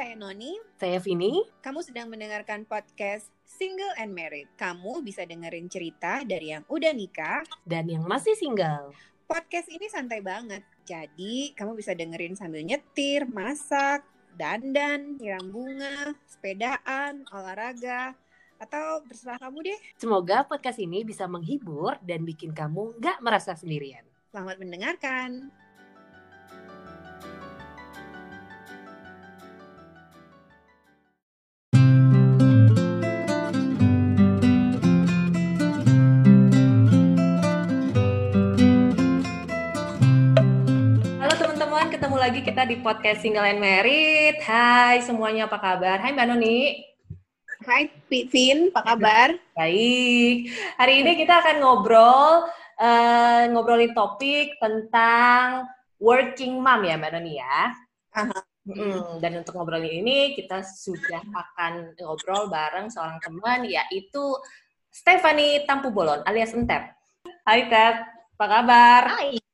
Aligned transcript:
saya 0.00 0.16
Noni. 0.16 0.56
Saya 0.80 0.96
Vini. 0.96 1.44
Kamu 1.60 1.84
sedang 1.84 2.08
mendengarkan 2.08 2.64
podcast 2.64 3.28
Single 3.44 3.92
and 4.00 4.16
Married. 4.16 4.48
Kamu 4.56 5.04
bisa 5.04 5.28
dengerin 5.28 5.68
cerita 5.68 6.24
dari 6.24 6.56
yang 6.56 6.64
udah 6.72 6.96
nikah 6.96 7.44
dan 7.68 7.84
yang 7.84 8.08
masih 8.08 8.32
single. 8.32 8.96
Podcast 9.28 9.68
ini 9.68 9.92
santai 9.92 10.24
banget. 10.24 10.64
Jadi, 10.88 11.52
kamu 11.52 11.76
bisa 11.76 11.92
dengerin 11.92 12.32
sambil 12.32 12.64
nyetir, 12.64 13.28
masak, 13.28 14.00
dandan, 14.40 15.20
nyiram 15.20 15.52
bunga, 15.52 16.16
sepedaan, 16.24 17.28
olahraga, 17.28 18.16
atau 18.56 19.04
terserah 19.04 19.36
kamu 19.36 19.68
deh. 19.68 19.80
Semoga 20.00 20.48
podcast 20.48 20.80
ini 20.80 21.04
bisa 21.04 21.28
menghibur 21.28 22.00
dan 22.00 22.24
bikin 22.24 22.56
kamu 22.56 22.96
nggak 22.96 23.20
merasa 23.20 23.52
sendirian. 23.52 24.08
Selamat 24.32 24.56
mendengarkan. 24.64 25.52
Ketemu 42.00 42.16
lagi 42.16 42.40
kita 42.40 42.64
di 42.64 42.80
podcast 42.80 43.20
Single 43.20 43.44
and 43.44 43.60
Married. 43.60 44.40
Hai 44.40 45.04
semuanya, 45.04 45.44
apa 45.44 45.60
kabar? 45.60 46.00
Hai 46.00 46.16
Mbak 46.16 46.26
Noni. 46.32 46.80
Hai 47.68 47.92
Vin, 48.08 48.72
apa 48.72 48.96
kabar? 48.96 49.36
Baik. 49.52 50.48
Hari 50.80 50.94
ini 51.04 51.12
kita 51.20 51.44
akan 51.44 51.60
ngobrol, 51.60 52.48
uh, 52.80 53.52
ngobrolin 53.52 53.92
topik 53.92 54.56
tentang 54.56 55.68
working 56.00 56.64
mom 56.64 56.88
ya 56.88 56.96
Mbak 56.96 57.20
Noni 57.20 57.36
ya. 57.36 57.68
Aha. 58.16 58.48
Hmm, 58.64 59.20
dan 59.20 59.44
untuk 59.44 59.60
ngobrolin 59.60 60.00
ini 60.00 60.32
kita 60.32 60.64
sudah 60.64 61.20
akan 61.20 62.00
ngobrol 62.00 62.48
bareng 62.48 62.88
seorang 62.88 63.20
teman 63.20 63.68
yaitu 63.68 64.40
Stephanie 64.88 65.68
Tampu 65.68 65.92
Bolon 65.92 66.24
alias 66.24 66.56
Entep. 66.56 66.96
Hai 67.44 67.68
Tep, 67.68 67.94
apa 68.40 68.46
kabar? 68.48 69.20
Hai. 69.20 69.49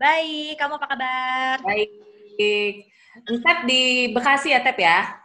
Baik, 0.00 0.56
kamu 0.56 0.80
apa 0.80 0.86
kabar? 0.96 1.56
Baik. 1.60 2.88
Entep 3.28 3.58
di 3.68 4.08
Bekasi 4.16 4.56
ya 4.56 4.64
Tep 4.64 4.80
ya? 4.80 5.20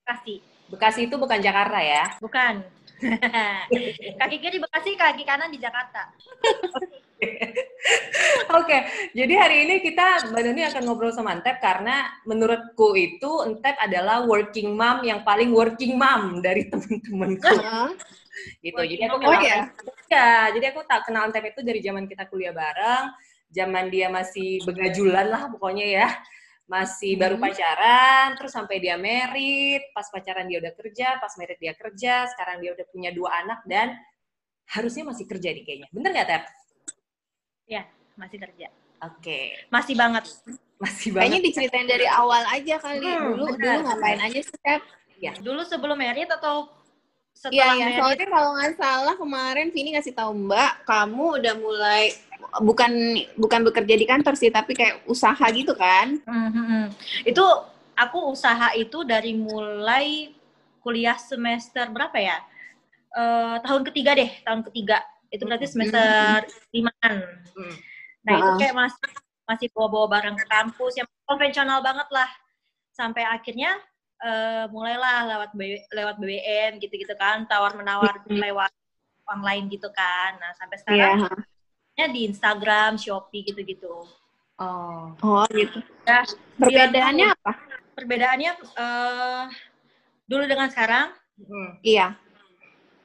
Bekasi. 0.00 0.40
Bekasi 0.72 1.00
itu 1.12 1.20
bukan 1.20 1.36
Jakarta 1.44 1.76
ya? 1.76 2.16
Bukan. 2.16 2.64
kaki 4.24 4.36
kiri 4.40 4.56
di 4.56 4.60
Bekasi, 4.64 4.96
kaki 4.96 5.28
kanan 5.28 5.52
di 5.52 5.60
Jakarta. 5.60 6.08
Oke, 8.56 8.78
jadi 9.12 9.34
hari 9.36 9.68
ini 9.68 9.84
kita 9.84 10.32
Mbak 10.32 10.40
Nuni 10.40 10.62
akan 10.64 10.82
ngobrol 10.88 11.12
sama 11.12 11.36
Entep 11.36 11.60
karena 11.60 12.08
menurutku 12.24 12.96
itu 12.96 13.44
Entep 13.44 13.76
adalah 13.76 14.24
working 14.24 14.72
mom 14.72 15.04
yang 15.04 15.20
paling 15.20 15.52
working 15.52 16.00
mom 16.00 16.40
dari 16.40 16.64
temen-temenku. 16.72 17.54
Gitu. 18.64 18.80
Jadi 18.80 19.02
aku 19.04 19.20
Oh, 19.20 19.20
kenal 19.20 19.44
ya? 19.44 19.58
ya, 20.08 20.48
jadi 20.56 20.72
aku 20.72 20.80
tak 20.88 21.04
kenal 21.04 21.28
Entep 21.28 21.44
itu 21.52 21.60
dari 21.60 21.84
zaman 21.84 22.08
kita 22.08 22.24
kuliah 22.24 22.56
bareng, 22.56 23.12
zaman 23.48 23.88
dia 23.88 24.12
masih 24.12 24.60
begajulan 24.64 25.26
lah 25.28 25.48
pokoknya 25.52 25.86
ya. 26.04 26.08
Masih 26.68 27.16
baru 27.16 27.40
Hmm. 27.40 27.48
pacaran, 27.48 28.36
terus 28.36 28.52
sampai 28.52 28.76
dia 28.76 29.00
merit, 29.00 29.88
pas 29.96 30.04
pacaran 30.12 30.44
dia 30.44 30.60
udah 30.60 30.72
kerja, 30.76 31.16
pas 31.16 31.32
merit 31.40 31.56
dia 31.56 31.72
kerja, 31.72 32.28
sekarang 32.28 32.60
dia 32.60 32.76
udah 32.76 32.86
punya 32.92 33.08
dua 33.08 33.40
anak 33.40 33.64
dan 33.64 33.96
harusnya 34.76 35.08
masih 35.08 35.24
kerja 35.24 35.48
nih 35.56 35.64
kayaknya. 35.64 35.88
Bener 35.88 36.12
nggak, 36.12 36.28
Tep? 36.28 36.42
Masih 38.18 38.38
kerja. 38.42 38.66
Oke, 38.98 39.54
Masih 39.70 39.94
banget. 39.94 40.26
masih 40.82 41.14
Kayaknya 41.14 41.38
banget. 41.38 41.48
diceritain 41.54 41.86
dari 41.86 42.06
awal 42.10 42.42
aja 42.50 42.76
kali. 42.82 42.98
Hmm, 43.06 43.30
dulu 43.32 43.44
benar, 43.54 43.78
dulu 43.78 43.86
ngapain 43.88 44.20
aja 44.26 44.40
sih, 44.42 44.56
Tep? 44.58 44.82
Dulu 45.38 45.62
sebelum 45.64 45.96
merit 45.96 46.26
atau 46.28 46.66
setelah 47.38 47.74
iya. 47.78 47.86
merit? 47.86 47.98
Soalnya 48.02 48.26
kalau 48.34 48.50
nggak 48.58 48.74
salah 48.74 49.14
kemarin 49.14 49.66
Vini 49.70 49.94
ngasih 49.94 50.14
tahu 50.18 50.34
Mbak, 50.34 50.72
kamu 50.82 51.24
udah 51.38 51.54
mulai 51.62 52.02
bukan 52.58 52.92
bukan 53.38 53.60
bekerja 53.62 53.94
di 53.94 54.06
kantor 54.06 54.34
sih, 54.34 54.50
tapi 54.50 54.74
kayak 54.74 55.06
usaha 55.06 55.46
gitu 55.54 55.72
kan? 55.78 56.18
Hmm, 56.26 56.50
hmm, 56.50 56.66
hmm. 56.66 56.86
Itu 57.22 57.44
aku 57.94 58.34
usaha 58.34 58.74
itu 58.74 59.06
dari 59.06 59.38
mulai 59.38 60.34
kuliah 60.82 61.14
semester 61.14 61.86
berapa 61.94 62.18
ya? 62.18 62.42
Eh, 63.14 63.56
tahun 63.62 63.82
ketiga 63.86 64.18
deh, 64.18 64.30
tahun 64.42 64.66
ketiga. 64.66 64.98
Itu 65.30 65.46
berarti 65.46 65.66
semester 65.70 66.42
limaan. 66.74 67.14
Hmm. 67.54 67.74
Nah, 68.26 68.34
itu 68.34 68.50
Ah. 68.50 68.58
kayak 68.58 68.74
masih 68.74 69.10
masih 69.48 69.68
bawa-bawa 69.72 70.06
barang 70.20 70.36
ke 70.36 70.44
kampus 70.44 70.92
yang 71.00 71.08
konvensional 71.24 71.80
banget 71.80 72.08
lah. 72.10 72.28
Sampai 72.92 73.22
akhirnya 73.24 73.78
eh, 74.18 74.64
mulailah 74.68 75.18
lewat 75.26 75.50
B- 75.54 75.86
lewat 75.88 76.16
BBM 76.18 76.72
gitu-gitu 76.78 77.14
kan, 77.14 77.46
tawar-menawar 77.46 78.22
Hmm. 78.26 78.38
lewat 78.38 78.72
online 79.28 79.68
gitu 79.68 79.88
kan. 79.90 80.34
Nah, 80.36 80.52
sampai 80.56 80.76
Iya. 80.76 80.82
sekarang 80.82 81.18
ya 81.94 82.06
di 82.08 82.20
Instagram, 82.26 82.96
Shopee 82.96 83.46
gitu-gitu. 83.46 84.06
Oh. 84.58 85.14
Oh, 85.22 85.46
gitu. 85.50 85.78
Ya, 86.02 86.22
Perbedaannya 86.58 87.28
apa? 87.30 87.52
perbedaannya 87.94 88.52
eh 88.78 89.44
dulu 90.24 90.44
dengan 90.46 90.70
sekarang 90.70 91.14
Hmm. 91.38 91.78
Iya. 91.82 92.18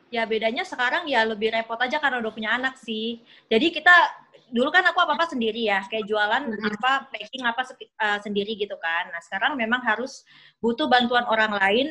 ya 0.09 0.29
bedanya 0.29 0.61
sekarang 0.61 1.09
ya 1.09 1.25
lebih 1.25 1.49
repot 1.49 1.77
aja 1.77 1.97
karena 1.97 2.21
udah 2.21 2.29
punya 2.29 2.53
anak 2.53 2.77
sih. 2.77 3.21
Jadi 3.49 3.73
kita 3.73 3.93
dulu 4.53 4.69
kan 4.69 4.85
aku 4.85 5.01
apa 5.01 5.17
apa 5.17 5.25
sendiri 5.25 5.65
ya, 5.65 5.81
kayak 5.89 6.05
jualan 6.05 6.45
apa 6.45 7.09
packing 7.09 7.41
apa 7.41 7.65
uh, 7.73 8.19
sendiri 8.21 8.53
gitu 8.53 8.77
kan. 8.77 9.09
Nah 9.09 9.17
sekarang 9.25 9.57
memang 9.57 9.81
harus 9.81 10.21
butuh 10.61 10.85
bantuan 10.85 11.25
orang 11.25 11.57
lain, 11.57 11.87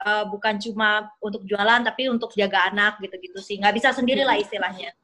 uh, 0.00 0.24
bukan 0.24 0.56
cuma 0.56 1.12
untuk 1.20 1.44
jualan 1.44 1.84
tapi 1.84 2.08
untuk 2.08 2.32
jaga 2.32 2.72
anak 2.72 2.96
gitu-gitu 3.04 3.36
sih. 3.44 3.60
Nggak 3.60 3.76
bisa 3.76 3.88
sendiri 3.92 4.24
lah 4.24 4.40
istilahnya. 4.40 4.96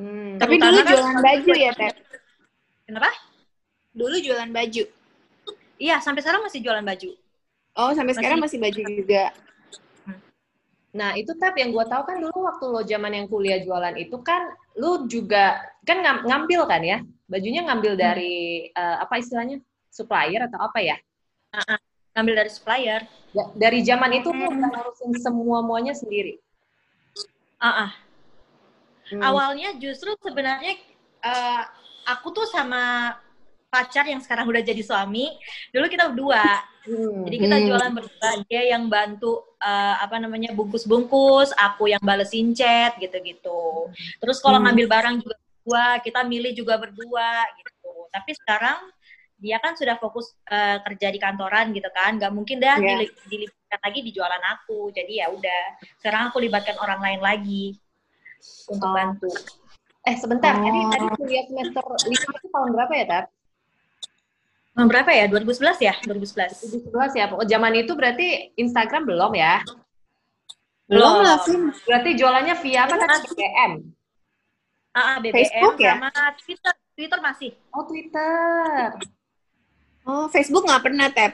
Hmm. 0.00 0.40
Tapi 0.40 0.56
dulu 0.56 0.80
kan 0.80 0.96
jualan 0.96 1.20
baju 1.20 1.52
ya, 1.52 1.72
Tep? 1.76 1.94
Kenapa? 2.88 3.12
Dulu 3.92 4.16
jualan 4.24 4.50
baju. 4.50 4.84
Iya 5.76 6.00
sampai 6.00 6.24
sekarang 6.24 6.42
masih 6.48 6.64
jualan 6.64 6.82
baju. 6.82 7.10
Oh, 7.74 7.90
sampai 7.90 8.14
Masih- 8.14 8.22
sekarang 8.22 8.40
masih 8.40 8.58
baju 8.62 8.80
juga. 8.86 9.24
Nah, 10.94 11.10
itu 11.18 11.34
Tap 11.34 11.58
yang 11.58 11.74
gue 11.74 11.84
tahu 11.90 12.02
kan 12.06 12.22
dulu 12.22 12.46
waktu 12.46 12.64
lo 12.70 12.80
zaman 12.86 13.12
yang 13.18 13.26
kuliah 13.26 13.58
jualan 13.58 13.98
itu 13.98 14.14
kan 14.22 14.54
lu 14.74 15.06
juga 15.06 15.62
kan 15.86 16.02
ngam- 16.02 16.24
ngambil 16.26 16.60
kan 16.66 16.82
ya? 16.82 16.98
Bajunya 17.30 17.62
ngambil 17.64 17.94
dari 17.94 18.68
eh, 18.68 18.96
apa 19.00 19.18
istilahnya? 19.18 19.62
supplier 19.94 20.50
atau 20.50 20.58
apa 20.58 20.82
ya? 20.82 20.98
Ngambil 22.18 22.34
dari 22.42 22.50
supplier. 22.50 23.06
Ya, 23.30 23.44
dari 23.54 23.86
zaman 23.86 24.10
itu 24.18 24.30
lu 24.34 24.42
Hmm. 24.46 24.58
udah 24.58 24.70
ngurusin 24.74 25.10
semua 25.22 25.62
muanya 25.62 25.94
sendiri. 25.94 26.42
Ah, 27.62 27.86
ah. 27.86 27.90
Hmm. 29.10 29.22
Awalnya 29.22 29.78
justru 29.78 30.10
sebenarnya 30.18 30.74
eh, 31.24 31.62
aku 32.10 32.34
tuh 32.34 32.46
sama 32.50 33.14
pacar 33.70 34.06
yang 34.06 34.22
sekarang 34.22 34.46
udah 34.50 34.62
jadi 34.62 34.82
suami, 34.82 35.34
dulu 35.70 35.86
kita 35.90 36.10
berdua. 36.10 36.46
Hmm. 36.86 37.22
Jadi 37.26 37.36
kita 37.38 37.56
Hmm. 37.58 37.66
jualan 37.70 37.92
berdua, 37.94 38.30
dia 38.50 38.62
yang 38.74 38.86
bantu 38.90 39.40
eh, 39.64 39.94
apa 40.04 40.20
namanya 40.20 40.52
bungkus-bungkus, 40.52 41.56
aku 41.56 41.88
yang 41.88 42.02
balesin 42.04 42.52
chat 42.52 43.00
gitu-gitu. 43.00 43.88
Terus 44.20 44.38
kalau 44.44 44.60
Hmm. 44.60 44.68
ngambil 44.68 44.86
barang 44.92 45.16
juga 45.24 45.36
berdua, 45.40 45.84
kita 46.04 46.20
milih 46.22 46.52
juga 46.52 46.74
berdua 46.76 47.30
gitu. 47.56 47.92
Tapi 48.12 48.30
sekarang 48.36 48.78
dia 49.40 49.56
kan 49.60 49.72
sudah 49.74 49.96
fokus 49.96 50.36
eh, 50.52 50.78
kerja 50.84 51.08
di 51.08 51.18
kantoran 51.18 51.72
gitu 51.72 51.88
kan, 51.90 52.20
nggak 52.20 52.32
mungkin 52.32 52.60
dah 52.60 52.76
dili- 52.76 53.12
dilibatkan 53.26 53.80
lagi 53.80 54.00
di 54.04 54.10
jualan 54.12 54.42
aku. 54.56 54.92
Jadi 54.92 55.12
ya 55.24 55.26
udah, 55.32 55.62
sekarang 56.00 56.28
aku 56.28 56.38
libatkan 56.44 56.76
orang 56.78 57.00
lain 57.00 57.20
lagi 57.24 57.64
untuk 58.68 58.88
Oh. 58.88 58.94
bantu. 58.94 59.32
Eh 60.04 60.16
sebentar, 60.20 60.52
tadi 60.60 60.80
Oh. 60.84 60.90
tadi 60.92 61.06
kuliah 61.16 61.44
semester 61.48 61.80
5 61.80 62.28
itu 62.36 62.48
tahun 62.52 62.68
berapa 62.76 62.92
ya, 62.92 63.04
Tap? 63.08 63.24
Tahun 64.74 64.90
berapa 64.90 65.10
ya? 65.14 65.30
2011 65.30 65.78
ya? 65.78 65.94
2011. 66.02 66.90
2011 66.90 67.14
ya. 67.14 67.24
Pokoknya 67.30 67.50
zaman 67.54 67.72
itu 67.78 67.92
berarti 67.94 68.28
Instagram 68.58 69.02
belum 69.06 69.32
ya? 69.38 69.62
Belum 70.90 71.22
lah. 71.22 71.38
Berarti 71.86 72.10
jualannya 72.18 72.54
via 72.58 72.90
apa 72.90 72.94
tadi? 72.98 73.30
BBM. 73.30 73.72
Ah, 74.94 75.18
BBM 75.22 75.34
Facebook 75.34 75.76
ya? 75.78 75.94
sama 75.94 76.10
Twitter. 76.42 76.74
Twitter 76.94 77.18
masih. 77.22 77.50
Oh, 77.70 77.86
Twitter. 77.86 78.98
Oh, 80.04 80.26
Facebook 80.28 80.66
nggak 80.66 80.84
pernah, 80.84 81.06
Tep? 81.08 81.32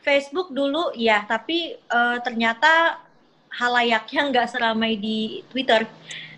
Facebook 0.00 0.54
dulu 0.54 0.94
ya, 0.94 1.26
tapi 1.26 1.74
eh, 1.76 2.18
ternyata 2.22 3.02
halayaknya 3.52 4.22
nggak 4.32 4.48
seramai 4.50 4.96
di 4.96 5.42
Twitter. 5.50 5.84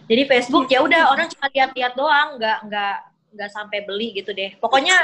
Jadi 0.08 0.22
Facebook 0.24 0.72
ya 0.72 0.80
udah 0.80 1.12
orang 1.12 1.28
cuma 1.28 1.52
lihat-lihat 1.52 1.92
doang, 1.92 2.40
nggak 2.40 2.58
nggak 2.64 2.96
nggak 3.36 3.50
sampai 3.52 3.84
beli 3.84 4.16
gitu 4.16 4.32
deh. 4.32 4.56
Pokoknya 4.56 4.96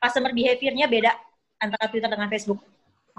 customer 0.00 0.32
behavior-nya 0.32 0.88
beda 0.88 1.12
antara 1.60 1.84
Twitter 1.92 2.08
dengan 2.08 2.32
Facebook. 2.32 2.60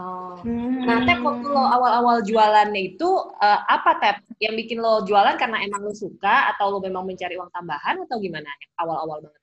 Oh. 0.02 0.40
Hmm. 0.42 0.82
Nah, 0.88 1.06
Tep, 1.06 1.22
waktu 1.22 1.46
lo 1.46 1.62
awal-awal 1.62 2.26
jualannya 2.26 2.96
itu, 2.96 3.10
eh, 3.38 3.60
apa 3.70 4.02
Tep? 4.02 4.18
Yang 4.42 4.54
bikin 4.66 4.78
lo 4.82 5.06
jualan 5.06 5.38
karena 5.38 5.62
emang 5.62 5.86
lo 5.86 5.94
suka, 5.94 6.50
atau 6.56 6.74
lo 6.74 6.80
memang 6.82 7.06
mencari 7.06 7.38
uang 7.38 7.54
tambahan, 7.54 8.02
atau 8.02 8.18
gimana? 8.18 8.50
Awal-awal 8.82 9.30
banget. 9.30 9.42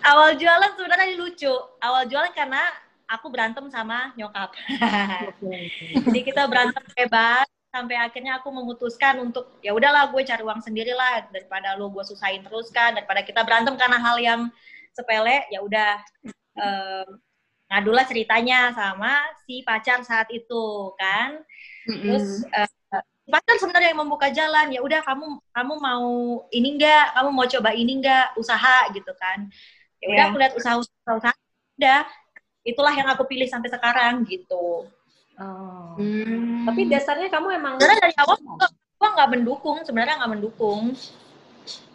Awal 0.00 0.40
jualan 0.40 0.70
sebenarnya 0.74 1.14
lucu. 1.20 1.52
Awal 1.78 2.08
jualan 2.08 2.32
karena 2.32 2.64
aku 3.06 3.26
berantem 3.28 3.68
sama 3.68 4.10
nyokap. 4.16 4.50
Jadi 6.08 6.20
kita 6.24 6.48
berantem 6.48 6.82
hebat 6.96 7.46
sampai 7.70 7.94
akhirnya 8.02 8.42
aku 8.42 8.50
memutuskan 8.50 9.22
untuk 9.22 9.46
ya 9.62 9.70
udahlah 9.70 10.10
gue 10.10 10.22
cari 10.26 10.42
uang 10.42 10.58
sendiri 10.58 10.90
lah 10.90 11.22
daripada 11.30 11.78
lo 11.78 11.86
gue 11.94 12.02
susahin 12.02 12.42
terus 12.42 12.66
kan 12.74 12.98
daripada 12.98 13.22
kita 13.22 13.46
berantem 13.46 13.78
karena 13.78 13.98
hal 14.02 14.18
yang 14.18 14.40
sepele 14.94 15.46
ya 15.50 15.60
udah 15.62 16.00
um, 16.58 17.08
ngadulah 17.70 18.04
ceritanya 18.06 18.74
sama 18.74 19.22
si 19.46 19.62
pacar 19.62 20.02
saat 20.02 20.26
itu 20.34 20.90
kan 20.98 21.38
terus 21.86 22.42
uh, 22.50 23.02
pacar 23.30 23.56
sebenarnya 23.62 23.94
yang 23.94 24.02
membuka 24.02 24.26
jalan 24.34 24.74
ya 24.74 24.82
udah 24.82 25.00
kamu 25.06 25.38
kamu 25.54 25.74
mau 25.78 26.10
ini 26.50 26.68
enggak 26.74 27.14
kamu 27.14 27.28
mau 27.30 27.46
coba 27.46 27.70
ini 27.72 28.02
enggak 28.02 28.34
usaha 28.34 28.90
gitu 28.90 29.12
kan 29.14 29.46
ya 30.02 30.06
udah 30.10 30.18
yeah. 30.18 30.30
aku 30.34 30.36
lihat 30.42 30.54
usaha 30.58 30.74
usaha, 30.82 31.12
usaha 31.14 31.34
udah 31.78 32.02
itulah 32.66 32.92
yang 32.92 33.08
aku 33.08 33.24
pilih 33.30 33.46
sampai 33.46 33.70
sekarang 33.70 34.26
gitu 34.26 34.90
Oh. 35.40 35.96
Hmm. 35.96 36.68
Tapi 36.68 36.84
dasarnya 36.92 37.32
kamu 37.32 37.56
emang 37.56 37.74
sebenarnya 37.80 38.12
dari 38.12 38.16
awal 38.20 38.36
gua 39.00 39.08
nggak 39.16 39.30
mendukung, 39.32 39.76
sebenarnya 39.88 40.20
nggak 40.20 40.32
mendukung. 40.36 40.92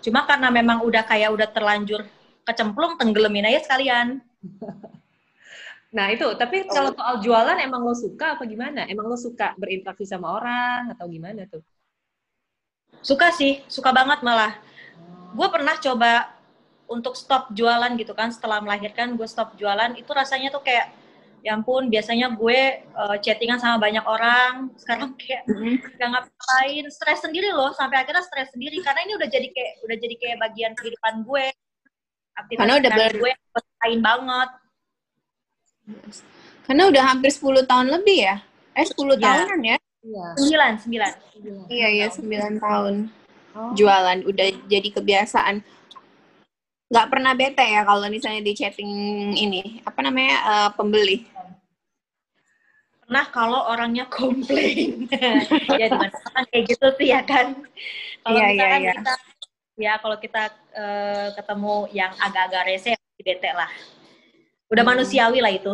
Cuma 0.02 0.26
karena 0.26 0.50
memang 0.50 0.82
udah 0.82 1.06
kayak 1.06 1.30
udah 1.30 1.46
terlanjur 1.54 2.02
kecemplung, 2.46 2.96
tenggelamin 3.02 3.50
aja 3.50 3.66
sekalian. 3.66 4.22
Nah 5.96 6.12
itu, 6.12 6.28
tapi 6.36 6.68
kalau 6.68 6.92
soal 6.92 7.24
jualan 7.24 7.56
emang 7.64 7.80
lo 7.80 7.96
suka 7.96 8.36
apa 8.36 8.44
gimana? 8.44 8.84
Emang 8.84 9.08
lo 9.08 9.16
suka 9.16 9.56
berinteraksi 9.56 10.04
sama 10.04 10.36
orang 10.36 10.92
atau 10.92 11.08
gimana 11.08 11.48
tuh? 11.48 11.64
Suka 13.00 13.32
sih, 13.32 13.64
suka 13.72 13.96
banget 13.96 14.20
malah. 14.20 14.60
Oh. 15.00 15.40
Gue 15.40 15.48
pernah 15.48 15.80
coba 15.80 16.36
untuk 16.92 17.16
stop 17.16 17.48
jualan 17.56 17.96
gitu 17.96 18.12
kan, 18.12 18.28
setelah 18.28 18.60
melahirkan 18.60 19.16
gue 19.16 19.24
stop 19.24 19.56
jualan, 19.56 19.96
itu 19.96 20.12
rasanya 20.12 20.52
tuh 20.52 20.68
kayak 20.68 20.92
ya 21.46 21.54
ampun 21.54 21.94
biasanya 21.94 22.34
gue 22.34 22.82
uh, 22.98 23.22
chattingan 23.22 23.62
sama 23.62 23.78
banyak 23.78 24.02
orang 24.02 24.74
sekarang 24.82 25.14
kayak 25.14 25.46
mm-hmm. 25.46 25.78
gak 25.94 26.10
ngapain 26.10 26.86
stres 26.90 27.22
sendiri 27.22 27.54
loh 27.54 27.70
sampai 27.78 28.02
akhirnya 28.02 28.26
stres 28.26 28.50
sendiri 28.50 28.82
karena 28.82 29.06
ini 29.06 29.14
udah 29.14 29.30
jadi 29.30 29.48
kayak 29.54 29.74
udah 29.86 29.98
jadi 30.02 30.16
kayak 30.18 30.38
bagian 30.42 30.74
kehidupan 30.74 31.22
gue 31.22 31.46
aktivitas 32.36 32.62
karena 32.62 32.76
udah 32.80 32.92
ber- 32.92 33.20
gue 33.20 33.34
lain 33.86 34.00
banget. 34.04 34.50
Karena 36.66 36.84
udah 36.90 37.04
hampir 37.14 37.30
10 37.30 37.64
tahun 37.70 37.88
lebih 37.94 38.18
ya? 38.26 38.36
Eh 38.76 38.86
10 38.86 39.16
ya. 39.16 39.22
tahunan 39.22 39.62
ya? 39.64 39.78
Sembilan 40.38 40.72
sembilan. 40.78 41.12
Iya 41.70 41.88
iya 41.90 42.08
sembilan 42.14 42.54
tahun. 42.62 42.96
Oh. 43.56 43.72
jualan 43.72 44.28
udah 44.28 44.68
jadi 44.68 44.90
kebiasaan. 44.92 45.64
Nggak 46.92 47.08
pernah 47.08 47.32
bete 47.32 47.64
ya 47.64 47.88
kalau 47.88 48.04
misalnya 48.12 48.44
di 48.44 48.52
chatting 48.52 48.92
ini. 49.32 49.80
Apa 49.88 50.04
namanya? 50.04 50.36
Uh, 50.44 50.70
pembeli. 50.76 51.24
Pernah 53.08 53.26
kalau 53.32 53.62
orangnya 53.72 54.12
komplain. 54.12 55.08
Ya 55.80 55.88
dengan 55.88 56.12
kayak 56.52 56.64
gitu 56.68 56.88
sih 57.00 57.16
ya 57.16 57.24
kan? 57.24 57.56
Kalau 58.28 58.38
yeah, 58.44 58.50
misalkan 58.52 58.82
yeah, 58.84 58.92
yeah. 58.92 58.96
kita 59.00 59.14
ya 59.76 60.00
kalau 60.00 60.18
kita 60.20 60.52
uh, 60.76 61.30
ketemu 61.36 61.76
yang 61.92 62.12
agak-agak 62.20 62.64
rese 62.68 62.92
di 62.96 63.24
bete 63.24 63.52
lah 63.52 63.70
udah 64.72 64.84
hmm. 64.84 64.92
manusiawi 64.96 65.40
lah 65.44 65.52
itu 65.52 65.74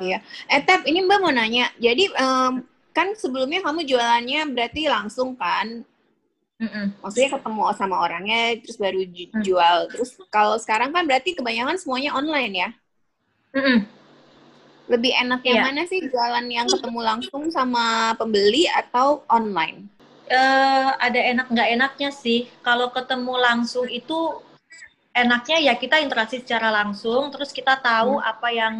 iya 0.00 0.24
eh 0.48 0.60
Tep 0.64 0.88
ini 0.88 1.04
mbak 1.04 1.20
mau 1.20 1.32
nanya 1.32 1.68
jadi 1.76 2.08
um, 2.16 2.64
kan 2.92 3.12
sebelumnya 3.16 3.60
kamu 3.64 3.84
jualannya 3.84 4.40
berarti 4.52 4.88
langsung 4.88 5.36
kan 5.36 5.84
Mm-mm. 6.62 6.94
Maksudnya 7.02 7.34
ketemu 7.34 7.74
sama 7.74 8.06
orangnya 8.06 8.54
terus 8.62 8.78
baru 8.78 9.02
mm. 9.02 9.42
jual. 9.42 9.90
Terus 9.90 10.14
kalau 10.30 10.54
sekarang 10.62 10.94
kan 10.94 11.02
berarti 11.10 11.34
kebanyakan 11.34 11.74
semuanya 11.74 12.14
online 12.14 12.54
ya? 12.54 12.70
Mm-mm 13.50 13.82
lebih 14.90 15.12
enak 15.14 15.40
yang 15.46 15.62
yeah. 15.62 15.66
mana 15.70 15.82
sih 15.86 16.00
jualan 16.04 16.46
yang 16.52 16.66
ketemu 16.66 17.00
langsung 17.00 17.48
sama 17.48 18.12
pembeli 18.20 18.66
atau 18.68 19.22
online? 19.30 19.86
Uh, 20.32 20.96
ada 20.96 21.20
enak 21.20 21.46
nggak 21.52 21.68
enaknya 21.76 22.10
sih. 22.10 22.48
Kalau 22.64 22.88
ketemu 22.88 23.36
langsung 23.36 23.84
itu 23.84 24.40
enaknya 25.12 25.60
ya 25.60 25.74
kita 25.76 26.00
interaksi 26.00 26.40
secara 26.40 26.72
langsung, 26.72 27.28
terus 27.28 27.52
kita 27.52 27.76
tahu 27.76 28.16
hmm. 28.16 28.24
apa 28.32 28.48
yang 28.48 28.74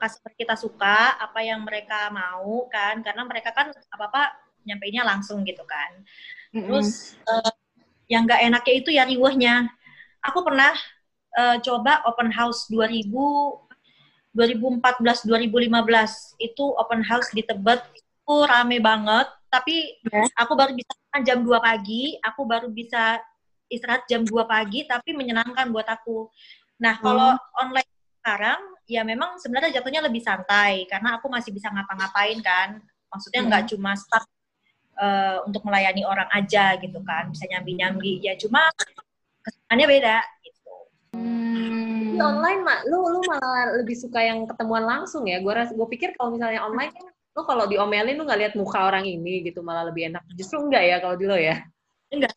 customer 0.00 0.32
kita 0.32 0.56
suka, 0.56 1.20
apa 1.20 1.44
yang 1.44 1.60
mereka 1.60 2.08
mau 2.08 2.64
kan, 2.72 3.04
karena 3.04 3.22
mereka 3.28 3.52
kan 3.52 3.68
apa 3.68 4.04
apa 4.08 4.22
nyampeinnya 4.64 5.04
langsung 5.04 5.44
gitu 5.44 5.60
kan. 5.68 5.92
Hmm. 6.56 6.72
Terus 6.72 7.20
uh, 7.28 7.52
yang 8.08 8.24
nggak 8.24 8.40
enaknya 8.40 8.74
itu 8.80 8.90
ya 8.96 9.04
riwahnya. 9.04 9.68
Aku 10.24 10.40
pernah 10.40 10.72
uh, 11.36 11.60
coba 11.60 12.00
open 12.08 12.32
house 12.32 12.64
2000 12.72 13.12
2014 14.34 15.30
2015 15.30 16.42
itu 16.42 16.64
open 16.74 17.06
house 17.06 17.30
di 17.30 17.46
Tebet 17.46 17.86
itu 17.94 18.34
rame 18.42 18.82
banget 18.82 19.30
tapi 19.54 20.02
yeah. 20.10 20.26
aku 20.34 20.58
baru 20.58 20.74
bisa 20.74 20.90
jam 21.22 21.46
2 21.46 21.54
pagi 21.62 22.18
aku 22.18 22.42
baru 22.42 22.66
bisa 22.74 23.22
istirahat 23.70 24.02
jam 24.10 24.26
2 24.26 24.34
pagi 24.50 24.82
tapi 24.90 25.14
menyenangkan 25.14 25.70
buat 25.70 25.86
aku 25.86 26.26
nah 26.82 26.98
kalau 26.98 27.38
hmm. 27.38 27.62
online 27.62 27.90
sekarang 28.18 28.60
ya 28.90 29.06
memang 29.06 29.38
sebenarnya 29.38 29.78
jatuhnya 29.78 30.02
lebih 30.02 30.18
santai 30.26 30.90
karena 30.90 31.22
aku 31.22 31.30
masih 31.30 31.54
bisa 31.54 31.70
ngapa-ngapain 31.70 32.42
kan 32.42 32.82
maksudnya 33.06 33.46
nggak 33.46 33.62
hmm. 33.68 33.70
cuma 33.76 33.94
start 33.94 34.26
uh, 34.98 35.46
untuk 35.46 35.62
melayani 35.62 36.02
orang 36.02 36.26
aja 36.34 36.74
gitu 36.82 36.98
kan 37.06 37.30
bisa 37.30 37.46
nyambi-nyambi 37.46 38.26
ya 38.26 38.34
cuma 38.34 38.66
kesannya 39.44 39.86
beda 39.86 40.18
di 42.14 42.22
online 42.22 42.62
mak 42.62 42.80
lu 42.86 42.98
lu 43.10 43.20
malah 43.26 43.74
lebih 43.82 43.98
suka 43.98 44.22
yang 44.22 44.46
ketemuan 44.46 44.86
langsung 44.86 45.26
ya 45.26 45.42
gue 45.42 45.52
gue 45.52 45.88
pikir 45.98 46.14
kalau 46.14 46.34
misalnya 46.34 46.62
online 46.62 46.94
kan 46.94 47.06
lu 47.34 47.42
kalau 47.42 47.66
diomelin 47.66 48.14
lu 48.14 48.22
nggak 48.22 48.40
lihat 48.40 48.54
muka 48.54 48.78
orang 48.86 49.04
ini 49.04 49.42
gitu 49.42 49.60
malah 49.60 49.90
lebih 49.90 50.10
enak 50.10 50.22
justru 50.38 50.62
enggak 50.62 50.82
ya 50.86 50.96
kalau 51.02 51.16
di 51.18 51.26
lo 51.26 51.34
ya 51.34 51.60
enggak 52.14 52.34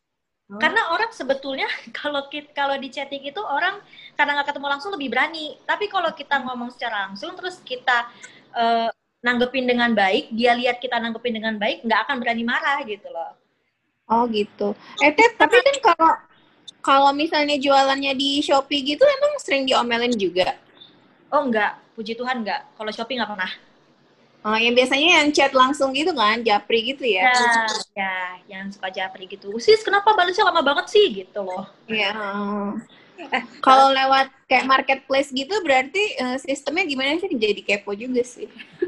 oh. 0.49 0.59
karena 0.59 0.81
orang 0.93 1.11
sebetulnya 1.13 1.69
kalau 1.99 2.25
kita 2.27 2.49
kalau 2.51 2.75
di 2.81 2.89
chatting 2.89 3.23
itu 3.23 3.41
orang 3.41 3.77
karena 4.17 4.41
nggak 4.41 4.47
ketemu 4.53 4.67
langsung 4.67 4.91
lebih 4.97 5.09
berani 5.13 5.55
tapi 5.69 5.85
kalau 5.87 6.09
kita 6.11 6.41
ngomong 6.41 6.73
secara 6.73 7.09
langsung 7.09 7.37
terus 7.37 7.61
kita 7.61 8.09
uh, 8.57 8.89
nanggepin 9.21 9.69
dengan 9.69 9.93
baik 9.93 10.33
dia 10.33 10.57
lihat 10.57 10.81
kita 10.81 10.97
nanggepin 10.97 11.37
dengan 11.37 11.55
baik 11.61 11.85
nggak 11.85 11.99
akan 12.09 12.17
berani 12.17 12.43
marah 12.45 12.81
gitu 12.85 13.05
loh 13.13 13.37
oh 14.09 14.25
gitu 14.29 14.73
eh 15.05 15.13
tapi 15.13 15.55
kan 15.61 15.77
kalau 15.81 16.11
kalau 16.87 17.11
misalnya 17.11 17.59
jualannya 17.59 18.15
di 18.15 18.39
Shopee 18.39 18.79
gitu 18.79 19.03
emang 19.03 19.35
sering 19.43 19.67
diomelin 19.67 20.15
juga? 20.15 20.55
Oh 21.27 21.43
enggak, 21.43 21.75
puji 21.99 22.15
Tuhan 22.15 22.47
enggak. 22.47 22.63
Kalau 22.79 22.91
Shopee 22.95 23.19
nggak 23.19 23.27
pernah. 23.27 23.51
Oh, 24.45 24.55
yang 24.55 24.77
biasanya 24.77 25.19
yang 25.19 25.27
chat 25.33 25.51
langsung 25.51 25.91
gitu 25.91 26.13
kan, 26.13 26.39
japri 26.45 26.93
gitu 26.93 27.03
ya? 27.03 27.33
Ya, 27.33 27.65
ya 27.97 28.15
yang 28.47 28.65
suka 28.69 28.93
japri 28.93 29.25
gitu. 29.27 29.49
Sis, 29.57 29.81
kenapa 29.81 30.13
balasnya 30.13 30.47
lama 30.47 30.61
banget 30.61 30.93
sih 30.93 31.25
gitu 31.25 31.41
loh? 31.41 31.65
Iya. 31.89 32.13
Eh, 33.17 33.43
kalau 33.65 33.89
lewat 33.89 34.29
kayak 34.45 34.69
marketplace 34.69 35.33
gitu 35.33 35.51
berarti 35.65 36.21
uh, 36.21 36.37
sistemnya 36.37 36.85
gimana 36.85 37.17
sih? 37.17 37.33
Jadi 37.33 37.65
kepo 37.65 37.97
juga 37.97 38.21
sih. 38.21 38.45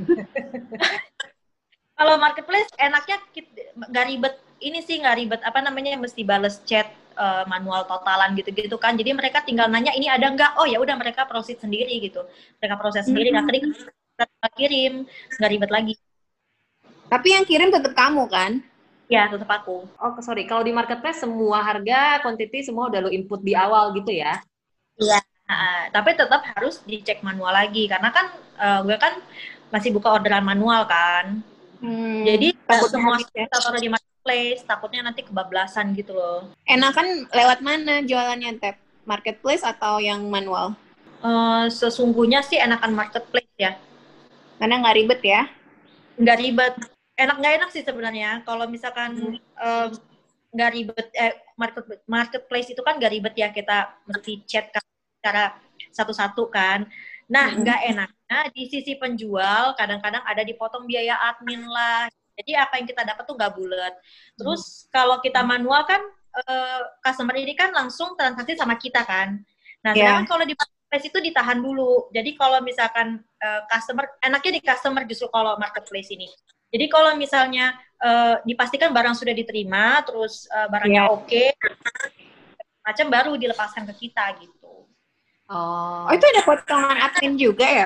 kalau 1.99 2.15
marketplace 2.21 2.69
enaknya 2.79 3.17
nggak 3.89 4.05
ribet 4.07 4.35
ini 4.63 4.79
sih 4.85 5.01
nggak 5.01 5.17
ribet 5.17 5.41
apa 5.43 5.59
namanya 5.59 5.99
mesti 5.99 6.23
balas 6.23 6.61
chat 6.63 6.87
uh, 7.17 7.43
manual 7.49 7.89
totalan 7.89 8.37
gitu-gitu 8.37 8.77
kan. 8.77 8.95
Jadi 8.95 9.17
mereka 9.17 9.41
tinggal 9.41 9.67
nanya 9.67 9.91
ini 9.97 10.07
ada 10.07 10.29
nggak? 10.29 10.61
Oh 10.61 10.69
ya 10.69 10.77
udah 10.77 10.95
mereka 10.95 11.25
proses 11.25 11.57
sendiri 11.57 11.99
gitu. 11.99 12.21
Mereka 12.61 12.77
proses 12.77 13.09
sendiri, 13.09 13.33
nggak 13.33 13.49
klik 13.49 13.65
kirim, 14.55 15.03
nggak 15.35 15.51
ribet 15.51 15.71
lagi. 15.71 15.95
Tapi 17.09 17.27
yang 17.35 17.43
kirim 17.43 17.73
tetap 17.73 17.91
kamu 17.97 18.23
kan? 18.29 18.63
Ya, 19.09 19.25
tetap 19.25 19.49
aku. 19.49 19.89
Oh, 19.97 20.13
sorry. 20.21 20.45
Kalau 20.45 20.61
di 20.61 20.69
marketplace 20.69 21.25
semua 21.25 21.65
harga, 21.65 22.21
quantity 22.21 22.61
semua 22.61 22.93
udah 22.93 23.01
lo 23.01 23.09
input 23.09 23.41
di 23.41 23.57
awal 23.57 23.91
gitu 23.97 24.13
ya? 24.13 24.37
Iya. 25.01 25.19
Uh, 25.49 25.89
tapi 25.89 26.13
tetap 26.13 26.45
harus 26.45 26.77
dicek 26.85 27.25
manual 27.25 27.49
lagi 27.49 27.89
karena 27.89 28.13
kan 28.13 28.29
uh, 28.61 28.85
gue 28.85 28.93
kan 29.01 29.17
masih 29.73 29.89
buka 29.89 30.13
orderan 30.13 30.45
manual 30.45 30.85
kan. 30.85 31.41
Hmm, 31.81 32.21
Jadi 32.21 32.53
semua 32.85 33.17
kita 33.17 33.57
taruh 33.57 33.81
di 33.81 33.89
marketplace, 33.89 34.61
takutnya 34.61 35.01
nanti 35.01 35.25
kebablasan 35.25 35.97
gitu 35.97 36.13
loh. 36.13 36.53
Enakan 36.69 37.25
lewat 37.33 37.65
mana 37.65 38.05
jualannya, 38.05 38.61
Tep? 38.61 38.77
Marketplace 39.09 39.65
atau 39.65 39.97
yang 39.97 40.21
manual? 40.29 40.77
Uh, 41.25 41.65
sesungguhnya 41.65 42.45
sih 42.45 42.61
enakan 42.61 42.93
marketplace 42.93 43.49
ya. 43.57 43.73
Karena 44.59 44.75
nggak 44.83 44.95
ribet 44.99 45.21
ya? 45.23 45.41
Nggak 46.19 46.37
ribet. 46.43 46.75
Enak 47.15 47.35
nggak 47.39 47.53
enak 47.63 47.69
sih 47.71 47.83
sebenarnya. 47.83 48.43
Kalau 48.43 48.67
misalkan 48.67 49.39
nggak 50.51 50.69
hmm. 50.69 50.77
ribet, 50.77 51.07
eh, 51.15 51.33
market, 51.55 51.83
marketplace 52.05 52.69
itu 52.75 52.81
kan 52.83 52.99
nggak 52.99 53.11
ribet 53.15 53.35
ya 53.39 53.49
kita 53.55 53.95
mesti 54.03 54.43
chat 54.43 54.67
secara 55.19 55.55
satu-satu 55.95 56.51
kan. 56.51 56.85
Nah, 57.29 57.53
hmm. 57.53 57.59
nggak 57.63 57.79
hmm. 57.79 57.91
enaknya 57.95 58.39
di 58.51 58.63
sisi 58.67 58.93
penjual 58.99 59.77
kadang-kadang 59.77 60.23
ada 60.25 60.41
dipotong 60.43 60.89
biaya 60.89 61.15
admin 61.29 61.61
lah, 61.63 62.09
jadi 62.39 62.63
apa 62.63 62.79
yang 62.79 62.87
kita 62.87 63.03
dapat 63.05 63.23
tuh 63.27 63.35
nggak 63.37 63.53
bulat. 63.53 63.93
Terus 64.39 64.61
hmm. 64.63 64.95
kalau 64.95 65.17
kita 65.21 65.43
manual 65.45 65.85
kan 65.85 66.01
uh, 66.47 66.81
customer 67.03 67.35
ini 67.37 67.53
kan 67.53 67.69
langsung 67.75 68.15
transaksi 68.15 68.55
sama 68.57 68.79
kita 68.79 69.03
kan. 69.03 69.43
Nah, 69.85 69.91
yeah. 69.93 70.17
sedangkan 70.19 70.27
kalau 70.27 70.43
di 70.47 70.55
marketplace 70.89 71.13
itu 71.13 71.19
ditahan 71.21 71.61
dulu. 71.61 72.09
Jadi 72.09 72.33
kalau 72.33 72.65
misalkan 72.65 73.21
uh, 73.21 73.61
customer 73.69 74.09
enaknya 74.25 74.57
di 74.57 74.61
customer 74.65 75.05
justru 75.05 75.29
kalau 75.29 75.53
marketplace 75.61 76.09
ini. 76.09 76.25
Jadi 76.73 76.85
kalau 76.89 77.13
misalnya 77.13 77.77
uh, 78.01 78.41
dipastikan 78.41 78.89
barang 78.89 79.13
sudah 79.13 79.37
diterima, 79.37 80.01
terus 80.01 80.49
uh, 80.49 80.65
barangnya 80.65 81.05
yeah. 81.05 81.13
oke, 81.13 81.29
okay, 81.29 81.53
macam 82.81 83.05
baru 83.13 83.37
dilepaskan 83.37 83.85
ke 83.93 84.09
kita 84.09 84.33
gitu. 84.41 84.89
Oh. 85.49 86.09
oh 86.09 86.13
itu 86.13 86.25
ada 86.25 86.41
potongan 86.41 86.97
admin 87.05 87.37
juga 87.37 87.85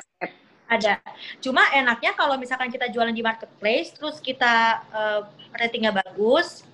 Ada. 0.64 1.00
Cuma 1.44 1.60
enaknya 1.76 2.16
kalau 2.16 2.40
misalkan 2.40 2.72
kita 2.72 2.88
jualan 2.88 3.12
di 3.12 3.20
marketplace, 3.20 3.92
terus 3.92 4.16
kita 4.20 4.80
uh, 4.92 5.28
ratingnya 5.52 5.92
bagus, 5.92 6.64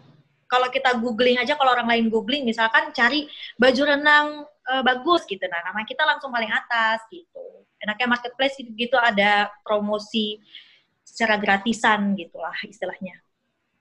kalau 0.50 0.66
kita 0.70 0.94
googling 0.98 1.38
aja, 1.38 1.54
kalau 1.54 1.74
orang 1.74 1.90
lain 1.90 2.06
googling, 2.10 2.42
misalkan 2.42 2.90
cari 2.90 3.30
baju 3.54 3.82
renang 3.86 4.49
uh, 4.70 4.82
bagus 4.86 5.26
gitu, 5.26 5.42
nah 5.50 5.58
nama 5.66 5.82
kita 5.82 6.06
langsung 6.06 6.30
paling 6.30 6.50
atas 6.54 7.02
gitu. 7.10 7.66
Enaknya 7.82 8.06
marketplace 8.06 8.54
gitu 8.62 8.94
ada 8.94 9.50
promosi 9.66 10.38
secara 11.02 11.34
gratisan 11.36 12.14
gitulah 12.14 12.54
istilahnya. 12.62 13.18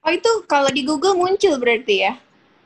Oh 0.02 0.10
itu 0.10 0.32
kalau 0.50 0.72
di 0.74 0.82
Google 0.82 1.14
muncul 1.14 1.60
berarti 1.62 2.10
ya? 2.10 2.14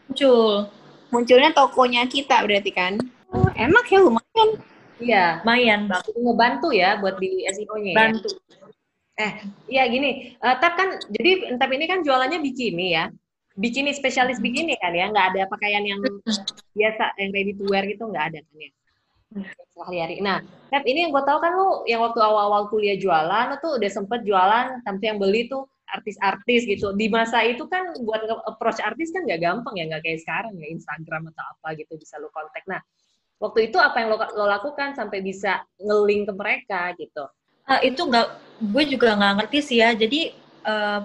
Muncul. 0.08 0.72
Munculnya 1.12 1.52
tokonya 1.52 2.08
kita 2.08 2.42
berarti 2.46 2.72
kan? 2.72 2.94
Oh, 3.34 3.50
enak 3.58 3.86
ya 3.90 4.00
lumayan. 4.02 4.50
Iya. 5.02 5.26
Lumayan 5.42 5.90
bang. 5.90 6.04
Ngebantu 6.14 6.70
ya 6.72 6.98
buat 7.02 7.18
di 7.18 7.46
SEO-nya 7.50 7.92
ya? 7.92 7.98
Bantu. 7.98 8.30
Eh, 9.14 9.34
iya 9.70 9.86
gini, 9.86 10.34
uh, 10.42 10.58
Tap 10.58 10.74
kan, 10.74 10.98
jadi 11.06 11.54
Tap 11.62 11.70
ini 11.70 11.86
kan 11.86 12.02
jualannya 12.02 12.42
bikini 12.42 12.98
ya? 12.98 13.14
Bikini, 13.54 13.94
spesialis 13.94 14.42
bikini 14.42 14.74
kan 14.82 14.90
ya? 14.90 15.06
Nggak 15.14 15.38
ada 15.38 15.42
pakaian 15.54 15.86
yang 15.86 16.02
biasa, 16.74 17.16
yang 17.22 17.32
ready 17.32 17.54
to 17.54 17.64
wear 17.70 17.86
gitu 17.86 18.10
nggak 18.10 18.26
ada 18.34 18.40
kan 18.42 18.56
ya? 18.58 18.72
sehari-hari. 19.74 20.22
Nah, 20.22 20.46
Ted, 20.70 20.86
ini 20.86 21.10
yang 21.10 21.12
gue 21.14 21.24
tahu 21.26 21.42
kan 21.42 21.52
lu 21.58 21.82
yang 21.90 22.02
waktu 22.06 22.20
awal-awal 22.22 22.70
kuliah 22.70 22.98
jualan, 22.98 23.50
lu 23.50 23.58
tuh 23.58 23.82
udah 23.82 23.90
sempet 23.90 24.22
jualan, 24.22 24.86
sampai 24.86 25.06
yang 25.10 25.18
beli 25.18 25.50
tuh 25.50 25.66
artis-artis 25.90 26.66
gitu. 26.66 26.94
Di 26.94 27.10
masa 27.10 27.42
itu 27.46 27.66
kan 27.70 27.94
buat 28.02 28.22
approach 28.46 28.82
artis 28.82 29.10
kan 29.14 29.26
nggak 29.26 29.42
gampang 29.42 29.74
ya, 29.78 29.90
nggak 29.90 30.02
kayak 30.06 30.20
sekarang 30.22 30.54
ya 30.58 30.68
Instagram 30.70 31.34
atau 31.34 31.44
apa 31.58 31.68
gitu 31.78 31.98
bisa 31.98 32.18
lu 32.22 32.30
kontak. 32.30 32.62
Nah, 32.70 32.82
waktu 33.42 33.74
itu 33.74 33.78
apa 33.82 33.98
yang 34.02 34.14
lo, 34.14 34.18
lo 34.22 34.46
lakukan 34.46 34.94
sampai 34.94 35.20
bisa 35.22 35.66
ngeling 35.82 36.30
ke 36.30 36.34
mereka 36.34 36.82
gitu? 36.98 37.26
Uh, 37.64 37.82
itu 37.82 38.02
nggak, 38.04 38.28
gue 38.60 38.84
juga 38.98 39.18
nggak 39.18 39.34
ngerti 39.42 39.60
sih 39.66 39.78
ya. 39.82 39.98
Jadi 39.98 40.34
uh, 40.66 41.02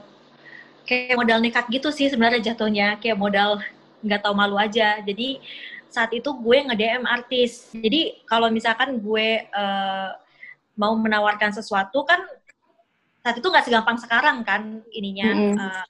kayak 0.85 1.17
modal 1.17 1.39
nekat 1.41 1.65
gitu 1.73 1.89
sih 1.93 2.09
sebenarnya 2.09 2.53
jatuhnya, 2.53 2.97
kayak 3.01 3.17
modal 3.17 3.61
nggak 4.05 4.21
tahu 4.25 4.35
malu 4.35 4.57
aja. 4.59 5.01
Jadi 5.03 5.41
saat 5.89 6.13
itu 6.13 6.29
gue 6.29 6.59
nge-DM 6.69 7.05
artis. 7.09 7.73
Jadi 7.73 8.23
kalau 8.29 8.53
misalkan 8.53 9.01
gue 9.01 9.49
uh, 9.51 10.11
mau 10.79 10.95
menawarkan 10.95 11.51
sesuatu 11.51 12.07
kan 12.07 12.23
saat 13.25 13.37
itu 13.41 13.49
nggak 13.51 13.67
segampang 13.67 13.99
sekarang 13.99 14.47
kan 14.47 14.81
ininya 14.95 15.29
mm 15.35 15.43
-hmm. 15.53 15.59
uh, 15.59 15.87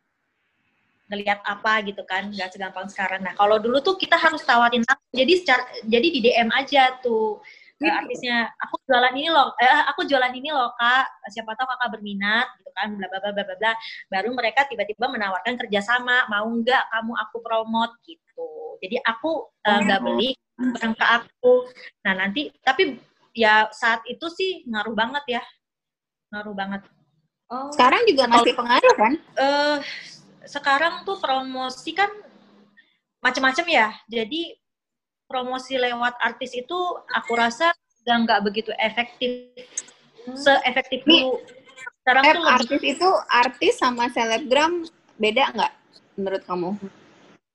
ngelihat 1.09 1.41
apa 1.45 1.85
gitu 1.89 2.03
kan 2.05 2.33
nggak 2.33 2.53
segampang 2.53 2.89
sekarang. 2.89 3.21
Nah 3.25 3.37
kalau 3.37 3.61
dulu 3.61 3.81
tuh 3.81 3.97
kita 3.97 4.17
harus 4.17 4.45
tawarin 4.45 4.85
jadi 5.13 5.33
secara 5.41 5.65
jadi 5.85 6.07
di 6.09 6.21
DM 6.25 6.51
aja 6.53 7.01
tuh 7.01 7.41
uh, 7.85 7.95
artisnya 8.05 8.51
aku 8.59 8.83
jualan 8.85 9.15
ini 9.15 9.31
loh 9.31 9.55
eh, 9.57 9.83
aku 9.89 10.05
jualan 10.05 10.33
ini 10.35 10.51
loh 10.51 10.75
kak 10.75 11.07
siapa 11.31 11.55
tahu 11.55 11.67
kakak 11.71 11.91
berminat 11.99 12.47
gitu 12.61 12.68
kan 12.79 12.95
bla 12.95 13.07
bla 13.11 13.19
bla 13.21 13.43
bla 13.43 13.57
bla 13.59 13.73
baru 14.07 14.31
mereka 14.31 14.71
tiba-tiba 14.71 15.11
menawarkan 15.11 15.59
kerjasama 15.59 16.31
mau 16.31 16.47
nggak 16.47 16.85
kamu 16.95 17.13
aku 17.19 17.37
promote? 17.43 17.95
Gitu. 18.07 18.49
Jadi 18.79 18.97
aku 19.03 19.51
eh, 19.67 19.79
nggak 19.83 20.01
uh, 20.01 20.05
beli 20.07 20.31
barang 20.59 20.95
ke 20.95 21.07
aku. 21.07 21.55
Nah 22.07 22.13
nanti 22.15 22.55
tapi 22.63 22.99
ya 23.35 23.67
saat 23.75 24.07
itu 24.07 24.27
sih 24.31 24.63
ngaruh 24.71 24.95
banget 24.95 25.25
ya. 25.41 25.43
Ngaruh 26.31 26.55
banget. 26.55 26.83
Oh. 27.49 27.73
sekarang 27.73 28.05
juga 28.05 28.29
masih 28.29 28.53
pengaruh 28.53 28.93
kan? 28.93 29.15
Uh, 29.33 29.81
sekarang 30.45 31.01
tuh 31.09 31.17
promosi 31.17 31.97
kan 31.97 32.13
macam-macam 33.25 33.67
ya. 33.73 33.89
Jadi 34.05 34.53
promosi 35.25 35.81
lewat 35.81 36.13
artis 36.21 36.53
itu 36.53 36.79
aku 37.09 37.33
rasa 37.33 37.73
udah 38.05 38.17
nggak 38.25 38.41
begitu 38.45 38.73
efektif. 38.77 39.53
Hmm. 40.29 40.37
seefektif 40.37 41.01
dulu. 41.09 41.41
Sekarang 42.09 42.25
tuh 42.25 42.49
artis 42.49 42.81
itu 42.81 43.09
artis 43.29 43.75
sama 43.77 44.09
selebgram 44.09 44.89
beda 45.21 45.53
nggak 45.53 45.73
menurut 46.17 46.43
kamu? 46.49 46.71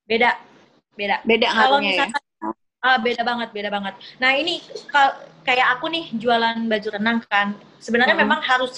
Beda, 0.06 0.38
beda. 0.94 1.26
Beda 1.26 1.48
kalau 1.50 1.82
ya? 1.82 1.90
misalkan 1.90 2.22
ya? 2.22 2.50
Ah, 2.86 2.98
beda 3.02 3.26
banget, 3.26 3.50
beda 3.50 3.70
banget. 3.74 3.98
Nah 4.22 4.38
ini 4.38 4.62
kayak 5.42 5.74
aku 5.74 5.90
nih 5.90 6.06
jualan 6.22 6.70
baju 6.70 6.90
renang 6.94 7.26
kan, 7.26 7.58
sebenarnya 7.82 8.14
hmm. 8.14 8.30
memang 8.30 8.46
harus 8.46 8.78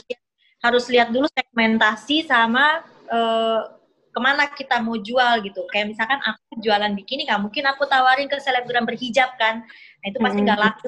harus 0.63 0.87
lihat 0.87 1.11
dulu 1.11 1.27
segmentasi 1.27 2.23
sama 2.23 2.79
uh, 3.11 3.67
ke 4.15 4.19
mana 4.23 4.47
kita 4.47 4.79
mau 4.79 4.95
jual 4.95 5.43
gitu. 5.43 5.67
Kayak 5.75 5.91
misalkan 5.91 6.23
aku 6.23 6.55
jualan 6.63 6.95
bikini, 6.95 7.27
nggak 7.27 7.51
mungkin 7.51 7.67
aku 7.67 7.83
tawarin 7.83 8.31
ke 8.31 8.39
selebgram 8.39 8.87
berhijab 8.87 9.35
kan. 9.35 9.67
Nah 9.67 10.05
itu 10.07 10.23
pasti 10.23 10.39
nggak 10.39 10.55
laku. 10.55 10.87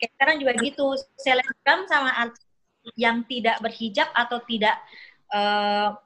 Kayak 0.00 0.10
sekarang 0.16 0.36
juga 0.40 0.52
gitu, 0.64 0.86
selebgram 1.20 1.84
sama 1.92 2.16
yang 2.94 3.26
tidak 3.26 3.58
berhijab 3.58 4.06
atau 4.14 4.38
tidak 4.46 4.78
uh, 5.34 5.96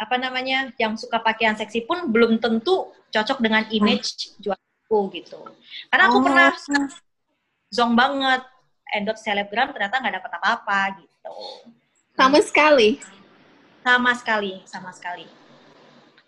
apa 0.00 0.16
namanya 0.16 0.70
yang 0.78 0.94
suka 0.94 1.18
pakaian 1.20 1.58
seksi 1.58 1.84
pun 1.84 2.08
belum 2.08 2.38
tentu 2.38 2.88
cocok 3.10 3.38
dengan 3.42 3.66
image 3.74 4.38
jualku 4.38 5.10
gitu. 5.12 5.42
Karena 5.90 6.08
aku 6.08 6.18
oh. 6.20 6.24
pernah 6.24 6.50
zong 7.68 7.92
banget 7.98 8.42
endorse 8.94 9.26
selebgram 9.26 9.74
ternyata 9.74 9.98
nggak 9.98 10.14
dapat 10.22 10.32
apa-apa 10.38 10.80
gitu. 11.02 11.36
Sama 12.14 12.38
sekali. 12.40 13.02
Sama 13.80 14.12
sekali, 14.12 14.60
sama 14.68 14.90
sekali 14.92 15.40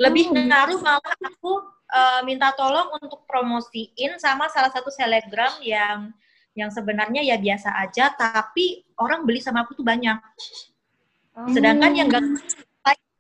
lebih 0.03 0.35
hmm. 0.35 0.51
ngaruh 0.51 0.81
malah 0.83 1.17
aku 1.23 1.63
uh, 1.95 2.21
minta 2.27 2.51
tolong 2.59 2.91
untuk 2.99 3.23
promosiin 3.31 4.19
sama 4.19 4.51
salah 4.51 4.75
satu 4.75 4.91
selebgram 4.91 5.63
yang 5.63 6.11
yang 6.53 6.69
sebenarnya 6.69 7.25
ya 7.25 7.37
biasa 7.41 7.73
aja 7.81 8.13
tapi 8.13 8.85
orang 9.01 9.25
beli 9.25 9.41
sama 9.41 9.65
aku 9.65 9.79
tuh 9.79 9.87
banyak 9.87 10.19
hmm. 11.37 11.53
sedangkan 11.53 11.93
yang 11.97 12.09
gak 12.13 12.25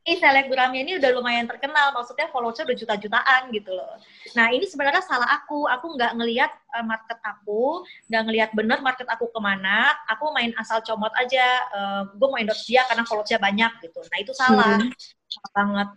ini 0.02 0.18
selebgramnya 0.18 0.80
ini 0.82 0.92
udah 0.98 1.10
lumayan 1.14 1.46
terkenal, 1.46 1.94
maksudnya 1.94 2.26
followersnya 2.34 2.66
udah 2.66 2.78
juta-jutaan 2.78 3.42
gitu 3.54 3.70
loh. 3.70 3.94
Nah 4.34 4.50
ini 4.50 4.66
sebenarnya 4.66 4.98
salah 5.06 5.30
aku, 5.30 5.70
aku 5.70 5.94
nggak 5.94 6.18
ngelihat 6.18 6.50
uh, 6.74 6.82
market 6.82 7.22
aku, 7.22 7.86
nggak 8.10 8.22
ngelihat 8.26 8.50
bener 8.50 8.82
market 8.82 9.06
aku 9.06 9.30
ke 9.30 9.38
mana, 9.38 9.94
aku 10.10 10.34
main 10.34 10.50
asal 10.58 10.82
comot 10.82 11.14
aja, 11.14 11.46
uh, 11.70 12.02
gue 12.10 12.26
mau 12.26 12.34
endorse 12.34 12.66
dia 12.66 12.82
karena 12.90 13.06
followersnya 13.06 13.38
banyak 13.38 13.72
gitu. 13.86 14.02
Nah 14.02 14.18
itu 14.18 14.32
salah, 14.34 14.82
hmm. 14.82 14.90
salah 15.30 15.50
banget. 15.54 15.88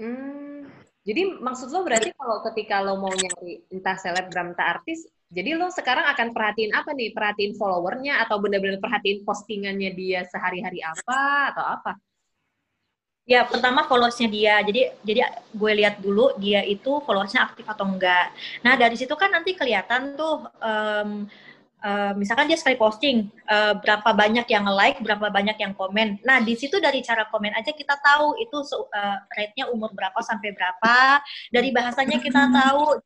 Hmm, 0.00 0.58
jadi 1.06 1.22
maksud 1.38 1.70
lo 1.70 1.86
berarti 1.86 2.10
kalau 2.18 2.42
ketika 2.50 2.82
lo 2.82 2.98
mau 2.98 3.14
nyari 3.14 3.62
entah 3.70 3.94
selebgram 3.94 4.58
entah 4.58 4.74
artis, 4.74 5.06
jadi 5.30 5.54
lo 5.54 5.70
sekarang 5.70 6.10
akan 6.10 6.34
perhatiin 6.34 6.74
apa 6.74 6.90
nih? 6.90 7.14
Perhatiin 7.14 7.54
followernya 7.54 8.18
atau 8.26 8.42
benar-benar 8.42 8.82
perhatiin 8.82 9.22
postingannya 9.22 9.94
dia 9.94 10.26
sehari-hari 10.26 10.82
apa 10.82 11.54
atau 11.54 11.64
apa? 11.64 11.92
Ya 13.30 13.46
pertama 13.46 13.86
followersnya 13.86 14.26
dia. 14.26 14.58
Jadi 14.66 14.90
jadi 15.06 15.30
gue 15.54 15.72
lihat 15.78 16.02
dulu 16.02 16.34
dia 16.34 16.66
itu 16.66 16.98
followersnya 17.06 17.46
aktif 17.46 17.62
atau 17.62 17.86
enggak. 17.86 18.34
Nah 18.66 18.74
dari 18.74 18.98
situ 18.98 19.14
kan 19.14 19.30
nanti 19.30 19.54
kelihatan 19.54 20.18
tuh 20.18 20.50
um, 20.58 21.30
Uh, 21.80 22.12
misalkan 22.12 22.44
dia 22.44 22.60
sekali 22.60 22.76
posting 22.76 23.32
uh, 23.48 23.72
berapa 23.80 24.12
banyak 24.12 24.44
yang 24.52 24.68
like, 24.68 25.00
berapa 25.00 25.32
banyak 25.32 25.56
yang 25.56 25.72
komen. 25.72 26.20
Nah 26.28 26.44
di 26.44 26.52
situ 26.52 26.76
dari 26.76 27.00
cara 27.00 27.24
komen 27.24 27.56
aja 27.56 27.72
kita 27.72 27.96
tahu 27.96 28.36
itu 28.36 28.60
uh, 28.60 29.16
rate-nya 29.32 29.64
umur 29.72 29.88
berapa 29.96 30.20
sampai 30.20 30.52
berapa. 30.52 31.24
Dari 31.48 31.72
bahasanya 31.72 32.20
kita 32.20 32.52
tahu, 32.52 33.00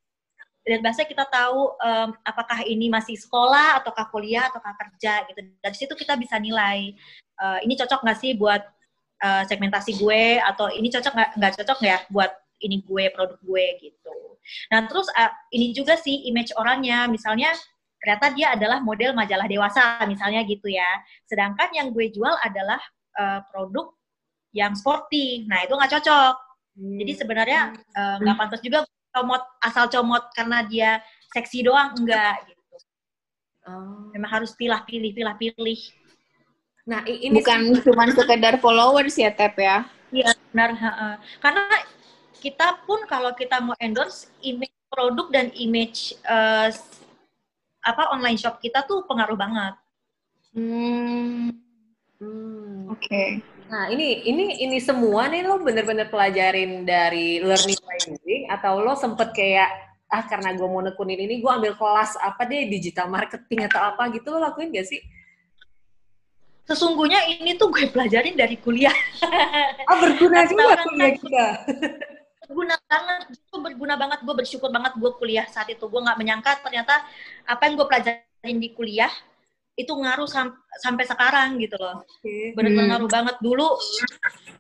dari 0.64 0.80
bahasa 0.80 1.04
kita 1.04 1.28
tahu 1.28 1.76
um, 1.76 2.08
apakah 2.24 2.64
ini 2.64 2.88
masih 2.88 3.20
sekolah 3.20 3.84
ataukah 3.84 4.08
kuliah 4.08 4.48
ataukah 4.48 4.72
kerja 4.80 5.28
gitu. 5.28 5.40
Dari 5.60 5.76
situ 5.76 5.92
kita 5.92 6.16
bisa 6.16 6.40
nilai 6.40 6.96
uh, 7.36 7.60
ini 7.60 7.76
cocok 7.76 8.00
nggak 8.00 8.18
sih 8.18 8.32
buat 8.32 8.64
uh, 9.20 9.44
segmentasi 9.44 10.00
gue 10.00 10.40
atau 10.40 10.72
ini 10.72 10.88
cocok 10.88 11.12
nggak 11.12 11.30
nggak 11.36 11.52
cocok 11.60 11.78
ya 11.84 12.00
buat 12.08 12.32
ini 12.64 12.80
gue 12.80 13.04
produk 13.12 13.36
gue 13.44 13.66
gitu. 13.84 14.16
Nah 14.72 14.88
terus 14.88 15.04
uh, 15.12 15.32
ini 15.52 15.76
juga 15.76 16.00
sih 16.00 16.24
image 16.32 16.56
orangnya, 16.56 17.04
misalnya 17.12 17.52
ternyata 18.00 18.32
dia 18.32 18.56
adalah 18.56 18.80
model 18.80 19.12
majalah 19.12 19.44
dewasa 19.44 20.00
misalnya 20.08 20.40
gitu 20.48 20.72
ya. 20.72 20.88
Sedangkan 21.28 21.68
yang 21.76 21.92
gue 21.92 22.08
jual 22.08 22.32
adalah 22.40 22.80
uh, 23.20 23.44
produk 23.52 23.92
yang 24.56 24.72
sporty. 24.72 25.44
Nah 25.44 25.60
itu 25.68 25.76
nggak 25.76 25.92
cocok. 26.00 26.34
Hmm. 26.74 26.98
Jadi 26.98 27.12
sebenarnya 27.14 27.60
eh, 27.70 28.16
nggak 28.18 28.34
uh, 28.34 28.40
pantas 28.40 28.58
juga 28.58 28.82
comot 29.14 29.42
asal 29.62 29.86
comot 29.86 30.26
karena 30.34 30.66
dia 30.66 30.90
seksi 31.30 31.62
doang 31.62 31.94
enggak 31.94 32.42
gitu. 32.50 32.76
Oh. 33.64 34.10
Memang 34.12 34.42
harus 34.42 34.52
pilih-pilih, 34.58 35.14
pilih-pilih. 35.14 35.80
Nah, 36.84 37.00
ini 37.08 37.40
bukan 37.40 37.80
cuma 37.80 38.04
sekedar 38.12 38.60
followers 38.60 39.16
ya, 39.16 39.32
Tep 39.32 39.56
ya? 39.56 39.88
Iya, 40.12 40.36
benar. 40.52 40.76
Karena 41.40 41.64
kita 42.44 42.84
pun 42.84 43.08
kalau 43.08 43.32
kita 43.32 43.56
mau 43.64 43.72
endorse 43.80 44.28
image 44.44 44.76
produk 44.92 45.32
dan 45.32 45.48
image 45.56 46.12
uh, 46.28 46.68
apa 47.84 48.12
online 48.12 48.36
shop 48.36 48.60
kita 48.60 48.84
tuh 48.84 49.02
pengaruh 49.08 49.34
banget. 49.34 49.74
Hmm. 50.52 51.50
hmm. 52.20 52.92
Oke. 52.92 53.08
Okay. 53.08 53.28
Nah, 53.74 53.90
ini 53.90 54.22
ini 54.22 54.62
ini 54.62 54.78
semua 54.78 55.26
nih 55.26 55.42
lo 55.42 55.58
bener-bener 55.58 56.06
pelajarin 56.06 56.86
dari 56.86 57.42
learning 57.42 57.80
by 57.82 57.98
doing 58.06 58.46
atau 58.46 58.78
lo 58.78 58.94
sempet 58.94 59.34
kayak 59.34 59.66
ah 60.06 60.22
karena 60.30 60.54
gue 60.54 60.62
mau 60.62 60.78
nekunin 60.78 61.18
ini 61.18 61.42
gue 61.42 61.50
ambil 61.50 61.74
kelas 61.74 62.14
apa 62.22 62.46
deh 62.46 62.70
digital 62.70 63.10
marketing 63.10 63.66
atau 63.66 63.82
apa 63.82 64.14
gitu 64.14 64.30
lo 64.30 64.38
lakuin 64.38 64.70
gak 64.70 64.86
sih? 64.86 65.02
Sesungguhnya 66.70 67.18
ini 67.26 67.58
tuh 67.58 67.74
gue 67.74 67.90
pelajarin 67.90 68.38
dari 68.38 68.62
kuliah. 68.62 68.94
Oh 69.90 69.98
berguna 69.98 70.46
juga 70.46 70.78
kuliah 70.86 71.12
kita. 71.18 71.46
berguna 72.46 72.78
banget, 72.86 73.20
itu 73.34 73.56
berguna 73.58 73.94
banget. 73.98 74.18
Gue 74.22 74.34
bersyukur 74.38 74.70
banget 74.70 74.94
gue 74.94 75.10
kuliah 75.18 75.50
saat 75.50 75.66
itu. 75.66 75.82
Gue 75.82 75.98
nggak 75.98 76.14
menyangka 76.14 76.62
ternyata 76.62 77.02
apa 77.42 77.62
yang 77.66 77.74
gue 77.74 77.86
pelajarin 77.90 78.58
di 78.62 78.70
kuliah 78.70 79.10
itu 79.74 79.90
ngaruh 79.90 80.30
sam 80.30 80.54
sampai 80.78 81.04
sekarang 81.06 81.58
gitu 81.58 81.74
loh. 81.78 82.06
Okay. 82.22 82.54
Benar-benar 82.54 82.84
hmm. 82.84 82.90
ngaruh 82.94 83.10
banget 83.10 83.36
dulu. 83.42 83.68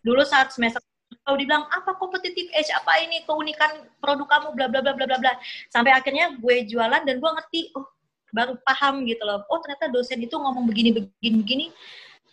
Dulu 0.02 0.22
saat 0.26 0.50
semester 0.50 0.82
kalau 1.24 1.40
dibilang 1.40 1.64
apa 1.72 1.96
kompetitif 1.96 2.52
edge 2.52 2.68
apa 2.74 3.00
ini 3.00 3.24
keunikan 3.24 3.88
produk 4.02 4.28
kamu 4.28 4.48
bla 4.52 4.66
bla 4.68 4.80
bla 4.84 4.92
bla 4.92 5.06
bla 5.08 5.18
bla 5.18 5.32
sampai 5.72 5.96
akhirnya 5.96 6.36
gue 6.36 6.68
jualan 6.68 7.00
dan 7.00 7.16
gue 7.16 7.30
ngerti 7.40 7.60
oh 7.80 7.88
baru 8.34 8.60
paham 8.60 9.08
gitu 9.08 9.24
loh 9.24 9.40
oh 9.48 9.58
ternyata 9.64 9.88
dosen 9.88 10.20
itu 10.20 10.36
ngomong 10.36 10.68
begini 10.68 10.92
begini 10.92 11.36
begini 11.40 11.66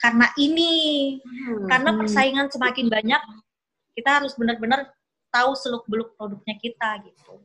karena 0.01 0.27
ini 0.35 0.73
hmm. 1.21 1.69
karena 1.71 1.89
persaingan 1.95 2.47
semakin 2.51 2.89
banyak 2.91 3.21
kita 3.95 4.09
harus 4.19 4.33
benar-benar 4.35 4.91
tahu 5.31 5.55
seluk 5.55 5.87
beluk 5.87 6.11
produknya 6.19 6.57
kita 6.59 6.89
gitu 7.05 7.39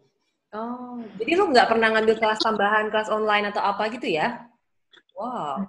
oh 0.56 0.98
jadi 1.20 1.30
lu 1.36 1.52
nggak 1.54 1.68
pernah 1.68 1.94
ngambil 1.94 2.16
kelas 2.18 2.40
tambahan 2.42 2.90
kelas 2.90 3.12
online 3.12 3.54
atau 3.54 3.62
apa 3.62 3.86
gitu 3.92 4.08
ya 4.08 4.50
Wow. 5.16 5.64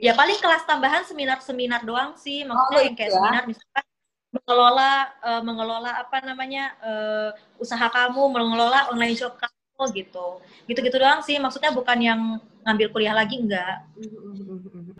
Ya 0.00 0.16
paling 0.16 0.40
kelas 0.40 0.64
tambahan 0.64 1.04
seminar-seminar 1.04 1.84
doang 1.84 2.16
sih, 2.16 2.48
maksudnya 2.48 2.80
oh, 2.80 2.84
yang 2.84 2.96
kayak 2.96 3.12
ya? 3.12 3.16
seminar 3.20 3.44
misalkan 3.44 3.84
mengelola 4.32 4.92
uh, 5.20 5.42
mengelola 5.44 5.90
apa 6.00 6.16
namanya 6.24 6.64
uh, 6.80 7.30
usaha 7.60 7.86
kamu, 7.92 8.22
mengelola 8.32 8.88
online 8.88 9.12
shop 9.12 9.36
kamu 9.36 9.84
gitu. 9.92 10.40
Gitu-gitu 10.64 10.96
doang 10.96 11.20
sih, 11.20 11.36
maksudnya 11.36 11.76
bukan 11.76 11.98
yang 12.00 12.20
ngambil 12.64 12.88
kuliah 12.90 13.12
lagi 13.12 13.36
enggak. 13.36 13.84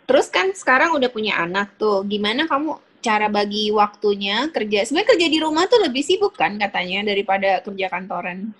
Terus 0.05 0.29
kan 0.29 0.53
sekarang 0.53 0.93
udah 0.93 1.09
punya 1.09 1.41
anak 1.41 1.73
tuh, 1.81 2.05
gimana 2.05 2.45
kamu 2.45 2.77
cara 3.01 3.27
bagi 3.33 3.73
waktunya 3.73 4.45
kerja? 4.53 4.85
Sebenarnya 4.85 5.09
kerja 5.17 5.27
di 5.29 5.39
rumah 5.41 5.65
tuh 5.65 5.81
lebih 5.81 6.05
sibuk 6.05 6.37
kan 6.37 6.57
katanya 6.61 7.09
daripada 7.09 7.65
kerja 7.65 7.89
kantoran. 7.89 8.53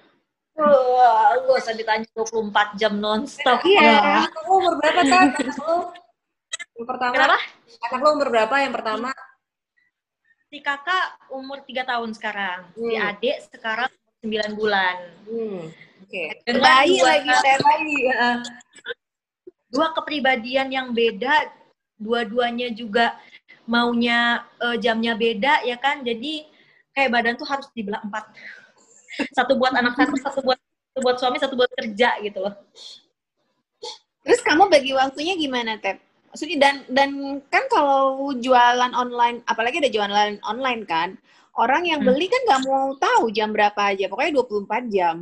Wah, 0.57 1.37
lu 1.37 1.53
usah 1.53 1.77
ditanya 1.77 2.09
24 2.17 2.81
jam 2.81 2.97
nonstop. 2.97 3.61
Iya. 3.61 4.25
Anak 4.25 4.33
lu 4.41 4.51
umur 4.57 4.73
berapa 4.81 5.01
kan? 5.05 5.27
Yang 6.73 6.87
pertama. 6.89 7.13
Kenapa? 7.13 7.37
Anak 7.85 7.99
lu 8.01 8.09
umur 8.17 8.27
berapa 8.33 8.55
yang 8.65 8.73
pertama? 8.73 9.09
Si 10.49 10.57
kakak 10.65 11.05
umur 11.29 11.61
3 11.61 11.85
tahun 11.85 12.09
sekarang. 12.17 12.59
Hmm. 12.73 12.89
Si 12.89 12.95
adik 12.97 13.37
sekarang 13.53 13.91
9 14.25 14.57
bulan. 14.57 14.95
Hmm. 15.29 15.61
Oke. 16.01 16.41
Okay. 16.41 16.57
Bayi 16.57 16.97
lagi, 17.05 17.29
bayi. 17.61 17.97
Dua 19.69 19.93
kepribadian 19.93 20.73
yang 20.73 20.89
beda, 20.89 21.53
dua-duanya 22.01 22.73
juga 22.73 23.13
maunya 23.67 24.41
uh, 24.57 24.73
jamnya 24.79 25.13
beda 25.13 25.61
ya 25.69 25.77
kan. 25.77 26.01
Jadi 26.01 26.49
kayak 26.97 27.13
badan 27.13 27.35
tuh 27.37 27.45
harus 27.45 27.69
dibelah 27.77 28.01
empat 28.01 28.25
satu 29.37 29.57
buat 29.57 29.73
anak 29.73 29.93
satu 29.97 30.15
satu 30.19 30.39
buat 30.45 30.59
satu 30.59 30.99
buat 31.03 31.17
suami 31.17 31.37
satu 31.37 31.53
buat 31.57 31.71
kerja 31.73 32.17
gitu 32.21 32.39
loh 32.43 32.53
terus 34.25 34.41
kamu 34.43 34.67
bagi 34.67 34.91
waktunya 34.91 35.39
gimana 35.39 35.79
Tep? 35.79 36.03
Maksudnya 36.27 36.57
dan 36.59 36.75
dan 36.91 37.09
kan 37.47 37.63
kalau 37.71 38.35
jualan 38.35 38.91
online 38.91 39.39
apalagi 39.47 39.79
ada 39.79 39.87
jualan 39.87 40.37
online 40.43 40.83
kan 40.83 41.15
orang 41.57 41.89
yang 41.89 41.99
hmm. 42.05 42.07
beli 42.13 42.29
kan 42.29 42.41
nggak 42.45 42.61
mau 42.69 42.93
tahu 42.95 43.33
jam 43.33 43.49
berapa 43.51 43.81
aja 43.91 44.05
pokoknya 44.07 44.31
24 44.39 44.93
jam 44.93 45.17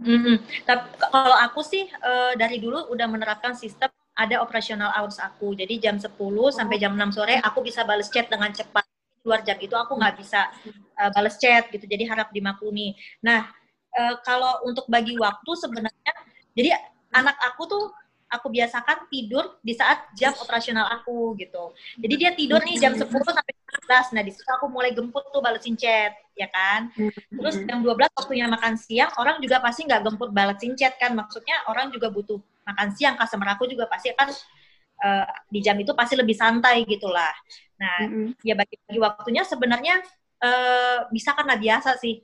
hmm. 0.00 0.36
tapi 0.64 0.86
kalau 1.10 1.36
aku 1.42 1.60
sih 1.66 1.90
uh, 2.00 2.32
dari 2.38 2.62
dulu 2.62 2.88
udah 2.94 3.06
menerapkan 3.10 3.52
sistem 3.58 3.90
ada 4.18 4.42
operasional 4.42 4.90
hours 4.94 5.18
aku 5.18 5.54
jadi 5.58 5.90
jam 5.90 5.96
10 5.98 6.14
oh. 6.14 6.50
sampai 6.54 6.78
jam 6.78 6.94
6 6.94 7.18
sore 7.18 7.42
aku 7.42 7.62
bisa 7.62 7.82
balas 7.82 8.08
chat 8.08 8.30
dengan 8.30 8.54
cepat 8.54 8.86
luar 9.28 9.44
jam 9.44 9.60
itu 9.60 9.76
aku 9.76 9.92
nggak 10.00 10.16
bisa 10.16 10.48
uh, 10.96 11.10
balas 11.12 11.36
chat 11.36 11.68
gitu 11.68 11.84
jadi 11.84 12.08
harap 12.08 12.32
dimaklumi 12.32 12.96
nah 13.20 13.52
uh, 13.92 14.16
kalau 14.24 14.64
untuk 14.64 14.88
bagi 14.88 15.12
waktu 15.20 15.50
sebenarnya 15.52 16.14
jadi 16.56 16.80
anak 17.12 17.36
aku 17.44 17.62
tuh 17.68 17.84
aku 18.28 18.52
biasakan 18.52 19.08
tidur 19.08 19.56
di 19.64 19.72
saat 19.72 20.12
jam 20.12 20.36
operasional 20.36 20.84
aku 21.00 21.32
gitu. 21.40 21.72
Jadi 21.96 22.14
dia 22.14 22.30
tidur 22.36 22.60
nih 22.60 22.76
jam 22.76 22.92
10 22.92 23.08
sampai 23.08 23.54
11. 23.88 24.14
Nah, 24.14 24.22
di 24.22 24.32
situ 24.32 24.48
aku 24.52 24.68
mulai 24.68 24.92
gemput 24.92 25.24
tuh 25.32 25.40
balesin 25.40 25.74
chat, 25.80 26.12
ya 26.36 26.48
kan? 26.52 26.92
Terus 27.32 27.56
jam 27.64 27.80
12 27.80 28.12
waktunya 28.12 28.46
makan 28.46 28.76
siang, 28.76 29.10
orang 29.16 29.40
juga 29.40 29.64
pasti 29.64 29.88
nggak 29.88 30.02
gemput 30.04 30.30
balesin 30.30 30.76
chat 30.76 31.00
kan. 31.00 31.16
Maksudnya 31.16 31.64
orang 31.72 31.88
juga 31.88 32.12
butuh 32.12 32.38
makan 32.68 32.88
siang, 32.92 33.16
customer 33.16 33.56
aku 33.56 33.64
juga 33.64 33.88
pasti 33.88 34.12
kan 34.12 34.28
uh, 35.00 35.26
di 35.48 35.64
jam 35.64 35.80
itu 35.80 35.96
pasti 35.96 36.14
lebih 36.14 36.36
santai 36.36 36.84
gitulah. 36.84 37.32
Nah, 37.78 37.96
mm-hmm. 38.04 38.42
ya 38.42 38.54
bagi-bagi 38.58 38.98
waktunya 38.98 39.42
sebenarnya 39.46 40.02
uh, 40.42 41.06
bisa 41.14 41.32
karena 41.32 41.54
biasa 41.54 41.94
sih. 41.98 42.20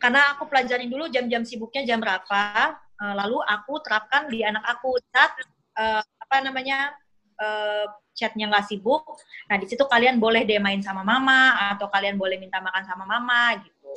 Karena 0.00 0.36
aku 0.36 0.48
pelajarin 0.48 0.88
dulu 0.88 1.08
jam-jam 1.08 1.44
sibuknya 1.44 1.84
jam 1.84 2.00
berapa, 2.00 2.76
uh, 2.76 3.14
lalu 3.24 3.40
aku 3.44 3.80
terapkan 3.84 4.28
di 4.28 4.44
anak 4.44 4.64
aku 4.64 4.96
saat 5.12 5.32
uh, 5.76 6.02
apa 6.02 6.36
namanya 6.40 6.92
uh, 7.40 7.84
chatnya 8.16 8.48
nggak 8.48 8.68
sibuk. 8.68 9.04
Nah, 9.52 9.56
di 9.60 9.66
situ 9.68 9.84
kalian 9.84 10.16
boleh 10.16 10.48
deh 10.48 10.60
main 10.60 10.80
sama 10.80 11.04
mama 11.04 11.72
atau 11.76 11.88
kalian 11.92 12.16
boleh 12.16 12.40
minta 12.40 12.60
makan 12.64 12.84
sama 12.84 13.04
mama 13.04 13.60
gitu. 13.60 13.92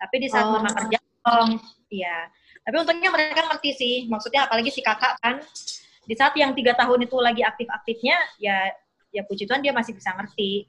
Tapi 0.00 0.16
di 0.20 0.28
saat 0.28 0.48
oh. 0.48 0.56
mama 0.56 0.72
kerja, 0.72 0.98
oh, 1.28 1.46
iya. 1.92 2.28
Tapi 2.64 2.76
untungnya 2.80 3.12
mereka 3.12 3.44
ngerti 3.44 3.70
sih. 3.76 3.94
Maksudnya 4.08 4.48
apalagi 4.48 4.72
si 4.72 4.80
kakak 4.80 5.20
kan 5.20 5.40
di 6.04 6.14
saat 6.16 6.36
yang 6.36 6.52
tiga 6.52 6.76
tahun 6.76 7.08
itu 7.08 7.16
lagi 7.16 7.40
aktif-aktifnya 7.40 8.16
ya 8.36 8.68
ya 9.14 9.22
puji 9.22 9.46
Tuhan 9.46 9.62
dia 9.62 9.70
masih 9.70 9.94
bisa 9.94 10.10
ngerti. 10.10 10.66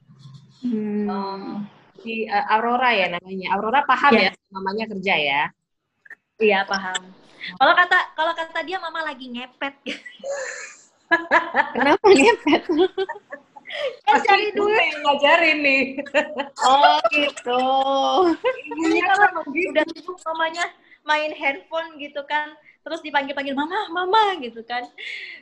Hmm. 0.62 1.10
Oh, 1.10 1.58
si 2.00 2.30
uh, 2.30 2.46
Aurora 2.54 2.94
ya 2.94 3.18
namanya. 3.18 3.58
Aurora 3.58 3.82
paham 3.82 4.14
ya, 4.14 4.30
ya 4.30 4.32
mamanya 4.54 4.86
kerja 4.86 5.14
ya. 5.18 5.42
Iya 6.38 6.62
paham. 6.62 7.02
Kalau 7.58 7.74
kata 7.74 7.98
kalau 8.14 8.32
kata 8.38 8.58
dia 8.62 8.78
mama 8.78 9.02
lagi 9.02 9.26
ngepet. 9.26 9.74
Kenapa 11.74 12.06
ngepet? 12.06 12.62
kan 14.06 14.22
cari 14.22 14.54
duit 14.54 14.78
yang 14.78 15.02
ngajarin 15.02 15.58
nih. 15.58 15.84
oh 16.62 17.02
gitu. 17.10 17.62
Ini 18.70 18.98
kalau 19.02 19.42
udah 19.42 19.84
sibuk 19.90 20.18
mamanya 20.22 20.64
main 21.02 21.34
handphone 21.34 21.98
gitu 21.98 22.22
kan 22.26 22.54
terus 22.86 23.02
dipanggil-panggil 23.02 23.54
mama 23.54 23.90
mama 23.90 24.38
gitu 24.38 24.62
kan 24.62 24.86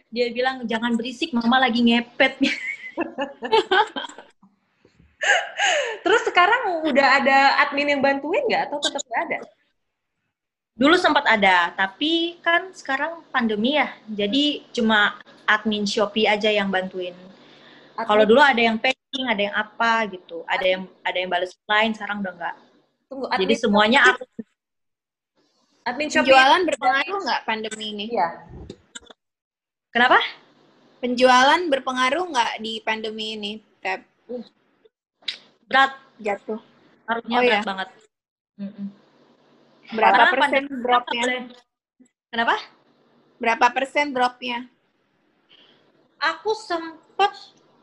dia 0.09 0.33
bilang 0.33 0.65
jangan 0.65 0.97
berisik 0.97 1.33
mama 1.37 1.61
lagi 1.61 1.85
ngepet 1.85 2.41
terus 6.05 6.23
sekarang 6.29 6.85
udah 6.85 7.09
ada 7.23 7.39
admin 7.65 7.97
yang 7.97 8.03
bantuin 8.05 8.45
nggak 8.45 8.69
atau 8.71 8.79
tetap 8.83 9.03
nggak 9.05 9.23
ada? 9.31 9.39
Dulu 10.75 10.99
sempat 10.99 11.25
ada 11.31 11.71
tapi 11.75 12.39
kan 12.43 12.75
sekarang 12.75 13.23
pandemi 13.31 13.79
ya. 13.79 13.95
Jadi 14.11 14.67
cuma 14.75 15.15
admin 15.47 15.87
shopee 15.87 16.27
aja 16.27 16.51
yang 16.51 16.71
bantuin. 16.71 17.15
Kalau 17.95 18.27
dulu 18.27 18.43
ada 18.43 18.59
yang 18.59 18.75
packing 18.83 19.31
ada 19.31 19.43
yang 19.47 19.55
apa 19.55 20.11
gitu. 20.11 20.43
Ada 20.51 20.67
yang 20.67 20.83
ada 21.07 21.17
yang 21.17 21.31
balas 21.31 21.55
lain 21.71 21.95
sekarang 21.95 22.27
udah 22.27 22.35
nggak. 22.35 22.57
Tunggu, 23.07 23.31
jadi 23.31 23.55
semuanya 23.55 24.01
aku 24.11 24.27
Admin. 25.85 26.09
Shopee 26.09 26.33
Penjualan 26.33 26.65
berpengaruh 26.65 27.19
nggak 27.29 27.43
pandemi 27.45 27.87
ini? 27.93 28.05
Iya. 28.17 28.41
Kenapa? 29.93 30.17
Penjualan 31.05 31.61
berpengaruh 31.69 32.33
nggak 32.33 32.53
di 32.65 32.81
pandemi 32.81 33.37
ini, 33.37 33.53
Tep? 33.85 34.09
Uh, 34.25 34.41
berat. 35.69 36.01
Jatuh. 36.17 36.57
Harusnya 37.05 37.37
oh, 37.37 37.43
berat 37.45 37.61
ya? 37.61 37.69
banget. 37.69 37.89
Mm 38.57 38.71
-mm. 38.73 38.87
Berapa 39.93 40.17
Karena 40.17 40.33
persen 40.33 40.65
dropnya? 40.81 41.25
Kenapa? 42.33 42.57
Berapa 43.37 43.67
persen 43.77 44.07
dropnya? 44.17 44.59
Aku 46.25 46.57
sempet 46.57 47.33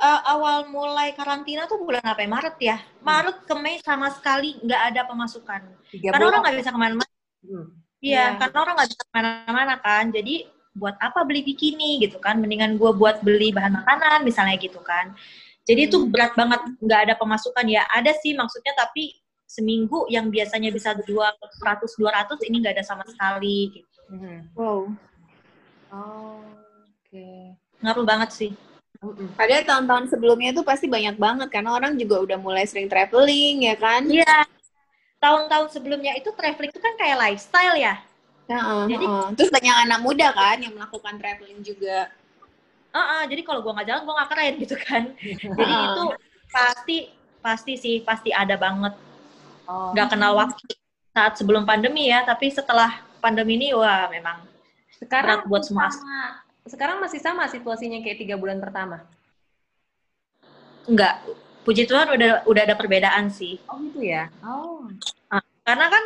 uh, 0.02 0.22
awal 0.26 0.66
mulai 0.74 1.14
karantina 1.14 1.70
tuh 1.70 1.78
bulan 1.78 2.02
apa 2.02 2.26
ya? 2.26 2.30
Maret 2.34 2.58
ya? 2.58 2.78
Maret 3.06 3.46
ke 3.46 3.54
Mei 3.54 3.78
sama 3.86 4.10
sekali 4.10 4.58
nggak 4.66 4.82
ada 4.82 5.02
pemasukan. 5.06 5.62
Karena 5.94 6.26
orang 6.26 6.42
nggak 6.42 6.58
bisa 6.58 6.74
ke 6.74 6.80
mana-mana. 6.82 7.14
Hmm. 7.46 7.70
Iya, 8.02 8.18
yeah. 8.18 8.30
karena 8.42 8.58
orang 8.66 8.74
nggak 8.82 8.90
bisa 8.90 9.02
ke 9.06 9.14
mana-mana 9.14 9.74
kan. 9.78 10.10
Jadi 10.10 10.50
buat 10.72 10.96
apa 11.00 11.28
beli 11.28 11.44
bikini 11.44 12.02
gitu 12.04 12.18
kan? 12.18 12.40
Mendingan 12.40 12.80
gue 12.80 12.92
buat 12.96 13.20
beli 13.22 13.52
bahan 13.52 13.84
makanan 13.84 14.24
misalnya 14.24 14.56
gitu 14.60 14.80
kan. 14.84 15.16
Jadi 15.68 15.88
itu 15.88 15.98
hmm. 16.02 16.10
berat 16.10 16.34
banget, 16.34 16.62
nggak 16.82 17.00
ada 17.10 17.14
pemasukan 17.16 17.66
ya. 17.70 17.86
Ada 17.94 18.18
sih 18.18 18.34
maksudnya 18.34 18.74
tapi 18.74 19.14
seminggu 19.46 20.08
yang 20.08 20.32
biasanya 20.32 20.72
bisa 20.72 20.96
200 20.96 21.12
200 21.12 22.48
ini 22.48 22.56
nggak 22.64 22.76
ada 22.80 22.86
sama 22.88 23.04
sekali 23.04 23.70
gitu. 23.76 24.02
Hmm. 24.10 24.48
Wow. 24.56 24.92
Oh, 25.92 26.40
oke. 26.40 27.12
Okay. 27.12 27.56
Ngaruh 27.84 28.06
banget 28.08 28.32
sih. 28.32 28.52
Padahal 29.34 29.66
tahun-tahun 29.66 30.14
sebelumnya 30.14 30.54
tuh 30.54 30.62
pasti 30.62 30.86
banyak 30.86 31.18
banget 31.18 31.50
karena 31.50 31.74
orang 31.74 31.98
juga 31.98 32.22
udah 32.22 32.38
mulai 32.38 32.70
sering 32.70 32.86
traveling 32.86 33.66
ya 33.66 33.76
kan? 33.76 34.06
Iya. 34.06 34.46
Tahun-tahun 35.18 35.74
sebelumnya 35.74 36.14
itu 36.18 36.30
traveling 36.38 36.70
itu 36.70 36.82
kan 36.82 36.94
kayak 37.02 37.18
lifestyle 37.18 37.78
ya. 37.78 37.98
Uh, 38.60 38.86
jadi 38.90 39.06
uh. 39.06 39.30
terus 39.38 39.52
banyak 39.54 39.76
anak 39.88 40.00
muda 40.04 40.28
kan 40.36 40.58
yang 40.60 40.74
melakukan 40.76 41.16
traveling 41.22 41.62
juga. 41.64 42.12
Uh, 42.92 43.00
uh, 43.00 43.24
jadi 43.30 43.42
kalau 43.48 43.64
gua 43.64 43.80
nggak 43.80 43.88
jalan 43.88 44.02
gua 44.04 44.16
nggak 44.20 44.30
keren 44.36 44.54
gitu 44.60 44.76
kan. 44.76 45.04
jadi 45.60 45.74
uh. 45.74 45.86
itu 45.94 46.04
pasti 46.52 46.98
pasti 47.40 47.74
sih 47.80 47.96
pasti 48.04 48.30
ada 48.36 48.60
banget. 48.60 48.94
Oh. 49.70 49.96
Gak 49.96 50.12
kenal 50.12 50.36
waktu 50.36 50.76
saat 51.16 51.40
sebelum 51.40 51.64
pandemi 51.64 52.12
ya, 52.12 52.28
tapi 52.28 52.52
setelah 52.52 53.04
pandemi 53.24 53.56
ini 53.56 53.72
wah 53.72 54.10
memang 54.12 54.44
sekarang 55.00 55.48
buat 55.48 55.64
semua 55.64 55.90
sekarang 56.66 57.02
masih 57.02 57.18
sama 57.18 57.50
situasinya 57.50 58.00
kayak 58.06 58.22
tiga 58.22 58.36
bulan 58.38 58.62
pertama? 58.62 59.02
Enggak, 60.86 61.26
puji 61.66 61.90
Tuhan 61.90 62.14
udah 62.14 62.46
udah 62.46 62.62
ada 62.66 62.76
perbedaan 62.78 63.34
sih. 63.34 63.58
Oh 63.70 63.82
gitu 63.82 64.02
ya? 64.02 64.30
Oh. 64.46 64.86
Nah, 65.30 65.42
karena 65.66 65.86
kan 65.90 66.04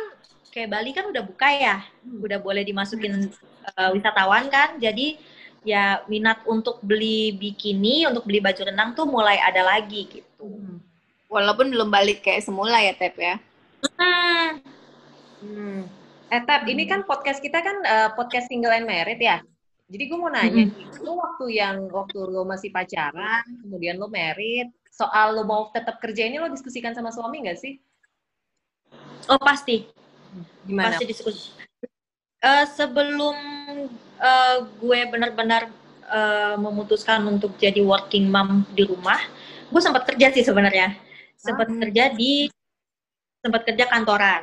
kayak 0.56 0.72
Bali 0.72 0.96
kan 0.96 1.04
udah 1.12 1.20
buka 1.20 1.52
ya, 1.52 1.84
hmm. 2.00 2.24
udah 2.24 2.40
boleh 2.40 2.64
dimasukin 2.64 3.28
uh, 3.76 3.92
wisatawan 3.92 4.48
kan, 4.48 4.80
jadi 4.80 5.20
ya 5.68 6.00
minat 6.08 6.40
untuk 6.48 6.80
beli 6.80 7.36
bikini, 7.36 8.08
untuk 8.08 8.24
beli 8.24 8.40
baju 8.40 8.72
renang 8.72 8.96
tuh 8.96 9.04
mulai 9.04 9.36
ada 9.36 9.60
lagi 9.60 10.08
gitu. 10.08 10.48
Hmm. 10.48 10.80
Walaupun 11.28 11.68
belum 11.68 11.92
balik 11.92 12.24
kayak 12.24 12.40
semula 12.40 12.80
ya 12.80 12.96
Tep 12.96 13.20
ya. 13.20 13.36
Hmm. 14.00 14.50
hmm. 15.44 15.80
Eh 16.32 16.40
Tep, 16.40 16.64
hmm. 16.64 16.72
ini 16.72 16.82
kan 16.88 17.04
podcast 17.04 17.44
kita 17.44 17.60
kan 17.60 17.76
uh, 17.84 18.08
podcast 18.16 18.48
single 18.48 18.72
and 18.72 18.88
married 18.88 19.20
ya. 19.20 19.44
Jadi 19.86 20.02
gue 20.10 20.18
mau 20.18 20.26
nanya, 20.26 20.66
mm-hmm. 20.66 20.98
lu 21.06 21.14
waktu 21.14 21.62
yang 21.62 21.86
waktu 21.94 22.18
lo 22.18 22.42
masih 22.42 22.74
pacaran, 22.74 23.46
kemudian 23.62 24.02
lo 24.02 24.10
merit, 24.10 24.66
soal 24.90 25.38
lo 25.38 25.46
mau 25.46 25.70
tetap 25.70 26.02
kerja 26.02 26.26
ini 26.26 26.42
lo 26.42 26.50
diskusikan 26.50 26.90
sama 26.90 27.14
suami 27.14 27.46
nggak 27.46 27.54
sih? 27.54 27.78
Oh 29.30 29.38
pasti. 29.38 29.86
Gimana? 30.66 30.92
Pasti 30.92 31.04
diskusi. 31.06 31.54
Uh, 32.42 32.66
sebelum 32.74 33.36
uh, 34.20 34.56
gue 34.76 35.00
benar-benar 35.08 35.72
uh, 36.10 36.54
memutuskan 36.60 37.24
untuk 37.26 37.56
jadi 37.56 37.80
working 37.80 38.28
mom 38.28 38.66
di 38.74 38.84
rumah, 38.84 39.18
gue 39.70 39.80
sempat 39.80 40.04
kerja 40.04 40.34
sih 40.34 40.44
sebenarnya. 40.44 40.98
Sempat 41.38 41.70
hmm. 41.70 41.78
kerja 41.86 42.04
di 42.12 42.50
sempat 43.40 43.62
kerja 43.62 43.86
kantoran, 43.86 44.42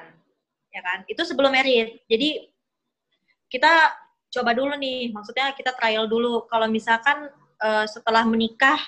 ya 0.71 0.81
kan? 0.81 1.03
Itu 1.11 1.27
sebelum 1.27 1.51
merit. 1.51 2.07
Jadi 2.07 2.47
kita 3.51 3.91
coba 4.33 4.55
dulu 4.55 4.73
nih, 4.79 5.11
maksudnya 5.11 5.51
kita 5.53 5.75
trial 5.75 6.07
dulu. 6.07 6.47
Kalau 6.47 6.65
misalkan 6.71 7.29
uh, 7.61 7.85
setelah 7.85 8.23
menikah 8.25 8.79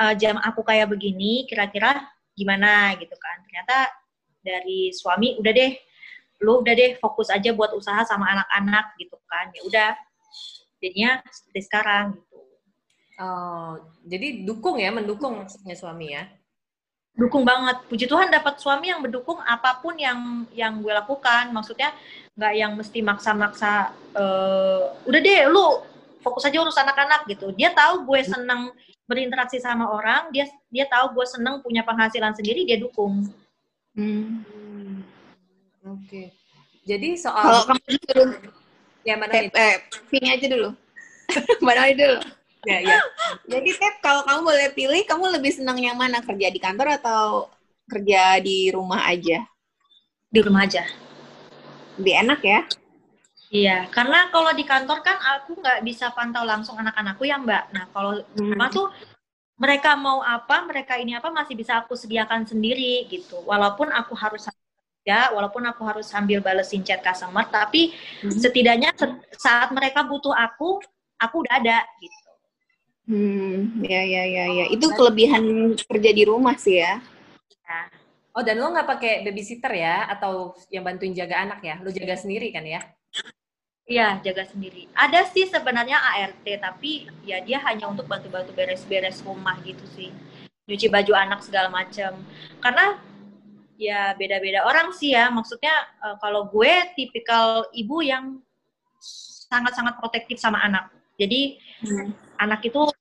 uh, 0.00 0.14
jam 0.16 0.38
aku 0.40 0.62
kayak 0.64 0.88
begini, 0.88 1.44
kira-kira 1.44 2.00
gimana 2.38 2.94
gitu 2.96 3.12
kan? 3.18 3.36
Ternyata 3.44 3.76
dari 4.40 4.94
suami 4.94 5.36
udah 5.36 5.52
deh, 5.52 5.72
lu 6.40 6.64
udah 6.64 6.72
deh 6.72 6.96
fokus 6.96 7.28
aja 7.28 7.52
buat 7.52 7.72
usaha 7.76 8.00
sama 8.08 8.28
anak-anak 8.32 8.96
gitu 8.96 9.16
kan? 9.28 9.52
Ya 9.52 9.60
udah, 9.68 9.90
jadinya 10.80 11.10
seperti 11.28 11.60
sekarang 11.68 12.04
gitu. 12.16 12.38
Oh, 13.20 13.76
jadi 14.08 14.48
dukung 14.48 14.80
ya, 14.80 14.88
mendukung 14.88 15.44
maksudnya 15.44 15.76
suami 15.76 16.16
ya? 16.16 16.24
Dukung 17.12 17.44
banget. 17.44 17.84
Puji 17.84 18.08
Tuhan 18.08 18.32
dapat 18.32 18.56
suami 18.56 18.88
yang 18.88 19.04
mendukung 19.04 19.36
apa 19.44 19.76
pun 19.84 19.92
yang 20.00 20.48
yang 20.56 20.80
gue 20.80 20.88
lakukan. 20.88 21.52
Maksudnya 21.52 21.92
nggak 22.32 22.54
yang 22.56 22.72
mesti 22.72 23.04
maksa-maksa 23.04 23.92
uh, 24.16 24.96
udah 25.04 25.20
deh 25.20 25.44
lu 25.52 25.90
fokus 26.24 26.46
aja 26.46 26.60
urus 26.60 26.76
anak-anak 26.76 27.24
gitu 27.28 27.50
dia 27.56 27.72
tahu 27.72 28.04
gue 28.04 28.20
seneng 28.24 28.70
berinteraksi 29.08 29.58
sama 29.58 29.88
orang 29.88 30.28
dia 30.30 30.46
dia 30.68 30.86
tahu 30.86 31.16
gue 31.16 31.26
seneng 31.26 31.64
punya 31.64 31.82
penghasilan 31.82 32.36
sendiri 32.36 32.68
dia 32.68 32.76
dukung 32.78 33.26
hmm. 33.96 34.44
Oke 35.86 36.00
okay. 36.06 36.26
jadi 36.84 37.08
soal 37.16 37.44
kalau 37.44 37.62
kamu 37.68 37.96
dulu 38.00 38.24
ya 39.04 39.14
mana 39.16 39.32
Tep, 39.32 39.52
eh 39.56 39.76
pilih 40.12 40.30
aja 40.30 40.46
dulu 40.46 40.70
mana 41.66 41.92
dulu 41.92 42.18
ya 42.68 42.78
ya 42.84 42.98
jadi 43.48 43.70
Tep 43.76 43.94
kalau 44.04 44.22
kamu 44.28 44.40
boleh 44.44 44.68
pilih 44.76 45.00
kamu 45.08 45.24
lebih 45.40 45.52
senang 45.54 45.80
yang 45.80 45.96
mana 45.96 46.20
kerja 46.20 46.48
di 46.52 46.60
kantor 46.60 47.00
atau 47.00 47.48
kerja 47.88 48.38
di 48.38 48.68
rumah 48.70 49.08
aja 49.08 49.44
di 50.30 50.38
rumah 50.38 50.62
aja 50.68 50.84
lebih 52.00 52.14
enak 52.24 52.40
ya. 52.40 52.60
Iya, 53.50 53.78
karena 53.92 54.32
kalau 54.32 54.56
di 54.56 54.64
kantor 54.64 55.04
kan 55.04 55.20
aku 55.20 55.60
nggak 55.60 55.84
bisa 55.84 56.08
pantau 56.16 56.46
langsung 56.48 56.80
anak-anakku 56.80 57.28
ya 57.28 57.36
Mbak. 57.36 57.64
Nah 57.76 57.84
kalau 57.92 58.12
hmm. 58.16 58.56
rumah 58.56 58.70
tuh 58.72 58.88
mereka 59.60 59.92
mau 59.98 60.24
apa, 60.24 60.64
mereka 60.64 60.96
ini 60.96 61.12
apa 61.12 61.28
masih 61.28 61.52
bisa 61.52 61.82
aku 61.82 61.92
sediakan 61.92 62.48
sendiri 62.48 63.04
gitu. 63.10 63.42
Walaupun 63.44 63.92
aku 63.92 64.16
harus 64.16 64.48
kerja, 65.00 65.32
walaupun 65.32 65.64
aku 65.64 65.82
harus 65.88 66.06
sambil 66.12 66.44
balesin 66.44 66.84
chat 66.84 67.00
customer, 67.00 67.48
tapi 67.48 67.96
hmm. 68.20 68.36
setidaknya 68.36 68.92
saat 69.40 69.72
mereka 69.72 70.04
butuh 70.04 70.36
aku, 70.36 70.76
aku 71.16 71.34
udah 71.40 71.56
ada 71.56 71.80
gitu. 72.04 72.30
Hmm, 73.08 73.80
ya 73.80 74.04
ya 74.04 74.22
ya 74.28 74.44
ya. 74.60 74.64
Itu 74.68 74.92
kelebihan 74.92 75.72
kerja 75.74 76.10
di 76.12 76.22
rumah 76.28 76.54
sih 76.60 76.84
ya. 76.84 77.00
Ya. 77.64 77.80
Oh, 78.36 78.44
dan 78.44 78.60
lo 78.60 78.70
nggak 78.70 78.86
pakai 78.86 79.12
babysitter 79.24 79.72
ya? 79.72 80.04
Atau 80.12 80.54
yang 80.68 80.84
bantuin 80.84 81.16
jaga 81.16 81.48
anak 81.48 81.64
ya? 81.64 81.80
Lo 81.80 81.88
jaga 81.90 82.14
sendiri 82.14 82.52
kan 82.52 82.62
ya? 82.62 82.84
Iya, 83.90 84.22
jaga 84.22 84.46
sendiri. 84.46 84.86
Ada 84.94 85.26
sih 85.34 85.50
sebenarnya 85.50 85.98
ART, 85.98 86.46
tapi 86.46 87.10
ya 87.26 87.42
dia 87.42 87.58
hanya 87.66 87.90
untuk 87.90 88.06
bantu-bantu 88.06 88.54
beres-beres 88.54 89.18
rumah 89.26 89.58
gitu 89.66 89.82
sih. 89.98 90.14
Nyuci 90.70 90.86
baju 90.86 91.10
anak 91.18 91.42
segala 91.42 91.66
macam. 91.66 92.22
Karena 92.62 93.02
ya 93.80 94.12
beda-beda 94.12 94.68
orang 94.68 94.92
sih 94.92 95.16
ya. 95.16 95.32
Maksudnya 95.32 95.72
uh, 96.04 96.20
kalau 96.20 96.52
gue 96.52 96.92
tipikal 96.92 97.64
ibu 97.72 98.04
yang 98.04 98.36
sangat-sangat 99.48 99.96
protektif 99.96 100.36
sama 100.36 100.60
anak. 100.60 100.92
Jadi 101.16 101.56
hmm. 101.88 102.12
anak 102.36 102.60
itu 102.68 102.92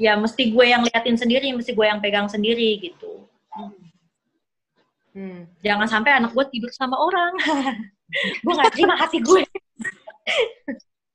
ya 0.00 0.16
mesti 0.16 0.48
gue 0.48 0.64
yang 0.64 0.82
liatin 0.88 1.20
sendiri, 1.20 1.52
mesti 1.52 1.76
gue 1.76 1.84
yang 1.84 2.00
pegang 2.00 2.26
sendiri 2.32 2.80
gitu. 2.80 3.28
Hmm. 3.52 3.76
Hmm. 5.12 5.40
Jangan 5.60 5.88
sampai 5.92 6.16
anak 6.16 6.32
gue 6.32 6.44
tidur 6.48 6.72
sama 6.72 6.96
orang. 6.96 7.36
gue 8.44 8.52
gak 8.56 8.72
terima 8.72 8.96
hati 8.96 9.20
gue. 9.20 9.44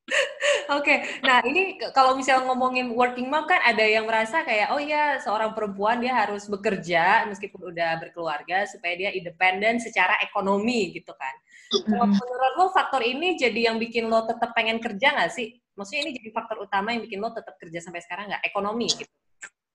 Oke, 0.08 0.88
okay. 0.88 0.98
nah 1.20 1.44
ini 1.44 1.76
kalau 1.92 2.16
misalnya 2.16 2.48
ngomongin 2.48 2.96
working 2.96 3.28
mom 3.28 3.44
kan 3.44 3.60
ada 3.60 3.84
yang 3.84 4.08
merasa 4.08 4.44
kayak 4.44 4.72
oh 4.72 4.80
iya 4.80 5.20
seorang 5.20 5.52
perempuan 5.52 6.00
dia 6.00 6.16
harus 6.16 6.48
bekerja 6.48 7.28
meskipun 7.28 7.72
udah 7.72 8.00
berkeluarga 8.00 8.64
supaya 8.68 8.96
dia 8.96 9.12
independen 9.12 9.84
secara 9.84 10.16
ekonomi 10.24 10.96
gitu 10.96 11.12
kan. 11.12 11.36
Mm. 11.72 12.16
Menurut 12.16 12.54
lo 12.56 12.68
faktor 12.72 13.04
ini 13.04 13.36
jadi 13.36 13.72
yang 13.72 13.80
bikin 13.80 14.08
lo 14.08 14.24
tetap 14.24 14.56
pengen 14.56 14.80
kerja 14.80 15.12
nggak 15.12 15.32
sih? 15.32 15.60
Maksudnya 15.76 16.02
ini 16.08 16.12
jadi 16.16 16.30
faktor 16.32 16.64
utama 16.64 16.96
yang 16.96 17.04
bikin 17.04 17.20
lo 17.20 17.36
tetap 17.36 17.60
kerja 17.60 17.80
sampai 17.84 18.00
sekarang 18.00 18.32
nggak? 18.32 18.44
Ekonomi 18.48 18.88
gitu, 18.92 19.12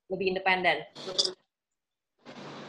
lebih 0.09 0.33
independen. 0.33 0.81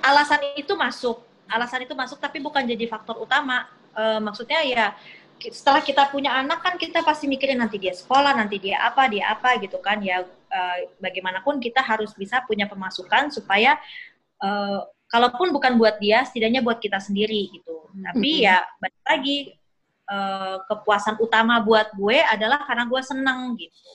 Alasan 0.03 0.43
itu 0.59 0.75
masuk, 0.75 1.23
alasan 1.47 1.87
itu 1.87 1.95
masuk 1.95 2.19
tapi 2.19 2.43
bukan 2.43 2.67
jadi 2.67 2.91
faktor 2.91 3.23
utama. 3.23 3.71
Uh, 3.93 4.17
maksudnya 4.19 4.65
ya 4.65 4.97
setelah 5.39 5.81
kita 5.83 6.07
punya 6.11 6.35
anak 6.39 6.63
kan 6.63 6.75
kita 6.79 7.03
pasti 7.03 7.27
mikirin 7.27 7.59
nanti 7.59 7.81
dia 7.81 7.91
sekolah, 7.91 8.35
nanti 8.37 8.59
dia 8.59 8.79
apa, 8.83 9.09
dia 9.11 9.31
apa 9.33 9.59
gitu 9.59 9.79
kan 9.79 9.99
ya. 9.99 10.23
Uh, 10.53 10.77
bagaimanapun 11.01 11.57
kita 11.57 11.81
harus 11.81 12.13
bisa 12.13 12.45
punya 12.45 12.69
pemasukan 12.69 13.33
supaya 13.33 13.73
uh, 14.37 14.85
kalaupun 15.09 15.49
bukan 15.49 15.81
buat 15.81 15.97
dia, 15.97 16.21
setidaknya 16.23 16.61
buat 16.61 16.77
kita 16.77 17.01
sendiri 17.01 17.49
gitu. 17.49 17.89
Tapi 17.89 18.45
ya 18.45 18.61
balik 18.77 19.01
lagi 19.01 19.37
uh, 20.09 20.61
kepuasan 20.69 21.17
utama 21.17 21.57
buat 21.65 21.89
gue 21.97 22.21
adalah 22.21 22.61
karena 22.69 22.85
gue 22.85 23.01
seneng 23.01 23.57
gitu. 23.57 23.91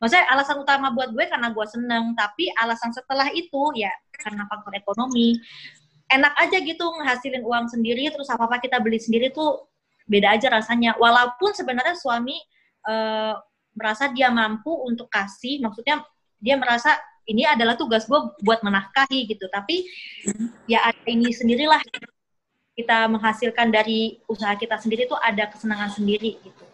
Maksudnya 0.00 0.24
alasan 0.32 0.56
utama 0.64 0.88
buat 0.88 1.12
gue 1.12 1.28
karena 1.28 1.52
gue 1.52 1.66
seneng, 1.68 2.16
tapi 2.16 2.48
alasan 2.56 2.88
setelah 2.96 3.28
itu 3.36 3.76
ya 3.76 3.92
karena 4.16 4.48
faktor 4.48 4.72
ekonomi 4.72 5.36
enak 6.10 6.34
aja 6.42 6.58
gitu 6.58 6.84
ngehasilin 6.98 7.46
uang 7.46 7.70
sendiri 7.70 8.10
terus 8.10 8.26
apa 8.28 8.50
apa 8.50 8.58
kita 8.58 8.82
beli 8.82 8.98
sendiri 8.98 9.30
tuh 9.30 9.69
beda 10.10 10.34
aja 10.34 10.50
rasanya 10.50 10.98
walaupun 10.98 11.54
sebenarnya 11.54 11.94
suami 11.94 12.34
uh, 12.90 13.38
merasa 13.78 14.10
dia 14.10 14.34
mampu 14.34 14.74
untuk 14.82 15.06
kasih 15.06 15.62
maksudnya 15.62 16.02
dia 16.42 16.58
merasa 16.58 16.98
ini 17.30 17.46
adalah 17.46 17.78
tugas 17.78 18.10
gue 18.10 18.18
buat 18.42 18.66
menafkahi 18.66 19.30
gitu 19.30 19.46
tapi 19.46 19.86
ya 20.66 20.82
ada 20.90 21.06
ini 21.06 21.30
sendirilah 21.30 21.78
kita 22.74 23.06
menghasilkan 23.06 23.70
dari 23.70 24.18
usaha 24.26 24.58
kita 24.58 24.74
sendiri 24.82 25.06
tuh 25.06 25.20
ada 25.22 25.46
kesenangan 25.46 25.94
sendiri 25.94 26.42
gitu 26.42 26.64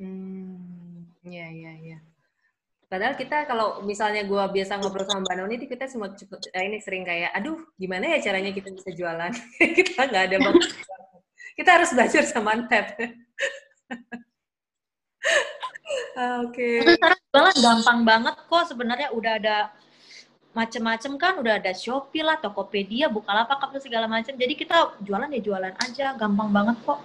hmm 0.00 1.04
ya 1.28 1.52
ya 1.52 1.72
ya 1.84 1.98
Padahal 2.94 3.18
kita 3.18 3.42
kalau 3.50 3.82
misalnya 3.82 4.22
gue 4.22 4.38
biasa 4.38 4.78
ngobrol 4.78 5.02
sama 5.02 5.26
Mbak 5.26 5.34
Noni, 5.34 5.56
kita 5.66 5.90
semua 5.90 6.14
cukup 6.14 6.38
eh, 6.54 6.62
ini 6.62 6.78
sering 6.78 7.02
kayak, 7.02 7.34
aduh 7.34 7.58
gimana 7.74 8.06
ya 8.06 8.22
caranya 8.22 8.54
kita 8.54 8.70
bisa 8.70 8.94
jualan? 8.94 9.34
kita 9.82 9.98
nggak 10.14 10.24
ada 10.30 10.38
banget. 10.38 10.70
Kita 11.54 11.70
harus 11.80 11.90
belajar 11.94 12.22
sama 12.26 12.58
Antep. 12.58 12.94
Oke. 16.44 16.82
Okay. 16.82 16.98
sekarang 16.98 17.20
jualan 17.30 17.56
gampang 17.58 18.00
banget 18.02 18.34
kok 18.46 18.64
sebenarnya 18.70 19.08
udah 19.14 19.32
ada 19.38 19.56
macem-macem 20.54 21.18
kan 21.18 21.34
udah 21.42 21.58
ada 21.58 21.74
Shopee 21.74 22.22
lah, 22.22 22.38
Tokopedia, 22.38 23.10
Bukalapak 23.10 23.58
apa 23.58 23.82
segala 23.82 24.06
macam. 24.06 24.34
Jadi 24.34 24.54
kita 24.54 24.94
jualan 25.02 25.30
ya 25.34 25.40
jualan 25.42 25.74
aja, 25.74 26.14
gampang 26.14 26.50
banget 26.54 26.76
kok. 26.86 27.02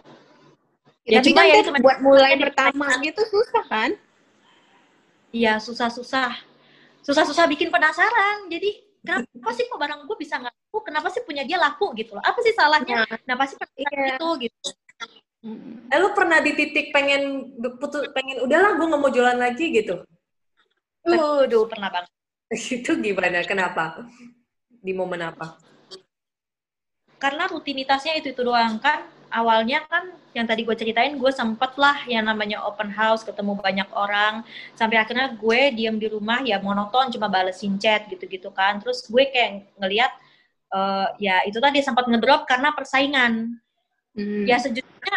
Ya, 1.09 1.17
ya 1.17 1.25
tapi 1.25 1.33
kan 1.33 1.45
ya 1.49 1.55
itu 1.65 1.71
buat 1.81 1.97
mulai 2.05 2.37
pertama 2.37 2.93
gitu 3.01 3.21
susah 3.25 3.65
kan? 3.65 3.97
Iya, 5.33 5.57
susah-susah. 5.57 6.37
Susah-susah 7.01 7.45
bikin 7.49 7.73
penasaran. 7.73 8.45
Jadi 8.53 8.88
kenapa 9.03 9.49
sih 9.55 9.65
kok 9.67 9.79
barang 9.79 10.01
gue 10.05 10.17
bisa 10.19 10.39
nggak 10.39 10.53
laku? 10.53 10.77
Kenapa 10.85 11.07
sih 11.11 11.21
punya 11.23 11.43
dia 11.47 11.57
laku 11.57 11.91
gitu 11.95 12.15
loh? 12.15 12.23
Apa 12.23 12.39
sih 12.43 12.53
salahnya? 12.53 13.05
Nah, 13.07 13.17
kenapa 13.23 13.43
sih 13.47 13.55
iya. 13.79 14.17
itu 14.17 14.27
gitu? 14.47 14.69
Eh, 15.87 15.97
lu 15.97 16.11
pernah 16.11 16.43
di 16.43 16.51
titik 16.51 16.91
pengen 16.91 17.55
putus 17.79 18.11
pengen 18.11 18.43
udahlah 18.43 18.75
gue 18.75 18.85
nggak 18.91 19.01
mau 19.01 19.11
jualan 19.11 19.39
lagi 19.39 19.71
gitu? 19.71 20.03
Uh, 21.07 21.47
duh 21.47 21.63
pernah 21.65 21.89
banget. 21.89 22.11
itu 22.75 22.91
gimana? 22.99 23.39
Kenapa? 23.47 24.03
Di 24.83 24.91
momen 24.91 25.23
apa? 25.23 25.55
Karena 27.19 27.47
rutinitasnya 27.47 28.19
itu 28.19 28.35
itu 28.35 28.41
doang 28.43 28.79
kan. 28.79 29.18
Awalnya 29.29 29.85
kan 29.85 30.09
yang 30.33 30.45
tadi 30.45 30.65
gue 30.65 30.75
ceritain 30.77 31.13
gue 31.17 31.31
sempet 31.33 31.73
lah 31.77 32.05
yang 32.05 32.25
namanya 32.25 32.65
open 32.65 32.89
house 32.89 33.21
ketemu 33.21 33.57
banyak 33.57 33.89
orang. 33.93 34.41
Sampai 34.73 34.97
akhirnya 34.97 35.33
gue 35.37 35.59
diam 35.73 35.97
di 35.97 36.09
rumah 36.09 36.41
ya 36.41 36.57
monoton 36.61 37.13
cuma 37.13 37.29
balesin 37.29 37.77
chat 37.77 38.09
gitu-gitu 38.09 38.49
kan. 38.49 38.81
Terus 38.81 39.05
gue 39.05 39.23
kayak 39.29 39.69
ngeliat 39.77 40.11
uh, 40.73 41.13
ya 41.21 41.45
itu 41.45 41.57
tadi 41.61 41.81
sempat 41.85 42.05
ngedrop 42.09 42.45
karena 42.49 42.73
persaingan. 42.73 43.57
Hmm. 44.09 44.41
ya 44.43 44.57
sejujurnya 44.57 45.15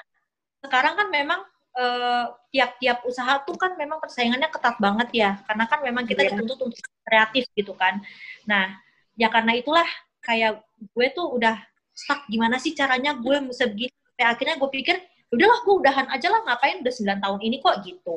sekarang 0.61 0.95
kan 0.95 1.09
memang 1.09 1.41
eh, 1.75 2.25
tiap-tiap 2.53 3.03
usaha 3.09 3.41
tuh 3.41 3.57
kan 3.57 3.73
memang 3.81 3.99
persaingannya 3.99 4.53
ketat 4.53 4.77
banget 4.77 5.09
ya. 5.17 5.31
Karena 5.49 5.65
kan 5.65 5.81
memang 5.81 6.05
kita 6.05 6.23
yeah. 6.23 6.37
dituntut 6.37 6.61
untuk 6.71 6.85
kreatif 7.03 7.49
gitu 7.57 7.73
kan. 7.73 8.05
Nah 8.45 8.77
ya 9.17 9.33
karena 9.33 9.57
itulah 9.57 9.89
kayak 10.23 10.63
gue 10.93 11.07
tuh 11.13 11.27
udah 11.35 11.57
stuck 11.93 12.25
gimana 12.31 12.57
sih 12.57 12.73
caranya 12.73 13.13
gue 13.17 13.37
sampai 13.53 13.93
akhirnya 14.23 14.59
gue 14.59 14.71
pikir 14.71 14.97
udahlah 15.33 15.59
gue 15.65 15.75
udahan 15.81 16.07
aja 16.13 16.29
lah 16.29 16.41
ngapain 16.45 16.85
udah 16.85 16.93
9 16.93 17.25
tahun 17.25 17.39
ini 17.41 17.57
kok 17.65 17.77
gitu 17.83 18.17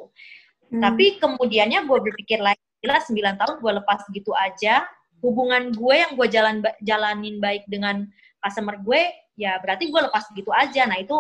hmm. 0.71 0.81
tapi 0.83 1.05
kemudiannya 1.17 1.79
gue 1.87 1.97
berpikir 2.11 2.39
lagi 2.43 2.59
lah 2.83 3.01
9 3.01 3.39
tahun 3.39 3.55
gue 3.63 3.71
lepas 3.81 3.99
gitu 4.11 4.35
aja 4.35 4.83
hubungan 5.23 5.73
gue 5.73 5.95
yang 5.95 6.11
gue 6.13 6.27
jalan 6.29 6.59
jalanin 6.83 7.39
baik 7.39 7.63
dengan 7.71 8.05
customer 8.43 8.77
gue 8.83 9.01
ya 9.39 9.57
berarti 9.63 9.89
gue 9.89 10.01
lepas 10.05 10.27
gitu 10.35 10.51
aja 10.51 10.85
nah 10.85 10.99
itu 10.99 11.15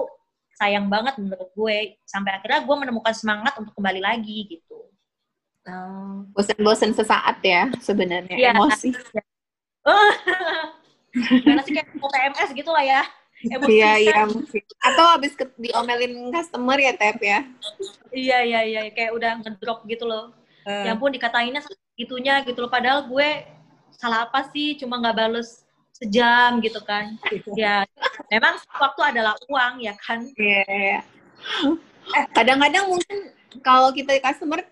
sayang 0.55 0.87
banget 0.87 1.19
menurut 1.19 1.51
gue 1.51 1.99
sampai 2.07 2.39
akhirnya 2.39 2.63
gue 2.63 2.75
menemukan 2.75 3.11
semangat 3.11 3.59
untuk 3.59 3.75
kembali 3.75 3.99
lagi 3.99 4.47
gitu 4.47 4.87
oh. 5.67 6.23
bosan-bosan 6.31 6.95
sesaat 6.95 7.43
ya 7.43 7.67
sebenarnya 7.79 8.35
ya. 8.35 8.51
emosi 8.55 8.95
karena 11.43 11.61
sih 11.63 11.73
kayak 11.75 11.91
PMS 11.95 12.49
gitu 12.55 12.71
lah 12.71 12.83
ya 12.83 13.03
emosi 13.49 13.71
iya 13.77 13.93
iya 14.01 14.21
atau 14.81 15.05
habis 15.13 15.33
diomelin 15.57 16.29
customer 16.33 16.77
ya 16.77 16.93
tep 16.95 17.17
ya? 17.21 17.39
Iya 18.13 18.37
iya 18.45 18.59
iya 18.63 18.81
kayak 18.93 19.11
udah 19.13 19.31
ngedrop 19.41 19.83
gitu 19.89 20.05
loh. 20.07 20.33
Uh. 20.65 20.81
ya 20.81 20.97
ampun 20.97 21.13
dikatainnya 21.13 21.61
itunya 21.97 22.41
gitu 22.45 22.65
loh. 22.65 22.71
Padahal 22.71 23.05
gue 23.05 23.29
salah 23.95 24.25
apa 24.25 24.49
sih? 24.49 24.77
Cuma 24.77 24.97
nggak 24.97 25.17
bales 25.17 25.65
sejam 25.95 26.59
gitu 26.61 26.79
kan. 26.83 27.15
Ya 27.59 27.87
memang 28.33 28.59
waktu 28.77 29.01
adalah 29.15 29.33
uang 29.49 29.83
ya 29.83 29.93
kan? 29.99 30.25
Iya 30.35 30.63
yeah, 30.65 30.99
yeah. 30.99 31.03
eh, 32.17 32.25
kadang-kadang 32.33 32.89
mungkin 32.89 33.17
kalau 33.63 33.93
kita 33.93 34.17
customer 34.19 34.65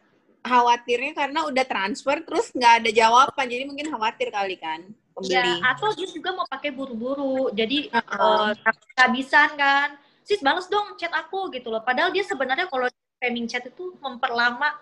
khawatirnya 0.44 1.16
karena 1.16 1.48
udah 1.48 1.64
transfer 1.64 2.20
terus 2.26 2.52
nggak 2.52 2.74
ada 2.84 2.90
jawaban. 2.90 3.46
Jadi 3.48 3.64
mungkin 3.70 3.88
khawatir 3.94 4.34
kali 4.34 4.58
kan 4.60 4.84
pembeli 5.24 5.54
ya, 5.64 5.72
atau 5.72 5.90
dia 5.96 6.08
juga 6.12 6.30
mau 6.36 6.48
pakai 6.52 6.76
buru-buru 6.76 7.50
jadi 7.56 7.88
uh-uh. 7.88 8.52
uh, 8.52 8.76
kehabisan 9.00 9.56
kan 9.56 9.96
sis 10.28 10.44
balas 10.44 10.68
dong 10.68 11.00
chat 11.00 11.12
aku 11.16 11.48
gitu 11.56 11.72
loh 11.72 11.80
padahal 11.80 12.12
dia 12.12 12.28
sebenarnya 12.28 12.68
kalau 12.68 12.92
spamming 13.20 13.48
chat 13.48 13.64
itu 13.64 13.96
memperlama 14.04 14.76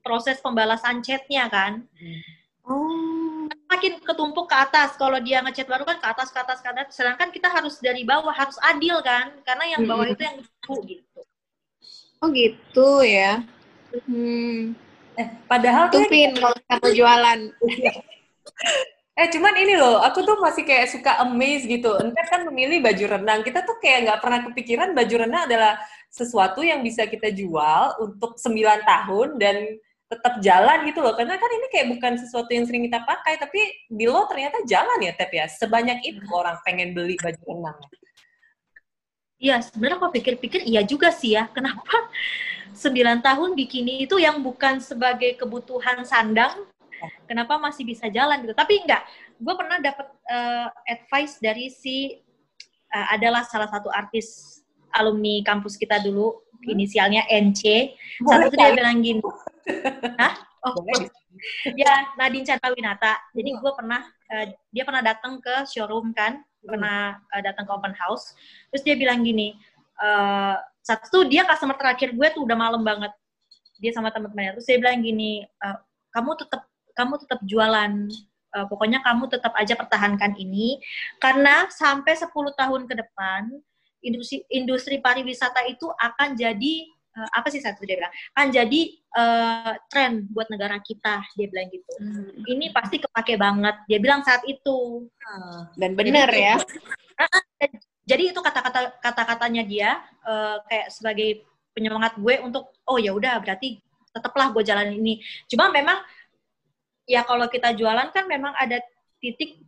proses 0.00 0.40
pembalasan 0.40 1.04
chatnya 1.04 1.46
kan 1.52 1.84
hmm 2.00 2.42
Oh. 2.62 3.50
Makin 3.66 3.98
ketumpuk 4.04 4.46
ke 4.46 4.56
atas. 4.56 4.94
Kalau 4.94 5.18
dia 5.18 5.42
ngechat 5.42 5.66
baru 5.66 5.82
kan 5.82 5.98
ke 5.98 6.06
atas, 6.06 6.28
ke 6.30 6.38
atas, 6.38 6.58
ke 6.62 6.68
atas. 6.70 6.94
Sedangkan 6.94 7.34
kita 7.34 7.50
harus 7.50 7.82
dari 7.82 8.06
bawah, 8.06 8.30
harus 8.30 8.54
adil 8.62 9.02
kan. 9.02 9.34
Karena 9.42 9.64
yang 9.74 9.82
bawah 9.88 10.06
hmm. 10.06 10.14
itu 10.14 10.22
yang 10.22 10.36
dulu 10.38 10.74
gitu. 10.86 11.20
Oh 12.22 12.28
gitu 12.30 12.88
ya. 13.02 13.42
Hmm. 14.06 14.78
Eh, 15.18 15.28
padahal 15.50 15.90
tuh 15.90 16.06
Pin 16.06 16.38
kalau 16.38 16.54
kita 16.54 16.88
jualan. 16.94 17.40
eh 19.12 19.28
cuman 19.28 19.54
ini 19.60 19.76
loh, 19.76 20.00
aku 20.00 20.24
tuh 20.24 20.40
masih 20.40 20.64
kayak 20.64 20.88
suka 20.88 21.20
amaze 21.20 21.68
gitu. 21.68 21.92
Entar 22.00 22.24
kan 22.32 22.48
memilih 22.48 22.80
baju 22.80 23.04
renang, 23.18 23.44
kita 23.44 23.60
tuh 23.60 23.76
kayak 23.76 24.08
nggak 24.08 24.20
pernah 24.24 24.40
kepikiran 24.48 24.88
baju 24.96 25.14
renang 25.28 25.42
adalah 25.44 25.72
sesuatu 26.08 26.64
yang 26.64 26.80
bisa 26.80 27.04
kita 27.04 27.28
jual 27.32 28.00
untuk 28.00 28.40
9 28.40 28.56
tahun 28.84 29.28
dan 29.36 29.56
tetap 30.12 30.44
jalan 30.44 30.84
gitu 30.84 31.00
loh 31.00 31.16
karena 31.16 31.40
kan 31.40 31.48
ini 31.48 31.66
kayak 31.72 31.88
bukan 31.96 32.12
sesuatu 32.20 32.52
yang 32.52 32.68
sering 32.68 32.84
kita 32.84 33.00
pakai 33.00 33.40
tapi 33.40 33.64
di 33.88 34.04
lo 34.04 34.28
ternyata 34.28 34.60
jalan 34.68 35.00
ya 35.00 35.16
Tep 35.16 35.32
ya 35.32 35.48
sebanyak 35.48 36.04
itu 36.04 36.20
hmm. 36.20 36.36
orang 36.36 36.60
pengen 36.68 36.92
beli 36.92 37.16
baju 37.16 37.40
renang 37.48 37.80
Iya, 39.42 39.58
sebenarnya 39.58 39.98
kalau 39.98 40.12
pikir-pikir 40.14 40.60
iya 40.70 40.86
juga 40.86 41.10
sih 41.10 41.34
ya. 41.34 41.50
Kenapa 41.50 41.90
9 42.78 43.26
tahun 43.26 43.50
bikini 43.58 44.06
itu 44.06 44.14
yang 44.22 44.38
bukan 44.38 44.78
sebagai 44.78 45.34
kebutuhan 45.34 46.06
sandang, 46.06 46.62
kenapa 47.26 47.58
masih 47.58 47.86
bisa 47.86 48.06
jalan 48.10 48.42
gitu. 48.42 48.54
Tapi 48.54 48.82
enggak, 48.84 49.02
gue 49.38 49.54
pernah 49.54 49.78
dapat 49.82 50.06
uh, 50.28 50.68
eh, 50.86 50.98
advice 50.98 51.38
dari 51.42 51.70
si 51.72 52.18
uh, 52.92 53.06
adalah 53.14 53.42
salah 53.46 53.68
satu 53.70 53.88
artis 53.90 54.60
alumni 54.92 55.40
kampus 55.42 55.80
kita 55.80 56.00
dulu, 56.04 56.36
hmm. 56.36 56.72
inisialnya 56.72 57.24
NC. 57.28 57.96
Satu 58.22 58.52
dia 58.52 58.76
bilang 58.76 59.00
gini, 59.00 59.20
Hah? 60.20 60.34
Oh, 60.62 60.78
ya 61.74 62.14
Nadine 62.14 62.46
Chandrawinata. 62.46 63.18
Jadi 63.34 63.50
gue 63.50 63.72
pernah 63.74 64.06
uh, 64.30 64.46
dia 64.70 64.86
pernah 64.86 65.02
datang 65.02 65.42
ke 65.42 65.66
showroom 65.66 66.14
kan, 66.14 66.38
hmm. 66.38 66.68
pernah 66.70 67.18
uh, 67.34 67.42
datang 67.42 67.66
ke 67.66 67.72
open 67.74 67.94
house. 67.98 68.36
Terus 68.70 68.82
dia 68.86 68.94
bilang 68.94 69.26
gini, 69.26 69.58
uh, 69.98 70.54
satu 70.82 71.26
dia 71.26 71.42
customer 71.42 71.74
terakhir 71.74 72.14
gue 72.14 72.28
tuh 72.30 72.46
udah 72.46 72.54
malam 72.54 72.82
banget. 72.86 73.10
Dia 73.82 73.90
sama 73.90 74.14
teman-temannya. 74.14 74.62
Terus 74.62 74.68
dia 74.70 74.78
bilang 74.78 75.02
gini, 75.02 75.42
uh, 75.42 75.78
kamu 76.14 76.38
tetap 76.38 76.62
kamu 76.94 77.14
tetap 77.22 77.40
jualan. 77.44 77.92
Uh, 78.52 78.68
pokoknya 78.68 79.00
kamu 79.00 79.32
tetap 79.32 79.56
aja 79.56 79.72
pertahankan 79.72 80.36
ini 80.36 80.76
karena 81.16 81.72
sampai 81.72 82.12
10 82.12 82.28
tahun 82.52 82.84
ke 82.84 83.00
depan 83.00 83.48
industri 84.04 84.44
industri 84.52 85.00
pariwisata 85.00 85.64
itu 85.72 85.88
akan 85.88 86.36
jadi 86.36 86.74
uh, 87.16 87.28
apa 87.32 87.48
sih 87.48 87.62
satu 87.62 87.86
dia 87.86 87.96
bilang 87.96 88.12
kan 88.34 88.50
jadi 88.50 88.80
uh, 89.16 89.72
tren 89.88 90.26
buat 90.28 90.50
negara 90.50 90.76
kita 90.82 91.22
dia 91.38 91.46
bilang 91.48 91.68
gitu 91.70 91.92
hmm. 92.02 92.44
ini 92.48 92.66
pasti 92.74 93.00
kepake 93.00 93.38
banget 93.38 93.76
dia 93.86 93.98
bilang 94.02 94.20
saat 94.26 94.42
itu 94.44 95.06
hmm. 95.08 95.78
dan 95.78 95.90
benar 95.94 96.28
ya 96.28 96.58
jadi 98.10 98.34
itu 98.34 98.40
kata-kata 98.42 98.98
kata-katanya 98.98 99.62
dia 99.64 99.90
uh, 100.26 100.58
kayak 100.66 100.90
sebagai 100.90 101.46
penyemangat 101.72 102.18
gue 102.18 102.42
untuk 102.42 102.68
oh 102.84 102.98
ya 103.00 103.14
udah 103.14 103.40
berarti 103.40 103.80
tetaplah 104.12 104.52
gue 104.52 104.60
jalan 104.60 104.92
ini 104.92 105.22
cuma 105.48 105.72
memang 105.72 105.96
ya 107.06 107.26
kalau 107.26 107.46
kita 107.50 107.74
jualan 107.74 108.08
kan 108.14 108.24
memang 108.30 108.54
ada 108.58 108.78
titik 109.18 109.62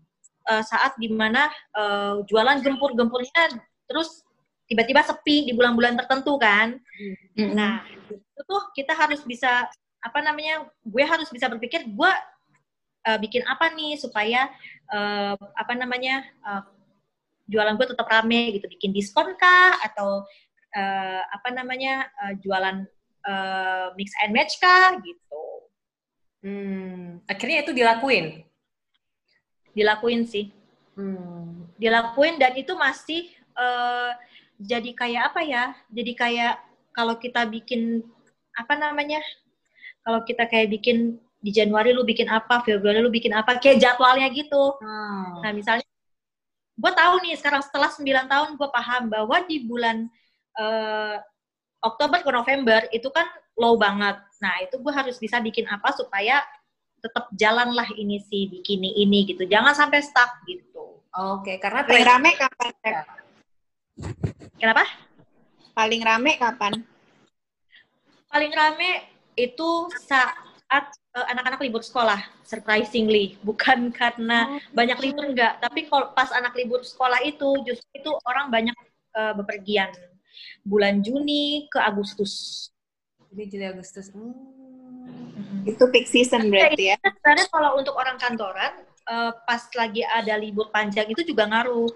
uh, 0.49 0.63
saat 0.63 0.95
di 0.99 1.11
mana 1.11 1.51
uh, 1.75 2.23
jualan 2.27 2.63
gempur-gempurnya 2.63 3.55
terus 3.87 4.25
tiba-tiba 4.65 5.05
sepi 5.05 5.49
di 5.49 5.53
bulan-bulan 5.53 5.97
tertentu 6.01 6.41
kan. 6.41 6.81
Mm-hmm. 6.81 7.53
Nah, 7.53 7.85
itu 8.09 8.41
tuh 8.49 8.63
kita 8.73 8.97
harus 8.97 9.21
bisa 9.25 9.69
apa 10.01 10.19
namanya? 10.25 10.65
Gue 10.85 11.05
harus 11.05 11.29
bisa 11.29 11.49
berpikir 11.53 11.85
gue 11.85 12.13
uh, 13.05 13.19
bikin 13.21 13.45
apa 13.45 13.73
nih 13.77 14.01
supaya 14.01 14.49
uh, 14.93 15.37
apa 15.37 15.73
namanya? 15.77 16.25
Uh, 16.41 16.65
jualan 17.45 17.77
gue 17.77 17.87
tetap 17.93 18.09
rame 18.09 18.57
gitu, 18.57 18.65
bikin 18.73 18.97
diskon 18.97 19.37
kah 19.37 19.77
atau 19.85 20.25
uh, 20.73 21.23
apa 21.29 21.49
namanya? 21.53 22.09
Uh, 22.25 22.33
jualan 22.41 22.89
uh, 23.29 23.93
mix 24.01 24.17
and 24.25 24.33
match 24.33 24.57
kah 24.57 24.97
gitu. 24.97 25.43
Hmm, 26.45 27.25
akhirnya 27.25 27.65
itu 27.65 27.73
dilakuin. 27.73 28.45
Dilakuin 29.73 30.29
sih. 30.29 30.53
Hmm. 30.93 31.65
Dilakuin 31.81 32.37
dan 32.37 32.53
itu 32.53 32.77
masih 32.77 33.33
uh, 33.57 34.13
jadi 34.61 34.93
kayak 34.93 35.23
apa 35.33 35.41
ya? 35.41 35.73
Jadi 35.89 36.13
kayak 36.13 36.61
kalau 36.93 37.17
kita 37.17 37.49
bikin 37.49 38.05
apa 38.53 38.77
namanya? 38.77 39.25
Kalau 40.05 40.21
kita 40.29 40.45
kayak 40.45 40.69
bikin 40.69 41.17
di 41.41 41.49
Januari 41.49 41.97
lu 41.97 42.05
bikin 42.05 42.29
apa, 42.29 42.61
Februari 42.61 43.01
lu 43.01 43.09
bikin 43.09 43.33
apa, 43.33 43.57
kayak 43.57 43.81
jadwalnya 43.81 44.29
gitu. 44.29 44.77
Hmm. 44.85 45.41
Nah 45.41 45.51
misalnya, 45.57 45.89
gue 46.77 46.93
tahu 46.93 47.15
nih 47.25 47.41
sekarang 47.41 47.65
setelah 47.65 47.89
9 47.89 48.05
tahun 48.29 48.49
gue 48.61 48.69
paham 48.69 49.03
bahwa 49.09 49.37
di 49.49 49.65
bulan 49.65 50.13
uh, 50.61 51.17
Oktober 51.81 52.21
ke 52.21 52.31
November 52.33 52.81
itu 52.93 53.09
kan 53.09 53.29
low 53.55 53.79
banget. 53.79 54.19
Nah, 54.43 54.55
itu 54.63 54.77
gue 54.79 54.93
harus 54.93 55.17
bisa 55.19 55.39
bikin 55.39 55.67
apa 55.71 55.95
supaya 55.95 56.43
tetap 57.05 57.29
jalan 57.37 57.77
lah 57.77 57.89
ini 57.95 58.21
si 58.25 58.49
bikini 58.49 58.97
ini 59.05 59.29
gitu. 59.29 59.45
Jangan 59.45 59.77
sampai 59.77 60.01
stuck 60.01 60.41
gitu. 60.49 61.05
Oke, 61.15 61.63
karena 61.63 61.87
paling 61.87 62.07
rame 62.07 62.31
kapan? 62.35 62.73
Kenapa? 64.59 64.85
Paling 65.77 66.03
rame 66.03 66.33
kapan? 66.41 66.73
Paling 68.27 68.51
rame 68.51 68.91
itu 69.39 69.87
saat 70.03 70.91
uh, 71.15 71.27
anak-anak 71.31 71.63
libur 71.63 71.83
sekolah, 71.87 72.19
surprisingly. 72.43 73.39
Bukan 73.47 73.91
karena 74.01 74.59
oh. 74.59 74.61
banyak 74.75 74.99
libur 74.99 75.31
enggak, 75.31 75.63
tapi 75.63 75.87
kalau 75.87 76.11
pas 76.17 76.35
anak 76.35 76.57
libur 76.59 76.83
sekolah 76.83 77.23
itu 77.23 77.63
justru 77.63 77.87
itu 77.95 78.11
orang 78.27 78.51
banyak 78.51 78.77
uh, 79.15 79.39
bepergian. 79.39 79.95
Bulan 80.67 81.05
Juni 81.05 81.71
ke 81.71 81.79
Agustus. 81.79 82.74
Jadi 83.35 83.45
Juli 83.51 83.67
Agustus. 83.67 84.15
Hmm 84.15 84.55
itu 85.65 85.85
peak 85.91 86.07
season 86.07 86.53
berarti 86.53 86.95
ya? 86.95 86.97
Karena 87.25 87.45
kalau 87.49 87.81
untuk 87.81 87.97
orang 87.97 88.21
kantoran, 88.21 88.85
uh, 89.09 89.33
pas 89.49 89.65
lagi 89.75 90.05
ada 90.05 90.37
libur 90.37 90.69
panjang 90.71 91.09
itu 91.09 91.25
juga 91.25 91.49
ngaruh. 91.49 91.89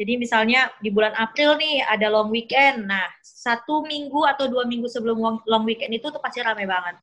Jadi 0.00 0.18
misalnya 0.18 0.72
di 0.82 0.90
bulan 0.90 1.14
April 1.14 1.54
nih 1.60 1.84
ada 1.86 2.10
long 2.10 2.32
weekend, 2.32 2.90
nah 2.90 3.06
satu 3.22 3.86
minggu 3.86 4.26
atau 4.26 4.50
dua 4.50 4.66
minggu 4.66 4.90
sebelum 4.90 5.20
long 5.46 5.64
weekend 5.68 5.94
itu 5.94 6.10
tuh 6.10 6.18
pasti 6.18 6.42
ramai 6.42 6.66
banget. 6.66 6.98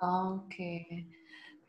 Oke. 0.00 0.50
Okay. 0.50 1.19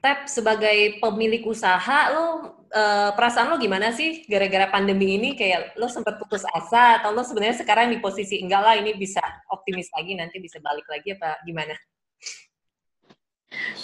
Tap 0.01 0.25
sebagai 0.25 0.97
pemilik 0.97 1.45
usaha 1.45 2.09
lo 2.09 2.25
uh, 2.73 3.09
perasaan 3.13 3.53
lo 3.53 3.61
gimana 3.61 3.93
sih 3.93 4.25
gara-gara 4.25 4.65
pandemi 4.65 5.13
ini 5.21 5.37
kayak 5.37 5.77
lo 5.77 5.85
sempat 5.85 6.17
putus 6.17 6.41
asa 6.49 6.97
atau 6.97 7.13
lo 7.13 7.21
sebenarnya 7.21 7.61
sekarang 7.61 7.93
di 7.93 8.01
posisi 8.01 8.41
enggak 8.41 8.61
lah 8.65 8.75
ini 8.81 8.97
bisa 8.97 9.21
optimis 9.53 9.93
lagi 9.93 10.17
nanti 10.17 10.41
bisa 10.41 10.57
balik 10.57 10.89
lagi 10.89 11.13
apa 11.13 11.37
gimana? 11.45 11.77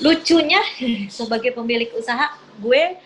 lucunya 0.02 0.62
sebagai 1.18 1.54
pemilik 1.54 1.92
usaha 1.94 2.34
gue 2.58 2.98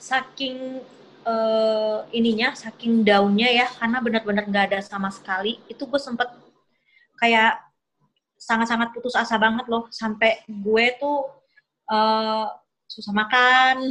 saking 0.00 0.80
uh, 1.26 2.04
ininya 2.12 2.52
saking 2.54 3.02
daunnya 3.02 3.50
ya 3.50 3.66
karena 3.76 3.98
benar-benar 4.00 4.44
nggak 4.48 4.64
ada 4.72 4.80
sama 4.80 5.10
sekali 5.10 5.60
itu 5.66 5.84
gue 5.84 6.00
sempet 6.00 6.30
kayak 7.18 7.60
sangat-sangat 8.36 8.92
putus 8.92 9.16
asa 9.16 9.40
banget 9.40 9.64
loh 9.66 9.88
sampai 9.88 10.44
gue 10.46 10.86
tuh 11.00 11.43
uh, 11.90 12.48
susah 12.88 13.12
makan 13.12 13.88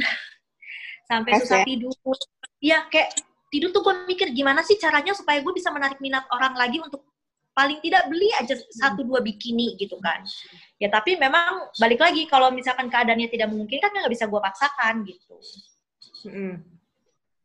sampai 1.10 1.30
susah 1.42 1.62
ya? 1.62 1.66
tidur. 1.66 2.16
Ya 2.64 2.78
kayak 2.88 3.12
tidur 3.52 3.70
tuh 3.70 3.84
gue 3.84 3.94
mikir 4.08 4.32
gimana 4.32 4.64
sih 4.64 4.80
caranya 4.80 5.12
supaya 5.14 5.38
gue 5.44 5.52
bisa 5.54 5.70
menarik 5.70 6.00
minat 6.00 6.24
orang 6.32 6.56
lagi 6.56 6.80
untuk 6.80 7.04
paling 7.54 7.78
tidak 7.78 8.10
beli 8.10 8.26
aja 8.34 8.58
satu 8.74 9.06
dua 9.06 9.22
bikini 9.22 9.78
gitu 9.78 9.94
kan. 10.02 10.26
Ya 10.82 10.90
tapi 10.90 11.14
memang 11.14 11.70
balik 11.78 12.02
lagi 12.02 12.26
kalau 12.26 12.50
misalkan 12.50 12.90
keadaannya 12.90 13.30
tidak 13.30 13.52
mungkin 13.54 13.78
kan 13.78 13.94
nggak 13.94 14.10
bisa 14.10 14.26
gue 14.26 14.40
paksakan 14.42 15.06
gitu. 15.06 15.36
Hmm. 16.24 16.56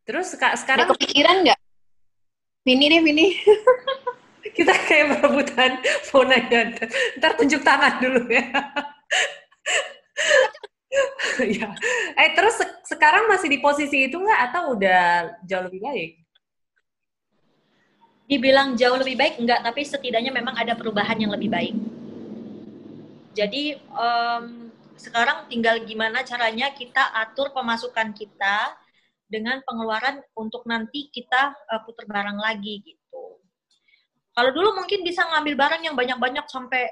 terus 0.08 0.32
sekarang 0.34 0.88
Ada 0.88 0.96
kepikiran 0.96 1.36
nggak? 1.46 1.60
Vini 2.64 2.86
deh 2.90 3.02
Vini. 3.04 3.28
Kita 4.58 4.72
kayak 4.72 5.20
berebutan 5.20 5.84
mau 6.10 6.24
nanya 6.24 6.74
ntar 7.20 7.36
tunjuk 7.36 7.62
tangan 7.62 8.00
dulu 8.02 8.24
ya 8.32 8.50
ya 11.60 11.70
eh 12.18 12.30
terus 12.34 12.58
sekarang 12.90 13.30
masih 13.30 13.48
di 13.48 13.60
posisi 13.62 14.10
itu 14.10 14.18
nggak? 14.18 14.40
Atau 14.50 14.76
udah 14.76 15.38
jauh 15.46 15.66
lebih 15.70 15.82
baik? 15.86 16.12
Dibilang 18.30 18.78
jauh 18.78 18.98
lebih 18.98 19.16
baik 19.18 19.42
enggak 19.42 19.62
tapi 19.66 19.82
setidaknya 19.86 20.34
memang 20.34 20.58
ada 20.58 20.74
perubahan 20.74 21.18
yang 21.18 21.34
lebih 21.34 21.50
baik. 21.50 21.76
Jadi 23.38 23.78
um, 23.94 24.74
sekarang 25.00 25.48
tinggal 25.48 25.80
gimana 25.88 26.28
caranya 26.28 26.76
kita 26.76 27.14
atur 27.16 27.56
pemasukan 27.56 28.12
kita 28.12 28.76
dengan 29.30 29.62
pengeluaran 29.64 30.20
untuk 30.34 30.66
nanti 30.66 31.08
kita 31.14 31.54
uh, 31.70 31.82
putar 31.86 32.10
barang 32.10 32.36
lagi 32.42 32.82
gitu. 32.84 33.40
Kalau 34.34 34.52
dulu 34.52 34.82
mungkin 34.82 35.06
bisa 35.06 35.24
ngambil 35.30 35.56
barang 35.56 35.82
yang 35.86 35.96
banyak-banyak 35.96 36.46
sampai 36.50 36.90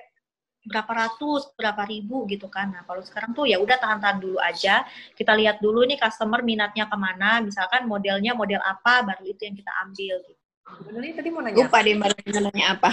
berapa 0.68 0.92
ratus, 0.92 1.56
berapa 1.56 1.88
ribu 1.88 2.28
gitu 2.28 2.52
kan. 2.52 2.76
Nah, 2.76 2.84
kalau 2.84 3.00
sekarang 3.00 3.32
tuh 3.32 3.48
ya 3.48 3.58
udah 3.58 3.80
tahan-tahan 3.80 4.20
dulu 4.20 4.38
aja. 4.44 4.84
Kita 5.16 5.32
lihat 5.34 5.64
dulu 5.64 5.88
nih 5.88 5.96
customer 5.96 6.44
minatnya 6.44 6.86
ke 6.92 6.98
mana, 7.00 7.40
misalkan 7.40 7.88
modelnya 7.88 8.36
model 8.36 8.60
apa, 8.60 9.08
baru 9.08 9.24
itu 9.24 9.48
yang 9.48 9.56
kita 9.56 9.72
ambil 9.88 10.16
gitu. 10.28 10.44
Sebenarnya 10.68 11.14
tadi 11.16 11.30
mau 11.32 11.42
nanya. 11.42 11.58
Lupa 11.64 11.78
deh 11.80 11.96
Mbak 11.96 12.12
nanya 12.28 12.66
apa. 12.76 12.92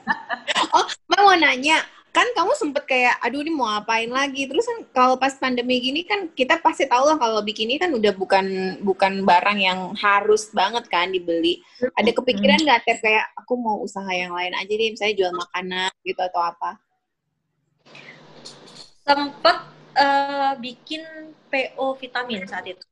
oh, 0.76 0.86
Mbak 1.12 1.20
mau 1.20 1.36
nanya. 1.36 1.78
Kan 2.14 2.30
kamu 2.30 2.54
sempet 2.54 2.86
kayak, 2.86 3.18
aduh 3.26 3.42
ini 3.42 3.50
mau 3.50 3.66
ngapain 3.66 4.06
lagi. 4.06 4.46
Terus 4.46 4.64
kan 4.64 4.78
kalau 4.94 5.14
pas 5.18 5.34
pandemi 5.34 5.82
gini 5.82 6.06
kan 6.06 6.30
kita 6.30 6.62
pasti 6.62 6.86
tahu 6.86 7.10
lah 7.10 7.18
kalau 7.18 7.42
bikini 7.42 7.74
kan 7.74 7.90
udah 7.90 8.14
bukan 8.14 8.78
bukan 8.86 9.26
barang 9.26 9.58
yang 9.58 9.92
harus 9.98 10.48
banget 10.54 10.86
kan 10.86 11.10
dibeli. 11.10 11.60
Ada 11.98 12.14
kepikiran 12.14 12.62
nggak 12.62 12.80
hmm. 12.86 13.02
kayak 13.02 13.26
aku 13.34 13.58
mau 13.58 13.82
usaha 13.82 14.08
yang 14.14 14.30
lain 14.30 14.54
aja 14.54 14.72
deh, 14.72 14.88
misalnya 14.94 15.14
jual 15.18 15.32
makanan 15.34 15.90
gitu 16.06 16.22
atau 16.22 16.40
apa? 16.40 16.78
Sempet 19.04 19.56
uh, 20.00 20.52
bikin 20.58 21.04
PO 21.52 21.86
vitamin 22.00 22.48
saat 22.48 22.64
itu. 22.66 22.84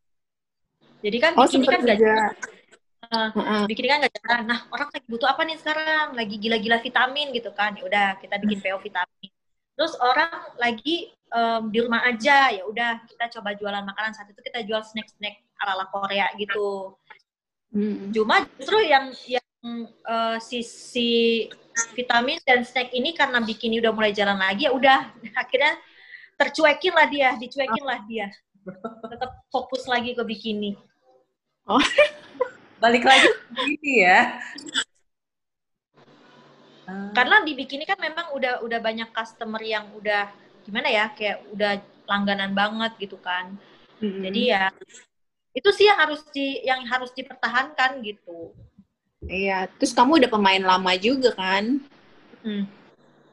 Jadi 1.02 1.16
kan 1.18 1.32
oh, 1.34 1.48
bikini 1.48 1.66
kan 1.66 1.80
gak 1.82 1.98
uh, 3.10 3.66
bikin 3.66 3.86
kan 3.90 3.98
nggak 4.06 4.14
jarang. 4.22 4.44
Nah 4.46 4.60
orang 4.70 4.88
lagi 4.92 5.06
butuh 5.10 5.28
apa 5.28 5.42
nih 5.42 5.58
sekarang? 5.58 6.14
Lagi 6.14 6.36
gila-gila 6.38 6.78
vitamin 6.78 7.34
gitu 7.34 7.50
kan? 7.50 7.74
Ya 7.74 7.82
udah 7.84 8.06
kita 8.22 8.38
bikin 8.38 8.62
PO 8.62 8.78
vitamin. 8.78 9.30
Terus 9.72 9.96
orang 9.98 10.30
lagi 10.60 11.10
um, 11.32 11.72
di 11.72 11.78
rumah 11.80 12.04
aja, 12.06 12.52
ya 12.54 12.62
udah 12.68 13.02
kita 13.08 13.40
coba 13.40 13.56
jualan 13.56 13.82
makanan 13.82 14.12
saat 14.14 14.28
itu 14.30 14.40
kita 14.44 14.62
jual 14.62 14.84
snack-snack 14.84 15.42
ala-ala 15.58 15.88
Korea 15.90 16.28
gitu. 16.38 16.94
Hmm. 17.72 18.12
Cuma 18.12 18.44
justru 18.60 18.78
yang 18.84 19.10
yang 19.26 19.48
uh, 20.04 20.36
sisi 20.38 21.48
vitamin 21.96 22.36
dan 22.44 22.62
snack 22.68 22.92
ini 22.92 23.16
karena 23.16 23.40
bikini 23.40 23.80
udah 23.80 23.92
mulai 23.96 24.12
jalan 24.12 24.36
lagi 24.36 24.68
ya 24.68 24.72
udah 24.76 25.08
akhirnya 25.42 25.80
tercuekin 26.38 26.94
lah 26.94 27.06
dia, 27.08 27.34
dicuekin 27.36 27.84
lah 27.84 28.00
dia. 28.08 28.28
Tetap 29.02 29.30
fokus 29.50 29.84
lagi 29.90 30.14
ke 30.14 30.22
bikini. 30.22 30.76
Oh. 31.66 31.78
balik 32.82 33.06
lagi 33.06 33.30
bikini 33.54 34.02
ya 34.02 34.20
karena 37.14 37.46
di 37.46 37.54
bikini 37.54 37.86
kan 37.86 37.94
memang 38.02 38.34
udah 38.34 38.58
udah 38.66 38.78
banyak 38.82 39.06
customer 39.14 39.62
yang 39.62 39.86
udah 39.94 40.26
gimana 40.66 40.90
ya 40.90 41.06
kayak 41.14 41.46
udah 41.54 41.78
langganan 42.10 42.50
banget 42.50 42.90
gitu 42.98 43.14
kan 43.22 43.54
hmm. 44.02 44.26
jadi 44.26 44.40
ya 44.42 44.64
itu 45.54 45.70
sih 45.70 45.86
yang 45.86 45.98
harus 46.02 46.26
di 46.34 46.58
yang 46.66 46.82
harus 46.90 47.14
dipertahankan 47.14 48.02
gitu 48.02 48.50
iya 49.30 49.70
terus 49.78 49.94
kamu 49.94 50.18
udah 50.18 50.30
pemain 50.34 50.64
lama 50.66 50.92
juga 50.98 51.30
kan 51.38 51.78
hmm. 52.42 52.66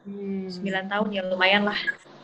Hmm. 0.06 0.86
tahun 0.94 1.10
ya 1.10 1.26
lumayan 1.26 1.66
lah 1.66 1.80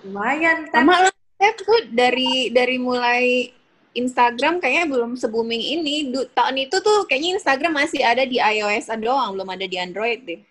lumayan 0.06 0.70
sama 0.70 1.10
lah 1.10 1.52
tuh 1.58 1.90
dari 1.92 2.54
dari 2.54 2.78
mulai 2.78 3.50
Instagram 3.96 4.60
kayaknya 4.60 4.86
belum 4.92 5.16
se 5.16 5.26
booming 5.32 5.64
ini. 5.80 6.12
Du, 6.12 6.28
tahun 6.36 6.68
itu 6.68 6.78
tuh 6.84 7.08
kayaknya 7.08 7.40
Instagram 7.40 7.74
masih 7.80 8.04
ada 8.04 8.28
di 8.28 8.38
iOS 8.38 8.92
doang, 9.00 9.40
belum 9.40 9.50
ada 9.56 9.66
di 9.66 9.78
Android 9.80 10.20
deh. 10.22 10.42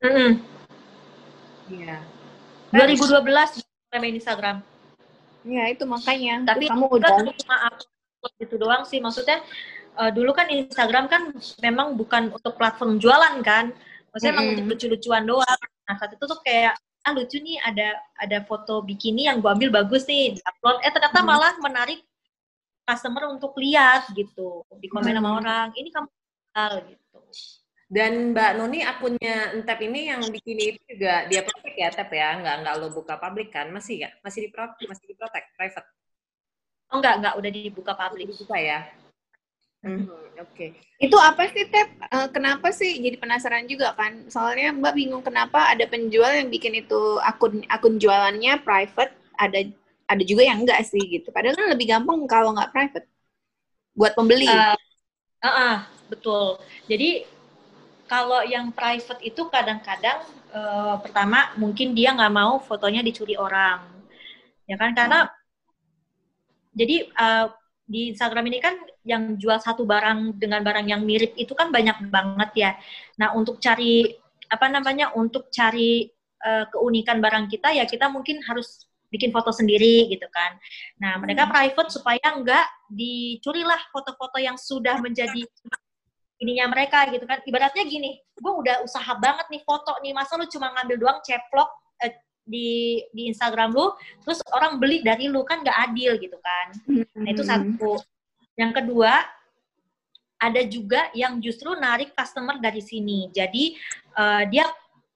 Mm 0.00 0.12
-hmm. 0.14 0.30
Iya. 1.66 1.98
2012 2.70 3.98
main 3.98 4.14
Instagram. 4.14 4.56
Iya, 5.42 5.64
itu 5.74 5.84
makanya. 5.86 6.46
Tapi 6.46 6.70
kamu 6.70 6.86
udah 6.86 7.10
cuma 7.34 7.56
upload 7.70 8.32
gitu 8.38 8.54
doang 8.62 8.82
sih. 8.86 9.02
Maksudnya 9.02 9.42
uh, 9.98 10.10
dulu 10.14 10.30
kan 10.30 10.46
Instagram 10.46 11.10
kan 11.10 11.34
memang 11.58 11.98
bukan 11.98 12.30
untuk 12.30 12.54
platform 12.54 13.02
jualan 13.02 13.42
kan. 13.42 13.74
Maksudnya 14.14 14.32
mm 14.34 14.38
-hmm. 14.38 14.46
emang 14.46 14.46
untuk 14.54 14.66
lucu-lucuan 14.70 15.24
doang. 15.26 15.60
Nah, 15.86 15.94
saat 15.98 16.14
itu 16.14 16.24
tuh 16.26 16.38
kayak 16.46 16.78
ah 17.06 17.14
lucu 17.14 17.38
nih 17.38 17.62
ada 17.62 17.94
ada 18.18 18.42
foto 18.42 18.82
bikini 18.82 19.30
yang 19.30 19.38
gue 19.38 19.46
ambil 19.46 19.70
bagus 19.70 20.02
nih 20.10 20.34
upload 20.42 20.82
eh 20.82 20.90
ternyata 20.90 21.22
hmm. 21.22 21.28
malah 21.30 21.54
menarik 21.62 22.02
customer 22.82 23.30
untuk 23.30 23.54
lihat 23.62 24.10
gitu 24.10 24.66
di 24.82 24.90
komen 24.90 25.14
hmm. 25.14 25.18
sama 25.22 25.30
orang 25.38 25.66
ini 25.78 25.88
kamu 25.94 26.08
hal 26.58 26.72
gitu. 26.82 27.18
Dan 27.86 28.34
Mbak 28.34 28.50
Nuni 28.58 28.82
akunnya 28.82 29.54
Entep 29.54 29.78
ini 29.86 30.10
yang 30.10 30.18
bikini 30.26 30.74
itu 30.74 30.80
juga 30.90 31.22
dia 31.30 31.46
protek 31.46 31.74
ya 31.78 31.94
Tep 31.94 32.10
ya? 32.10 32.34
Nggak 32.42 32.54
nggak 32.66 32.74
lo 32.82 32.90
buka 32.90 33.14
publik 33.14 33.54
kan? 33.54 33.70
Masih 33.70 34.02
ya 34.02 34.10
masih 34.26 34.50
di 34.50 34.50
masih 34.90 35.04
di 35.06 35.14
private? 35.54 35.86
Oh 36.90 36.98
nggak 36.98 37.14
nggak 37.22 37.34
udah 37.38 37.50
dibuka 37.54 37.94
publik. 37.94 38.26
Dibuka 38.34 38.58
ya 38.58 38.90
Hmm, 39.86 40.10
Oke. 40.42 40.50
Okay. 40.50 40.70
Itu 40.98 41.14
apa 41.14 41.46
sih, 41.54 41.62
Tep? 41.70 41.88
Uh, 42.10 42.28
kenapa 42.34 42.74
sih? 42.74 42.98
Jadi 42.98 43.22
penasaran 43.22 43.70
juga 43.70 43.94
kan. 43.94 44.26
Soalnya 44.26 44.74
Mbak 44.74 44.94
bingung 44.98 45.22
kenapa 45.22 45.70
ada 45.70 45.86
penjual 45.86 46.34
yang 46.34 46.50
bikin 46.50 46.74
itu 46.82 47.22
akun 47.22 47.62
akun 47.70 48.02
jualannya 48.02 48.58
private, 48.66 49.14
ada 49.38 49.62
ada 50.10 50.22
juga 50.26 50.42
yang 50.42 50.66
enggak 50.66 50.82
sih 50.82 50.98
gitu. 51.06 51.30
Padahal 51.30 51.54
kan 51.54 51.70
lebih 51.70 51.86
gampang 51.86 52.18
kalau 52.26 52.50
nggak 52.50 52.74
private 52.74 53.06
buat 53.94 54.12
pembeli. 54.18 54.50
Uh, 54.50 54.74
uh, 55.46 55.48
uh, 55.48 55.76
betul. 56.10 56.58
Jadi 56.90 57.22
kalau 58.10 58.42
yang 58.42 58.74
private 58.74 59.22
itu 59.22 59.46
kadang-kadang 59.46 60.26
uh, 60.50 60.98
pertama 60.98 61.54
mungkin 61.54 61.94
dia 61.94 62.10
nggak 62.10 62.34
mau 62.34 62.58
fotonya 62.58 63.06
dicuri 63.06 63.38
orang, 63.38 63.86
ya 64.66 64.74
kan? 64.74 64.90
Karena 64.98 65.30
jadi 66.74 67.06
uh, 67.14 67.46
di 67.86 68.10
Instagram 68.10 68.44
ini 68.50 68.58
kan 68.58 68.74
yang 69.06 69.38
jual 69.38 69.56
satu 69.62 69.86
barang 69.86 70.42
dengan 70.42 70.60
barang 70.66 70.90
yang 70.90 71.06
mirip 71.06 71.38
itu 71.38 71.54
kan 71.54 71.70
banyak 71.70 72.10
banget 72.10 72.50
ya. 72.58 72.70
Nah 73.22 73.32
untuk 73.38 73.62
cari 73.62 74.10
apa 74.50 74.66
namanya 74.66 75.14
untuk 75.14 75.50
cari 75.54 76.10
uh, 76.42 76.66
keunikan 76.70 77.22
barang 77.22 77.46
kita 77.46 77.74
ya 77.74 77.86
kita 77.86 78.10
mungkin 78.10 78.42
harus 78.42 78.90
bikin 79.06 79.30
foto 79.30 79.54
sendiri 79.54 80.10
gitu 80.10 80.26
kan. 80.34 80.58
Nah 80.98 81.22
mereka 81.22 81.46
hmm. 81.46 81.52
private 81.54 81.90
supaya 81.94 82.26
enggak 82.34 82.66
dicurilah 82.90 83.78
foto-foto 83.94 84.42
yang 84.42 84.58
sudah 84.58 84.98
menjadi 84.98 85.46
ininya 86.42 86.66
mereka 86.68 87.06
gitu 87.08 87.24
kan. 87.24 87.40
Ibaratnya 87.46 87.86
gini, 87.88 88.20
gue 88.36 88.52
udah 88.52 88.84
usaha 88.84 89.14
banget 89.16 89.46
nih 89.48 89.62
foto 89.64 89.96
nih, 90.04 90.12
masa 90.12 90.36
lu 90.36 90.44
cuma 90.50 90.74
ngambil 90.74 90.96
doang 91.00 91.18
ceplok 91.24 91.70
eh, 92.04 92.12
di 92.46 93.02
di 93.10 93.26
Instagram 93.28 93.74
lu, 93.74 93.90
terus 94.22 94.40
orang 94.54 94.78
beli 94.78 95.02
dari 95.02 95.26
lu 95.26 95.42
kan 95.42 95.66
nggak 95.66 95.78
adil 95.90 96.14
gitu 96.16 96.38
kan. 96.38 96.66
Nah 97.18 97.30
itu 97.34 97.42
satu. 97.42 97.98
Yang 98.56 98.72
kedua 98.80 99.12
ada 100.36 100.62
juga 100.64 101.08
yang 101.12 101.42
justru 101.42 101.74
narik 101.76 102.14
customer 102.14 102.56
dari 102.62 102.80
sini. 102.80 103.28
Jadi 103.34 103.76
uh, 104.16 104.46
dia 104.46 104.64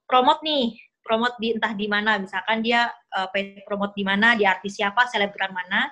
promote 0.04 0.42
nih, 0.42 0.74
promote 1.00 1.36
di 1.38 1.54
entah 1.54 1.72
di 1.76 1.86
mana, 1.86 2.18
misalkan 2.18 2.64
dia 2.64 2.90
uh, 3.14 3.28
promote 3.64 3.94
di 3.94 4.04
mana, 4.04 4.34
di 4.34 4.44
artis 4.44 4.76
siapa, 4.76 5.06
selebgram 5.06 5.54
mana. 5.54 5.88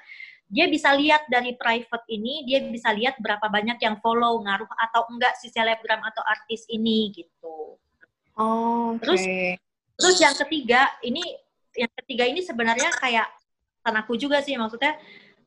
Dia 0.49 0.65
bisa 0.65 0.97
lihat 0.97 1.29
dari 1.29 1.53
private 1.61 2.09
ini, 2.09 2.41
dia 2.49 2.65
bisa 2.65 2.89
lihat 2.89 3.21
berapa 3.21 3.53
banyak 3.53 3.85
yang 3.85 4.01
follow, 4.01 4.41
ngaruh 4.41 4.69
atau 4.89 5.05
enggak 5.13 5.37
si 5.37 5.53
selebgram 5.53 6.01
atau 6.01 6.25
artis 6.25 6.65
ini 6.73 7.13
gitu. 7.13 7.77
Oh, 8.33 8.97
okay. 8.97 9.01
Terus 9.05 9.23
Terus 9.99 10.17
yang 10.23 10.35
ketiga, 10.39 10.87
ini 11.03 11.23
yang 11.75 11.91
ketiga 12.03 12.25
ini 12.31 12.41
sebenarnya 12.43 12.95
kayak 12.95 13.29
aku 13.83 14.21
juga 14.21 14.45
sih 14.45 14.53
maksudnya 14.55 15.01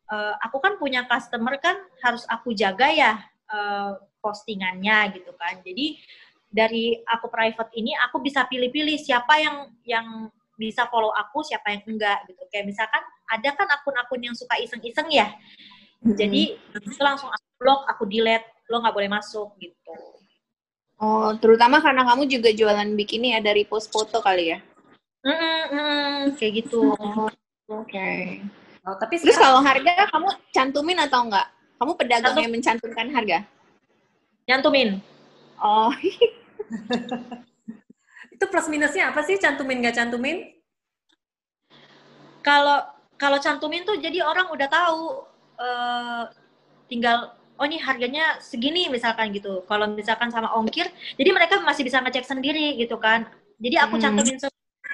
uh, 0.09 0.33
aku 0.41 0.57
kan 0.57 0.73
punya 0.81 1.05
customer 1.05 1.61
kan 1.61 1.77
harus 2.01 2.25
aku 2.25 2.51
jaga 2.57 2.89
ya 2.89 3.13
uh, 3.47 3.95
postingannya 4.19 5.17
gitu 5.17 5.31
kan. 5.37 5.61
Jadi 5.63 5.97
dari 6.51 6.99
aku 7.07 7.31
private 7.31 7.71
ini 7.79 7.95
aku 7.95 8.19
bisa 8.19 8.43
pilih-pilih 8.49 8.99
siapa 8.99 9.39
yang 9.39 9.57
yang 9.87 10.07
bisa 10.59 10.85
follow 10.91 11.09
aku, 11.15 11.41
siapa 11.41 11.73
yang 11.73 11.81
enggak 11.87 12.27
gitu. 12.29 12.43
Kayak 12.51 12.69
misalkan 12.69 13.01
ada 13.31 13.49
kan 13.55 13.67
akun-akun 13.71 14.21
yang 14.21 14.35
suka 14.35 14.59
iseng-iseng 14.59 15.09
ya. 15.09 15.31
Mm-hmm. 16.03 16.17
Jadi 16.17 16.41
itu 16.75 17.01
langsung 17.01 17.31
aku 17.31 17.47
blok, 17.57 17.81
aku 17.89 18.03
delete, 18.05 18.45
lo 18.69 18.83
nggak 18.83 18.93
boleh 18.93 19.09
masuk 19.09 19.55
gitu. 19.57 19.80
Oh, 21.01 21.33
terutama 21.41 21.81
karena 21.81 22.05
kamu 22.05 22.29
juga 22.29 22.53
jualan 22.53 22.85
bikini 22.93 23.33
ada 23.33 23.49
repost 23.57 23.89
foto 23.89 24.21
kali 24.21 24.53
ya? 24.53 24.61
Mm 25.25 25.33
-mm, 25.33 26.17
kayak 26.37 26.61
gitu. 26.61 26.93
Oh, 26.93 27.25
Oke. 27.25 27.33
Okay. 27.89 28.21
Oh, 28.85 28.93
tapi 29.01 29.17
terus 29.17 29.37
kalau 29.37 29.65
harga 29.65 30.05
kamu 30.13 30.29
cantumin 30.53 31.01
atau 31.01 31.25
enggak? 31.25 31.49
Kamu 31.81 31.97
pedagang 31.97 32.37
Cantum. 32.37 32.43
yang 32.45 32.53
mencantumkan 32.53 33.07
harga? 33.09 33.37
Cantumin. 34.45 35.01
Oh. 35.57 35.89
itu 38.33 38.45
plus 38.49 38.67
minusnya 38.69 39.09
apa 39.09 39.25
sih 39.25 39.41
cantumin 39.41 39.81
nggak 39.81 39.97
cantumin? 39.97 40.53
Kalau 42.45 42.85
kalau 43.17 43.37
cantumin 43.41 43.85
tuh 43.85 43.97
jadi 43.97 44.21
orang 44.21 44.49
udah 44.49 44.69
tahu 44.69 45.25
uh, 45.61 46.23
tinggal 46.89 47.37
oh 47.61 47.65
ini 47.69 47.77
harganya 47.77 48.41
segini 48.41 48.89
misalkan 48.89 49.29
gitu. 49.29 49.61
Kalau 49.69 49.85
misalkan 49.93 50.33
sama 50.33 50.49
ongkir, 50.57 50.89
jadi 51.13 51.29
mereka 51.29 51.61
masih 51.61 51.85
bisa 51.85 52.01
ngecek 52.01 52.25
sendiri 52.25 52.73
gitu 52.81 52.97
kan. 52.97 53.29
Jadi 53.61 53.77
aku 53.77 54.01
hmm. 54.01 54.03
cantumin 54.03 54.37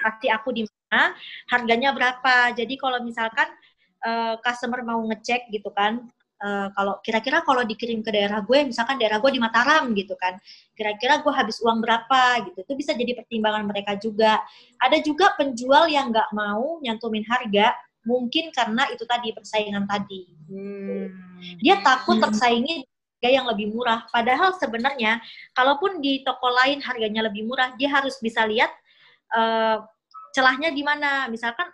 pasti 0.04 0.28
aku 0.28 0.52
di 0.52 0.62
mana, 0.68 1.16
harganya 1.48 1.96
berapa. 1.96 2.52
Jadi 2.52 2.76
kalau 2.76 3.00
misalkan 3.00 3.48
uh, 4.04 4.36
customer 4.44 4.84
mau 4.84 5.00
ngecek 5.08 5.48
gitu 5.48 5.72
kan, 5.72 6.04
uh, 6.44 6.68
kalau 6.76 7.00
kira-kira 7.00 7.40
kalau 7.40 7.64
dikirim 7.64 8.04
ke 8.04 8.12
daerah 8.12 8.44
gue, 8.44 8.68
misalkan 8.68 9.00
daerah 9.00 9.16
gue 9.16 9.32
di 9.32 9.40
Mataram 9.40 9.88
gitu 9.96 10.12
kan, 10.20 10.36
kira-kira 10.76 11.24
gue 11.24 11.32
habis 11.32 11.56
uang 11.64 11.80
berapa 11.80 12.52
gitu, 12.52 12.68
itu 12.68 12.74
bisa 12.76 12.92
jadi 12.92 13.16
pertimbangan 13.16 13.64
mereka 13.64 13.96
juga. 13.96 14.44
Ada 14.76 15.00
juga 15.00 15.32
penjual 15.40 15.88
yang 15.88 16.12
nggak 16.12 16.30
mau 16.36 16.78
nyantumin 16.84 17.24
harga, 17.24 17.72
mungkin 18.06 18.50
karena 18.54 18.86
itu 18.92 19.02
tadi 19.08 19.32
persaingan 19.34 19.84
tadi. 19.88 20.28
Hmm. 20.48 21.10
Dia 21.62 21.80
takut 21.82 22.18
tersaingi 22.18 22.86
harga 23.18 23.28
yang 23.34 23.46
lebih 23.50 23.74
murah. 23.74 24.06
Padahal 24.14 24.54
sebenarnya, 24.54 25.18
kalaupun 25.50 25.98
di 25.98 26.22
toko 26.22 26.54
lain 26.54 26.78
harganya 26.78 27.26
lebih 27.26 27.50
murah, 27.50 27.74
dia 27.74 27.90
harus 27.90 28.14
bisa 28.22 28.46
lihat 28.46 28.70
uh, 29.34 29.82
celahnya 30.30 30.70
di 30.70 30.86
mana. 30.86 31.26
Misalkan, 31.26 31.66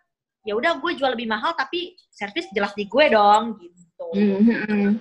ya 0.49 0.57
udah 0.57 0.81
gue 0.81 0.97
jual 0.97 1.13
lebih 1.13 1.29
mahal, 1.29 1.53
tapi 1.53 2.01
servis 2.09 2.49
jelas 2.57 2.73
di 2.73 2.89
gue 2.89 3.13
dong, 3.13 3.61
gitu. 3.61 4.09
Hmm. 4.17 4.97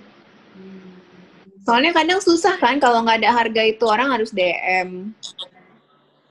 Soalnya 1.64 1.96
kadang 1.96 2.20
susah 2.20 2.60
kan 2.60 2.76
kalau 2.76 3.00
nggak 3.00 3.24
ada 3.24 3.32
harga 3.32 3.62
itu 3.64 3.84
orang 3.88 4.12
harus 4.12 4.28
DM. 4.28 5.16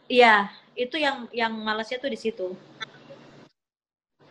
Iya, 0.05 0.53
itu 0.77 0.93
yang 1.01 1.25
yang 1.33 1.49
malasnya 1.57 1.97
tuh 1.97 2.13
di 2.13 2.19
situ. 2.21 2.53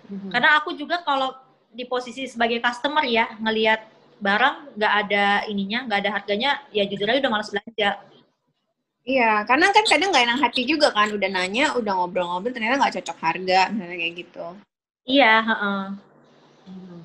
Karena 0.09 0.59
aku 0.59 0.75
juga 0.75 1.01
kalau 1.07 1.35
di 1.73 1.89
posisi 1.89 2.29
sebagai 2.29 2.61
customer 2.61 3.05
ya 3.09 3.33
ngelihat 3.41 3.81
barang 4.23 4.79
nggak 4.79 4.93
ada 5.07 5.25
ininya, 5.51 5.89
nggak 5.89 5.99
ada 6.07 6.11
harganya, 6.15 6.51
ya 6.71 6.87
jujur 6.87 7.11
aja 7.11 7.19
udah 7.19 7.33
malas 7.33 7.51
belanja. 7.51 7.91
Iya, 9.03 9.43
karena 9.51 9.75
kan 9.75 9.83
kadang 9.83 10.15
nggak 10.15 10.25
enak 10.31 10.41
hati 10.47 10.63
juga 10.63 10.95
kan, 10.95 11.11
udah 11.11 11.27
nanya, 11.27 11.75
udah 11.75 11.93
ngobrol-ngobrol, 11.99 12.55
ternyata 12.55 12.79
nggak 12.79 12.95
cocok 13.03 13.19
harga, 13.19 13.61
misalnya 13.75 13.97
kayak 13.99 14.15
gitu. 14.15 14.47
Iya, 15.03 15.35
heeh. 15.43 15.83
Hmm. 16.71 17.01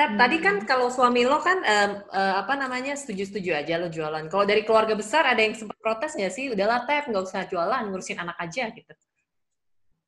Tadi 0.00 0.36
kan 0.40 0.64
kalau 0.64 0.88
suami 0.88 1.28
lo 1.28 1.44
kan 1.44 1.60
um, 1.60 1.92
uh, 2.08 2.34
apa 2.40 2.56
namanya 2.56 2.96
setuju-setuju 2.96 3.52
aja 3.52 3.76
lo 3.76 3.92
jualan. 3.92 4.32
Kalau 4.32 4.48
dari 4.48 4.64
keluarga 4.64 4.96
besar 4.96 5.28
ada 5.28 5.38
yang 5.38 5.52
sempat 5.52 5.76
protes 5.76 6.16
nggak 6.16 6.32
sih? 6.32 6.48
Udahlah 6.48 6.88
Tep, 6.88 7.12
nggak 7.12 7.20
usah 7.22 7.44
jualan, 7.44 7.84
ngurusin 7.84 8.16
anak 8.16 8.40
aja 8.40 8.72
gitu. 8.72 8.92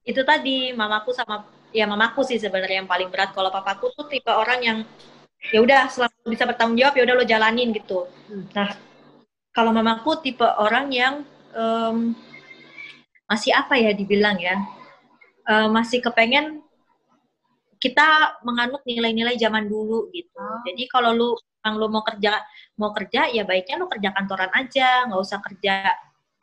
Itu 0.02 0.24
tadi 0.24 0.72
mamaku 0.72 1.12
sama 1.12 1.44
ya 1.72 1.88
mamaku 1.88 2.22
sih 2.22 2.38
sebenarnya 2.38 2.84
yang 2.84 2.90
paling 2.90 3.08
berat. 3.08 3.32
Kalau 3.32 3.48
papaku 3.48 3.90
tuh 3.96 4.06
tipe 4.06 4.30
orang 4.30 4.60
yang 4.62 4.78
ya 5.50 5.58
udah 5.58 5.90
selama 5.90 6.14
bisa 6.30 6.46
bertanggung 6.46 6.78
jawab 6.78 6.94
ya 6.94 7.02
udah 7.02 7.14
lo 7.18 7.24
jalanin 7.26 7.74
gitu. 7.74 8.06
Hmm. 8.30 8.46
nah 8.54 8.70
kalau 9.50 9.74
mamaku 9.74 10.22
tipe 10.22 10.46
orang 10.46 10.86
yang 10.94 11.14
um, 11.56 12.14
masih 13.26 13.50
apa 13.50 13.74
ya 13.80 13.90
dibilang 13.90 14.38
ya 14.38 14.60
uh, 15.50 15.66
masih 15.72 15.98
kepengen 15.98 16.62
kita 17.82 18.38
menganut 18.46 18.86
nilai-nilai 18.86 19.34
zaman 19.34 19.66
dulu 19.66 20.06
gitu. 20.14 20.30
Oh. 20.38 20.62
jadi 20.62 20.86
kalau 20.86 21.10
lu 21.10 21.30
yang 21.62 21.78
lu 21.78 21.86
mau 21.90 22.02
kerja 22.06 22.42
mau 22.78 22.90
kerja 22.94 23.30
ya 23.30 23.42
baiknya 23.42 23.82
lu 23.82 23.86
kerja 23.90 24.10
kantoran 24.14 24.50
aja 24.54 25.06
nggak 25.10 25.18
usah 25.18 25.38
kerja 25.42 25.90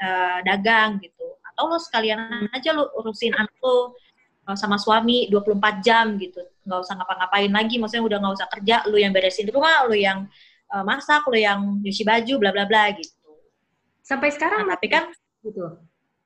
uh, 0.04 0.40
dagang 0.44 1.00
gitu. 1.00 1.24
Atau 1.56 1.72
lu 1.72 1.80
sekalian 1.80 2.52
aja 2.52 2.76
lu 2.76 2.84
urusin 3.00 3.32
anak 3.32 3.56
lu 3.64 3.96
sama 4.56 4.78
suami 4.78 5.28
24 5.28 5.86
jam 5.86 6.16
gitu. 6.18 6.42
Nggak 6.66 6.80
usah 6.86 6.94
ngapa-ngapain 6.98 7.52
lagi. 7.52 7.76
Maksudnya 7.78 8.06
udah 8.06 8.18
nggak 8.22 8.36
usah 8.40 8.48
kerja. 8.50 8.76
Lu 8.88 8.98
yang 8.98 9.12
beresin 9.14 9.46
di 9.46 9.54
rumah 9.54 9.86
lu 9.86 9.98
yang 9.98 10.26
uh, 10.72 10.84
masak 10.86 11.26
lu 11.28 11.38
yang 11.38 11.60
nyuci 11.82 12.08
baju 12.08 12.34
bla 12.40 12.52
bla 12.56 12.66
bla 12.66 12.94
gitu. 12.96 13.14
Sampai 14.02 14.34
sekarang 14.34 14.66
nah, 14.66 14.78
tapi 14.78 14.88
kan 14.90 15.10
gitu? 15.46 15.78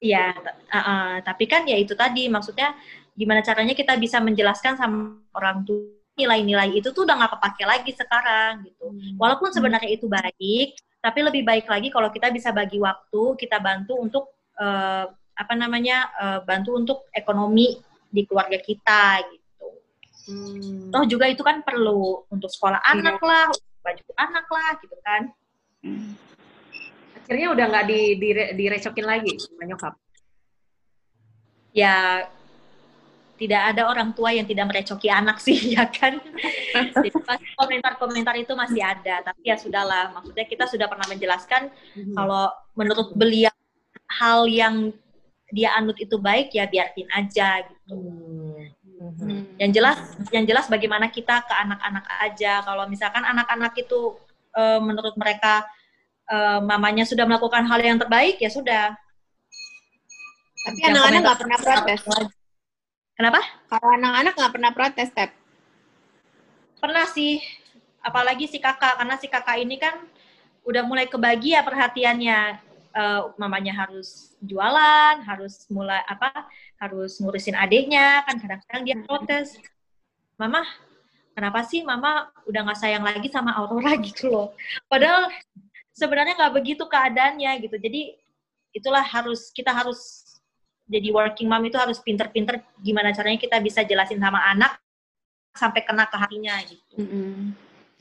Iya 0.04 0.36
uh, 0.36 0.78
uh, 0.78 1.12
tapi 1.24 1.50
kan 1.50 1.66
ya 1.66 1.76
itu 1.80 1.98
tadi. 1.98 2.30
Maksudnya 2.30 2.76
gimana 3.18 3.42
caranya 3.42 3.74
kita 3.74 3.98
bisa 3.98 4.22
menjelaskan 4.22 4.78
sama 4.78 5.20
orang 5.34 5.66
tua 5.66 6.04
nilai-nilai 6.14 6.78
itu 6.78 6.94
tuh 6.94 7.10
udah 7.10 7.18
nggak 7.18 7.34
kepake 7.38 7.64
lagi 7.66 7.92
sekarang 7.98 8.70
gitu. 8.70 8.86
Hmm. 8.86 9.18
walaupun 9.18 9.50
sebenarnya 9.50 9.90
itu 9.90 10.06
baik 10.06 10.78
tapi 11.02 11.20
lebih 11.20 11.44
baik 11.44 11.66
lagi 11.66 11.90
kalau 11.90 12.14
kita 12.14 12.30
bisa 12.30 12.54
bagi 12.54 12.78
waktu 12.78 13.22
kita 13.36 13.58
bantu 13.58 13.98
untuk 13.98 14.30
uh, 14.62 15.10
apa 15.34 15.54
namanya 15.58 16.14
uh, 16.22 16.40
bantu 16.46 16.78
untuk 16.78 17.10
ekonomi 17.18 17.82
di 18.14 18.22
keluarga 18.30 18.62
kita 18.62 19.26
gitu. 19.34 19.68
Hmm. 20.30 20.94
Toh 20.94 21.04
juga 21.10 21.26
itu 21.26 21.42
kan 21.42 21.66
perlu 21.66 22.30
untuk 22.30 22.48
sekolah 22.54 22.80
iya. 22.80 22.94
anak 22.94 23.18
lah, 23.20 23.50
baju 23.82 24.04
anak 24.16 24.46
lah 24.48 24.70
gitu 24.78 24.96
kan. 25.02 25.22
Hmm. 25.82 26.14
Akhirnya 27.18 27.48
udah 27.58 27.66
nggak 27.74 27.86
di, 27.90 28.02
di, 28.22 28.30
direcokin 28.54 29.06
lagi 29.10 29.34
sama 29.42 29.66
nyokap? 29.66 29.94
Ya 31.74 32.30
tidak 33.34 33.76
ada 33.76 33.90
orang 33.90 34.14
tua 34.14 34.30
yang 34.32 34.46
tidak 34.46 34.70
merecoki 34.70 35.10
anak 35.10 35.42
sih 35.42 35.58
ya 35.76 35.90
kan. 35.90 36.22
Jadi 36.94 37.10
komentar-komentar 37.58 38.38
itu 38.38 38.54
masih 38.54 38.86
ada, 38.86 39.26
tapi 39.26 39.42
ya 39.50 39.58
sudahlah. 39.58 40.14
Maksudnya 40.14 40.46
kita 40.46 40.70
sudah 40.70 40.86
pernah 40.86 41.10
menjelaskan 41.10 41.74
hmm. 41.98 42.14
kalau 42.14 42.54
menurut 42.78 43.12
beliau 43.18 43.52
hal 44.22 44.46
yang 44.46 44.94
dia 45.54 45.78
anut 45.78 45.94
itu 46.02 46.18
baik 46.18 46.50
ya 46.50 46.66
biarin 46.66 47.10
aja 47.14 47.62
gitu. 47.62 47.94
Hmm. 47.94 49.46
Yang 49.62 49.72
jelas 49.78 49.98
yang 50.34 50.46
jelas 50.50 50.66
bagaimana 50.66 51.14
kita 51.14 51.46
ke 51.46 51.54
anak-anak 51.54 52.06
aja. 52.26 52.66
Kalau 52.66 52.90
misalkan 52.90 53.22
anak-anak 53.22 53.78
itu 53.78 54.18
e, 54.50 54.64
menurut 54.82 55.14
mereka 55.14 55.62
e, 56.26 56.38
mamanya 56.66 57.06
sudah 57.06 57.30
melakukan 57.30 57.70
hal 57.70 57.80
yang 57.86 58.02
terbaik 58.02 58.42
ya 58.42 58.50
sudah. 58.50 58.98
Tapi 60.64 60.80
anak-anak 60.90 61.20
nggak 61.22 61.40
pernah 61.46 61.58
protes. 61.62 62.02
Kenapa? 63.14 63.42
Kalau 63.70 63.90
anak-anak 63.94 64.34
nggak 64.34 64.54
pernah 64.58 64.72
protes, 64.74 65.10
Tep. 65.14 65.30
Pernah 66.82 67.06
sih, 67.14 67.38
apalagi 68.02 68.50
si 68.50 68.58
kakak, 68.58 68.98
karena 68.98 69.16
si 69.22 69.28
kakak 69.30 69.62
ini 69.62 69.78
kan 69.78 70.02
udah 70.66 70.82
mulai 70.82 71.06
kebagi 71.06 71.54
ya 71.54 71.62
perhatiannya. 71.62 72.73
Uh, 72.94 73.34
mamanya 73.42 73.74
harus 73.74 74.38
jualan, 74.38 75.26
harus 75.26 75.66
mulai 75.74 76.06
apa, 76.06 76.30
harus 76.78 77.18
ngurusin 77.18 77.58
adiknya, 77.58 78.22
kan 78.22 78.38
kadang-kadang 78.38 78.84
dia 78.86 78.98
protes. 79.02 79.58
Mama, 80.38 80.62
kenapa 81.34 81.66
sih 81.66 81.82
mama 81.82 82.30
udah 82.46 82.62
nggak 82.70 82.80
sayang 82.80 83.02
lagi 83.02 83.34
sama 83.34 83.58
Aurora 83.58 83.98
gitu 84.08 84.30
loh. 84.30 84.54
Padahal 84.86 85.34
sebenarnya 85.90 86.38
nggak 86.38 86.54
begitu 86.54 86.86
keadaannya 86.86 87.52
gitu. 87.66 87.76
Jadi 87.82 88.02
itulah 88.74 89.02
harus 89.02 89.50
kita 89.54 89.74
harus 89.74 90.26
jadi 90.90 91.10
working 91.10 91.48
mom 91.48 91.64
itu 91.64 91.78
harus 91.80 92.02
pinter-pinter 92.02 92.60
gimana 92.82 93.16
caranya 93.16 93.40
kita 93.40 93.58
bisa 93.64 93.82
jelasin 93.86 94.20
sama 94.20 94.42
anak 94.52 94.78
sampai 95.54 95.86
kena 95.86 96.10
ke 96.10 96.18
hatinya 96.18 96.58
gitu. 96.66 96.96
Mm 96.98 97.08
-hmm. 97.08 97.34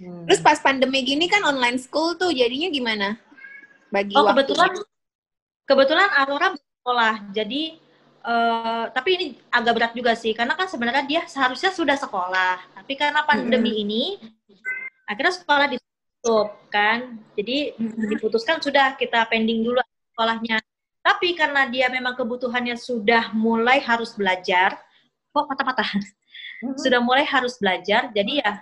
hmm. 0.00 0.24
Terus 0.26 0.40
pas 0.40 0.58
pandemi 0.58 1.04
gini 1.04 1.28
kan 1.28 1.44
online 1.44 1.78
school 1.78 2.16
tuh 2.16 2.32
jadinya 2.32 2.72
gimana? 2.72 3.08
Bagi 3.92 4.16
oh 4.16 4.24
kebetulan 4.32 4.72
kebetulan 5.68 6.08
Aurora 6.16 6.56
sekolah 6.56 7.14
jadi 7.30 7.76
uh, 8.24 8.90
tapi 8.90 9.08
ini 9.14 9.26
agak 9.52 9.72
berat 9.76 9.92
juga 9.92 10.16
sih 10.16 10.32
karena 10.32 10.56
kan 10.56 10.66
sebenarnya 10.66 11.04
dia 11.06 11.22
seharusnya 11.28 11.70
sudah 11.70 11.94
sekolah 11.94 12.58
tapi 12.72 12.98
karena 12.98 13.22
pandemi 13.28 13.70
mm 13.70 13.76
-hmm. 13.76 13.84
ini 13.84 14.04
akhirnya 15.06 15.36
sekolah 15.38 15.66
ditutup 15.70 16.56
kan 16.72 17.20
jadi 17.36 17.76
mm 17.76 17.86
-hmm. 17.86 18.08
diputuskan 18.16 18.58
sudah 18.58 18.96
kita 18.98 19.22
pending 19.30 19.62
dulu 19.62 19.78
sekolahnya 20.16 20.58
tapi 21.02 21.34
karena 21.34 21.66
dia 21.66 21.90
memang 21.90 22.14
kebutuhannya 22.14 22.78
sudah 22.78 23.34
mulai 23.34 23.82
harus 23.82 24.14
belajar, 24.14 24.78
kok 25.34 25.46
patah-patah, 25.50 25.90
mm-hmm. 25.98 26.78
sudah 26.78 27.02
mulai 27.02 27.26
harus 27.26 27.58
belajar, 27.58 28.14
jadi 28.14 28.38
ya 28.38 28.52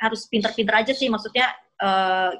harus 0.00 0.24
pinter-pinter 0.24 0.74
aja 0.80 0.92
sih, 0.96 1.12
maksudnya 1.12 1.52
uh, 1.84 2.32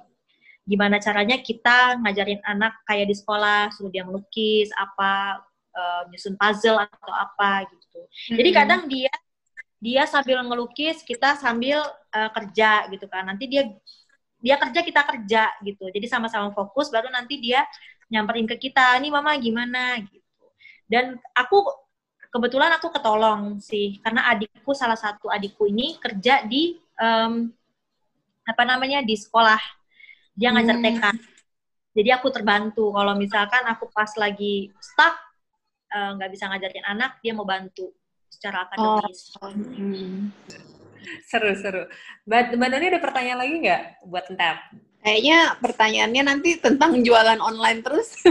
gimana 0.64 0.96
caranya 0.96 1.36
kita 1.40 2.00
ngajarin 2.00 2.40
anak 2.40 2.80
kayak 2.88 3.12
di 3.12 3.16
sekolah, 3.16 3.68
suruh 3.76 3.92
dia 3.92 4.04
melukis, 4.04 4.72
apa, 4.74 5.44
uh, 5.76 6.02
nyusun 6.08 6.34
puzzle 6.40 6.80
atau 6.80 7.12
apa 7.12 7.68
gitu. 7.68 8.00
Mm-hmm. 8.00 8.36
Jadi 8.40 8.50
kadang 8.50 8.82
dia 8.88 9.12
dia 9.84 10.02
sambil 10.08 10.40
ngelukis, 10.40 11.04
kita 11.04 11.36
sambil 11.36 11.84
uh, 12.16 12.30
kerja 12.32 12.88
gitu 12.88 13.04
kan. 13.12 13.28
Nanti 13.28 13.44
dia 13.44 13.68
dia 14.40 14.56
kerja 14.56 14.80
kita 14.80 15.00
kerja 15.04 15.52
gitu. 15.60 15.84
Jadi 15.92 16.06
sama-sama 16.08 16.48
fokus, 16.56 16.88
baru 16.88 17.12
nanti 17.12 17.36
dia 17.40 17.64
nyamperin 18.08 18.48
ke 18.48 18.56
kita, 18.56 18.96
nih 19.04 19.12
mama 19.12 19.36
gimana 19.36 20.00
gitu. 20.00 20.44
Dan 20.88 21.20
aku 21.36 21.60
kebetulan 22.32 22.72
aku 22.74 22.88
ketolong 22.90 23.60
sih 23.62 24.02
karena 24.02 24.26
adikku 24.32 24.74
salah 24.74 24.98
satu 24.98 25.30
adikku 25.30 25.70
ini 25.70 26.02
kerja 26.02 26.42
di 26.42 26.74
um, 26.98 27.46
apa 28.42 28.62
namanya 28.66 29.06
di 29.06 29.14
sekolah 29.14 29.83
dia 30.34 30.48
ngajar 30.52 30.76
hmm. 30.78 30.84
TK 30.84 31.04
jadi 31.94 32.10
aku 32.18 32.28
terbantu 32.34 32.90
kalau 32.90 33.14
misalkan 33.14 33.62
aku 33.70 33.86
pas 33.94 34.10
lagi 34.18 34.74
stuck 34.82 35.14
eh, 35.90 36.10
nggak 36.18 36.28
uh, 36.28 36.32
bisa 36.32 36.44
ngajarin 36.50 36.86
anak 36.86 37.22
dia 37.22 37.32
mau 37.32 37.46
bantu 37.46 37.94
secara 38.28 38.66
akademis 38.66 39.32
oh. 39.40 39.54
hmm. 39.54 40.34
seru 41.30 41.54
seru 41.54 41.82
mbak 42.26 42.58
mbak 42.58 42.68
Noni 42.68 42.86
ada 42.90 43.00
pertanyaan 43.00 43.40
lagi 43.40 43.54
nggak 43.62 43.82
buat 44.10 44.26
Entap 44.28 44.58
Kayaknya 45.04 45.60
pertanyaannya 45.60 46.22
nanti 46.24 46.56
tentang 46.56 46.96
jualan 47.04 47.36
online 47.36 47.84
terus. 47.84 48.16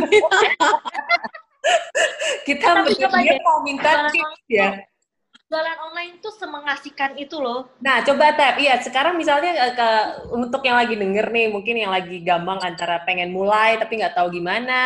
Kita 2.50 2.82
dia 2.90 3.38
mau 3.46 3.62
minta 3.62 4.10
tips 4.10 4.42
ya. 4.50 4.82
Jualan 5.54 5.78
online 5.86 6.18
tuh 6.18 6.34
semengasihkan 6.34 7.14
itu 7.14 7.38
loh. 7.38 7.70
Nah, 7.78 8.02
coba 8.02 8.34
Tap. 8.34 8.58
Iya, 8.58 8.82
sekarang 8.82 9.22
misalnya 9.22 9.54
eh, 9.54 9.74
ke, 9.78 9.90
untuk 10.34 10.66
yang 10.66 10.82
lagi 10.82 10.98
denger 10.98 11.30
nih, 11.30 11.48
mungkin 11.54 11.76
yang 11.78 11.94
lagi 11.94 12.26
gampang 12.26 12.58
antara 12.66 13.06
pengen 13.06 13.30
mulai 13.30 13.78
tapi 13.78 14.02
nggak 14.02 14.18
tahu 14.18 14.34
gimana. 14.34 14.82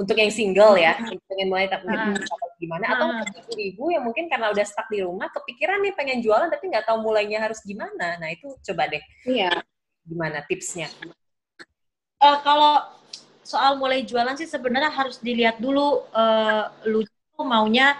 Untuk 0.00 0.16
yang 0.16 0.32
single 0.32 0.80
ya, 0.80 0.96
hmm. 0.96 1.20
pengen 1.28 1.46
mulai 1.52 1.68
tapi 1.68 1.84
nggak 1.84 2.24
tahu 2.24 2.48
gimana. 2.56 2.84
Atau 2.96 3.06
hmm. 3.12 3.40
ibu-ibu 3.44 3.84
yang 3.92 4.04
mungkin 4.08 4.24
karena 4.32 4.48
udah 4.56 4.64
stuck 4.64 4.88
di 4.88 5.04
rumah, 5.04 5.28
kepikiran 5.28 5.84
nih 5.84 5.92
pengen 5.92 6.24
jualan 6.24 6.48
tapi 6.48 6.72
nggak 6.72 6.88
tahu 6.88 7.04
mulainya 7.04 7.44
harus 7.44 7.60
gimana. 7.60 8.16
Nah, 8.16 8.32
itu 8.32 8.56
coba 8.72 8.88
deh. 8.88 9.04
Iya. 9.28 9.52
Gimana 10.08 10.40
tipsnya? 10.48 10.88
uh, 12.22 12.38
kalau 12.40 12.80
soal 13.46 13.78
mulai 13.78 14.02
jualan 14.02 14.34
sih 14.34 14.48
sebenarnya 14.48 14.90
harus 14.90 15.22
dilihat 15.22 15.62
dulu 15.62 16.02
uh, 16.10 16.72
lu 16.88 17.04
maunya 17.36 17.94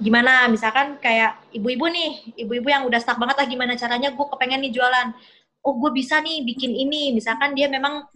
gimana? 0.00 0.48
Misalkan 0.48 0.96
kayak 0.98 1.38
ibu-ibu 1.52 1.86
nih 1.86 2.34
ibu-ibu 2.40 2.68
yang 2.72 2.88
udah 2.88 2.98
stuck 2.98 3.20
banget 3.20 3.36
lah 3.36 3.46
gimana 3.46 3.72
caranya 3.76 4.10
gue 4.10 4.26
kepengen 4.26 4.60
nih 4.64 4.72
jualan. 4.72 5.08
Oh 5.60 5.76
gue 5.76 5.92
bisa 5.92 6.18
nih 6.24 6.42
bikin 6.42 6.72
ini. 6.72 7.12
Misalkan 7.12 7.52
dia 7.52 7.68
memang 7.68 8.08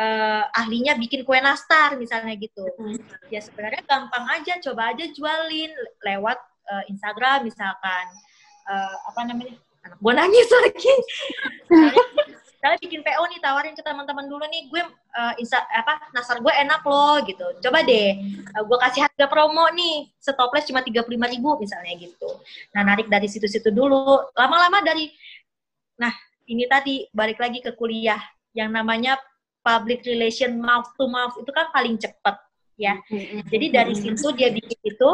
uh, 0.00 0.42
ahlinya 0.56 0.96
bikin 0.96 1.22
kue 1.22 1.36
nastar 1.38 1.94
misalnya 2.00 2.32
gitu. 2.40 2.64
Hmm. 2.80 2.96
ya 3.28 3.44
sebenarnya 3.44 3.84
gampang 3.84 4.24
aja. 4.40 4.56
Coba 4.64 4.96
aja 4.96 5.04
jualin 5.12 5.70
lewat 6.02 6.38
uh, 6.72 6.84
Instagram 6.88 7.44
misalkan. 7.44 8.06
Uh, 8.68 8.96
apa 9.12 9.20
namanya? 9.28 9.54
Anak 9.84 9.98
gue 10.02 10.12
nangis 10.12 10.48
lagi 10.50 10.92
kalian 12.58 12.80
bikin 12.82 13.00
PO 13.06 13.22
nih 13.30 13.38
tawarin 13.38 13.74
ke 13.78 13.82
teman-teman 13.86 14.26
dulu 14.26 14.42
nih 14.50 14.66
gue 14.66 14.82
uh, 15.14 15.32
insta 15.38 15.62
apa 15.70 16.10
nasar 16.10 16.42
gue 16.42 16.50
enak 16.50 16.82
loh 16.82 17.22
gitu. 17.22 17.46
Coba 17.62 17.86
deh 17.86 18.18
uh, 18.54 18.62
gue 18.66 18.78
kasih 18.82 19.06
harga 19.06 19.26
promo 19.30 19.62
nih 19.70 20.10
stoples 20.18 20.66
cuma 20.66 20.82
tiga 20.82 21.06
puluh 21.06 21.16
lima 21.18 21.30
ribu 21.30 21.54
misalnya 21.58 21.94
gitu. 21.94 22.28
Nah 22.74 22.82
narik 22.82 23.06
dari 23.06 23.30
situ-situ 23.30 23.70
dulu. 23.70 24.34
Lama-lama 24.34 24.82
dari 24.82 25.14
nah 25.98 26.10
ini 26.50 26.66
tadi 26.66 27.06
balik 27.14 27.38
lagi 27.38 27.62
ke 27.62 27.78
kuliah. 27.78 28.18
Yang 28.56 28.70
namanya 28.74 29.12
public 29.62 30.02
relation 30.02 30.58
mouth 30.58 30.90
to 30.98 31.06
mouth 31.06 31.38
itu 31.38 31.50
kan 31.54 31.70
paling 31.70 31.94
cepet 31.94 32.36
ya. 32.74 32.98
Jadi 33.46 33.66
dari 33.70 33.94
situ 33.94 34.34
dia 34.34 34.50
bikin 34.50 34.78
itu 34.82 35.10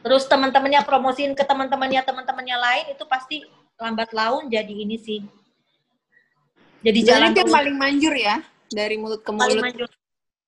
terus 0.00 0.24
teman-temannya 0.28 0.80
promosiin 0.84 1.36
ke 1.36 1.44
teman-temannya 1.44 2.00
teman-temannya 2.00 2.56
lain 2.56 2.86
itu 2.96 3.04
pasti 3.04 3.44
lambat 3.76 4.12
laun 4.16 4.48
jadi 4.48 4.72
ini 4.72 4.96
sih 4.96 5.20
jadi 6.80 7.00
jalan 7.04 7.36
itu 7.36 7.40
yang 7.44 7.52
paling 7.52 7.76
manjur 7.76 8.14
ya 8.16 8.40
dari 8.72 8.96
mulut 8.96 9.20
ke 9.20 9.30
mulut. 9.34 9.44
Paling 9.44 9.60
manjur. 9.60 9.90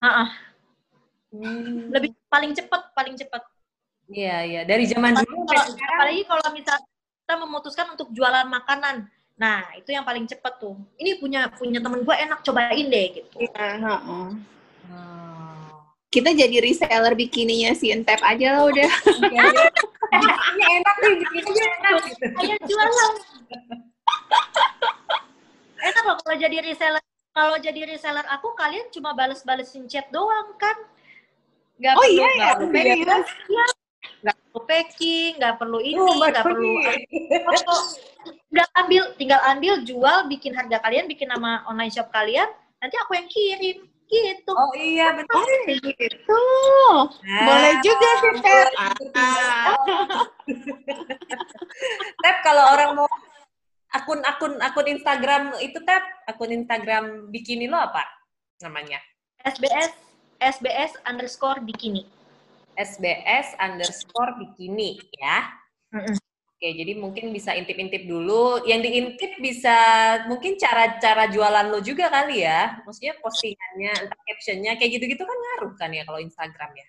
Uh-uh. 0.03 0.29
Hmm. 1.33 1.89
Lebih 1.93 2.11
paling 2.29 2.53
cepat, 2.57 2.93
paling 2.97 3.15
cepat. 3.17 3.43
Iya, 4.09 4.37
iya. 4.45 4.61
Dari 4.69 4.85
zaman 4.89 5.17
dulu 5.17 5.49
kalau, 5.49 5.65
apalagi 5.73 6.23
kalau 6.29 6.47
misalnya 6.53 6.85
kita 7.25 7.35
memutuskan 7.41 7.87
untuk 7.93 8.09
jualan 8.13 8.49
makanan. 8.49 9.09
Nah, 9.41 9.65
itu 9.77 9.97
yang 9.97 10.05
paling 10.05 10.29
cepat 10.29 10.61
tuh. 10.61 10.77
Ini 11.01 11.17
punya 11.17 11.49
punya 11.57 11.81
temen 11.81 12.05
gue 12.05 12.17
enak 12.17 12.45
cobain 12.45 12.87
deh 12.93 13.07
gitu. 13.17 13.37
Iya, 13.41 13.81
uh-uh. 13.81 14.29
Hmm. 14.89 15.69
Kita 16.13 16.29
jadi 16.37 16.61
reseller 16.61 17.17
bikininya 17.17 17.73
si 17.73 17.89
Entep 17.89 18.21
aja 18.21 18.61
lah 18.61 18.69
udah. 18.69 18.85
Ini 20.13 20.65
enak 20.77 20.97
nih, 21.01 21.13
bikininya 21.17 21.67
enak. 21.81 21.93
Ayo 22.37 22.57
jualan 22.69 23.13
enak 25.83 26.03
loh 26.07 26.17
kalau 26.23 26.37
jadi 26.39 26.57
reseller 26.63 27.03
kalau 27.33 27.57
jadi 27.59 27.81
reseller 27.89 28.27
aku 28.29 28.53
kalian 28.55 28.87
cuma 28.93 29.17
balas-balesin 29.17 29.89
chat 29.89 30.07
doang 30.13 30.53
kan? 30.61 30.77
Nggak 31.81 31.95
oh, 31.97 32.05
perlu 32.05 32.15
iya, 32.15 32.27
nggak 32.29 32.37
iya, 32.37 32.53
perlu 32.55 32.79
iya. 32.79 33.17
nggak 34.23 34.37
perlu 34.39 34.61
packing 34.69 35.33
nggak 35.41 35.55
perlu 35.59 35.79
ini 35.83 35.99
oh, 35.99 36.15
nggak 36.15 36.47
perlu 36.47 36.73
nggak 38.53 38.69
ambil 38.79 39.03
tinggal 39.19 39.41
ambil 39.51 39.75
jual 39.83 40.19
bikin 40.31 40.55
harga 40.55 40.79
kalian 40.79 41.11
bikin 41.11 41.27
nama 41.33 41.67
online 41.67 41.91
shop 41.91 42.13
kalian 42.15 42.47
nanti 42.83 42.99
aku 42.99 43.15
yang 43.15 43.31
kirim. 43.31 43.79
Gitu. 44.13 44.53
Oh 44.53 44.77
iya 44.77 45.17
betul. 45.17 45.41
Oh, 45.41 45.49
gitu. 45.73 46.45
Nah, 47.25 47.49
boleh 47.49 47.81
juga 47.81 48.09
sih 48.21 48.45
Tep. 48.45 48.69
Tep 52.21 52.37
kalau 52.45 52.77
orang 52.77 52.93
mau 52.93 53.09
akun 53.93 54.21
akun 54.25 54.57
akun 54.59 54.87
Instagram 54.89 55.57
itu 55.61 55.79
tap 55.85 56.03
akun 56.25 56.51
Instagram 56.53 57.29
bikini 57.29 57.69
lo 57.69 57.77
apa 57.77 58.03
namanya? 58.65 58.99
SBS 59.45 59.93
SBS 60.43 60.93
underscore 61.07 61.63
bikini. 61.63 62.09
SBS 62.75 63.55
underscore 63.61 64.35
bikini 64.41 64.99
ya. 65.21 65.47
Mm 65.93 66.03
-mm. 66.09 66.17
Oke, 66.63 66.79
jadi 66.79 66.95
mungkin 66.95 67.35
bisa 67.35 67.59
intip-intip 67.59 68.07
dulu. 68.07 68.63
Yang 68.63 68.81
diintip 68.87 69.33
bisa 69.43 69.75
mungkin 70.31 70.55
cara-cara 70.55 71.27
jualan 71.27 71.67
lo 71.67 71.83
juga 71.83 72.07
kali 72.07 72.47
ya. 72.47 72.79
Maksudnya 72.87 73.19
postingannya, 73.19 73.91
entah 74.07 74.21
captionnya, 74.31 74.79
kayak 74.79 74.95
gitu-gitu 74.95 75.27
kan 75.27 75.39
ngaruh 75.43 75.75
kan 75.75 75.91
ya 75.91 76.07
kalau 76.07 76.23
Instagram 76.23 76.71
ya? 76.79 76.87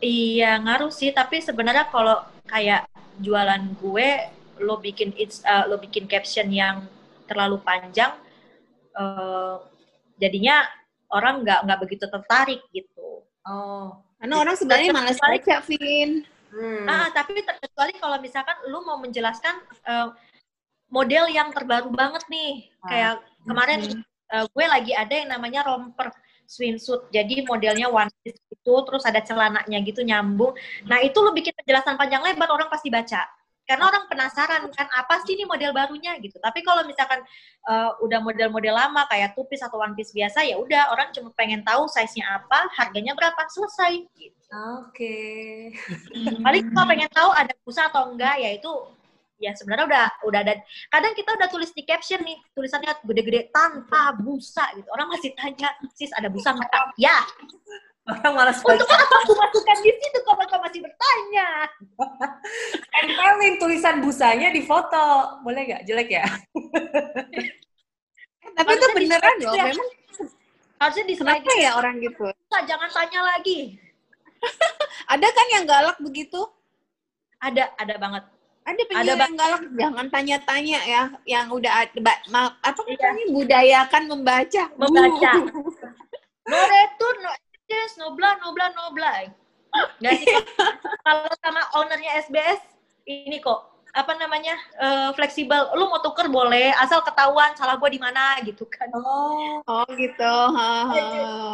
Iya, 0.00 0.50
ngaruh 0.64 0.88
sih. 0.88 1.12
Tapi 1.12 1.44
sebenarnya 1.44 1.92
kalau 1.92 2.24
kayak 2.48 2.88
jualan 3.20 3.68
gue, 3.84 4.08
lo 4.60 4.78
bikin 4.82 5.14
it's 5.18 5.42
uh, 5.46 5.64
lo 5.66 5.78
bikin 5.78 6.06
caption 6.10 6.50
yang 6.50 6.86
terlalu 7.30 7.60
panjang 7.62 8.14
uh, 8.96 9.62
jadinya 10.18 10.66
orang 11.08 11.46
nggak 11.46 11.64
nggak 11.64 11.80
begitu 11.80 12.04
tertarik 12.10 12.60
gitu 12.72 13.22
oh 13.46 14.08
Karena 14.18 14.34
orang 14.42 14.54
sebenarnya 14.58 14.90
malas 14.90 15.18
baca, 15.22 15.62
Vin. 15.70 16.26
Hmm. 16.50 16.86
Ah, 16.90 17.08
tapi 17.14 17.38
kecuali 17.38 17.94
kalau 18.02 18.18
misalkan 18.18 18.56
lu 18.66 18.82
mau 18.82 18.98
menjelaskan 18.98 19.62
uh, 19.86 20.10
model 20.90 21.30
yang 21.30 21.54
terbaru 21.54 21.92
banget 21.94 22.26
nih, 22.26 22.66
ah. 22.82 22.88
kayak 22.90 23.14
kemarin 23.46 23.80
hmm. 23.86 24.02
uh, 24.34 24.44
gue 24.50 24.64
lagi 24.66 24.92
ada 24.96 25.14
yang 25.14 25.30
namanya 25.30 25.62
romper 25.62 26.10
swimsuit. 26.50 27.06
Jadi 27.14 27.46
modelnya 27.46 27.86
one 27.86 28.10
piece 28.26 28.42
itu, 28.50 28.74
terus 28.90 29.06
ada 29.06 29.22
celananya 29.22 29.78
gitu 29.86 30.02
nyambung. 30.02 30.56
Nah 30.90 30.98
itu 30.98 31.14
lu 31.22 31.30
bikin 31.30 31.54
penjelasan 31.54 31.94
panjang 31.94 32.24
lebar 32.26 32.50
orang 32.50 32.66
pasti 32.66 32.90
baca 32.90 33.22
karena 33.68 33.84
orang 33.92 34.08
penasaran 34.08 34.64
kan 34.72 34.88
apa 34.96 35.20
sih 35.28 35.36
ini 35.36 35.44
model 35.44 35.76
barunya 35.76 36.16
gitu. 36.24 36.40
Tapi 36.40 36.64
kalau 36.64 36.88
misalkan 36.88 37.20
uh, 37.68 37.92
udah 38.00 38.24
model-model 38.24 38.72
lama 38.72 39.04
kayak 39.12 39.36
two 39.36 39.44
piece 39.44 39.60
atau 39.60 39.76
one 39.76 39.92
piece 39.92 40.16
biasa 40.16 40.40
ya 40.48 40.56
udah 40.56 40.88
orang 40.96 41.12
cuma 41.12 41.28
pengen 41.36 41.60
tahu 41.60 41.84
size-nya 41.84 42.40
apa, 42.40 42.72
harganya 42.80 43.12
berapa, 43.12 43.36
selesai 43.52 44.08
gitu. 44.16 44.40
Oke. 44.80 44.88
Okay. 44.96 45.76
Hmm, 46.16 46.40
paling 46.40 46.72
kalau 46.72 46.88
pengen 46.88 47.10
tahu 47.12 47.30
ada 47.36 47.52
busa 47.60 47.92
atau 47.92 48.08
enggak 48.08 48.40
ya 48.40 48.56
itu 48.56 48.72
ya 49.38 49.54
sebenarnya 49.54 49.86
udah 49.86 50.06
udah 50.26 50.40
ada 50.42 50.54
kadang 50.90 51.14
kita 51.14 51.30
udah 51.38 51.46
tulis 51.46 51.70
di 51.70 51.86
caption 51.86 52.18
nih 52.26 52.34
tulisannya 52.58 52.90
gede-gede 53.06 53.54
tanpa 53.54 54.10
busa 54.18 54.66
gitu 54.74 54.90
orang 54.90 55.14
masih 55.14 55.30
tanya 55.38 55.70
sis 55.94 56.10
ada 56.10 56.26
busa 56.26 56.58
nggak 56.58 56.98
ya 56.98 57.14
Orang 58.08 58.32
malas 58.40 58.56
Untuk 58.64 58.88
apa 58.88 59.14
aku 59.20 59.32
masukkan 59.36 59.78
di 59.84 59.92
situ 59.92 60.18
kalau 60.24 60.40
kau 60.48 60.60
masih 60.64 60.80
bertanya? 60.80 61.68
Tempelin 62.96 63.54
tulisan 63.60 64.00
busanya 64.00 64.48
di 64.48 64.64
foto. 64.64 65.36
Boleh 65.44 65.68
nggak? 65.68 65.82
Jelek 65.84 66.08
ya? 66.16 66.24
Tapi 68.56 68.70
itu 68.72 68.86
beneran 68.96 69.36
loh. 69.44 69.52
Ya. 69.52 69.64
Memang 69.68 69.88
harusnya 70.80 71.04
di 71.04 71.14
Kenapa 71.20 71.52
ya 71.60 71.76
orang 71.76 72.00
gitu? 72.00 72.24
Jangan 72.48 72.88
tanya 72.96 73.20
lagi. 73.36 73.76
ada 75.12 75.28
kan 75.28 75.46
yang 75.52 75.64
galak 75.68 76.00
begitu? 76.00 76.40
Ada, 77.44 77.76
ada 77.76 77.94
banget. 78.00 78.24
Ada 78.68 78.82
penjual 78.84 79.16
ada 79.16 79.24
yang 79.24 79.36
galak, 79.36 79.62
jangan 79.80 80.06
tanya-tanya 80.12 80.78
ya. 80.84 81.02
Yang 81.24 81.46
udah 81.60 81.72
ada, 81.88 82.12
apa 82.60 82.80
iya. 82.88 83.12
budayakan 83.32 84.02
membaca. 84.12 84.64
Membaca. 84.76 85.32
no 86.48 87.32
yes, 87.68 88.00
nobla, 88.00 88.40
nobla, 88.40 88.72
nobla. 88.72 89.12
Gak 90.00 90.14
sih, 90.20 90.26
kalau 91.04 91.28
sama 91.44 91.62
ownernya 91.76 92.24
SBS, 92.24 92.60
ini 93.04 93.38
kok, 93.44 93.84
apa 93.92 94.16
namanya, 94.16 94.56
uh, 94.80 95.10
fleksibel. 95.12 95.76
Lu 95.76 95.92
mau 95.92 96.00
tuker 96.00 96.32
boleh, 96.32 96.72
asal 96.80 97.04
ketahuan 97.04 97.52
salah 97.54 97.76
gua 97.76 97.92
di 97.92 98.00
mana, 98.00 98.40
gitu 98.42 98.64
kan. 98.64 98.88
Oh, 98.96 99.60
oh 99.68 99.88
gitu. 99.92 100.34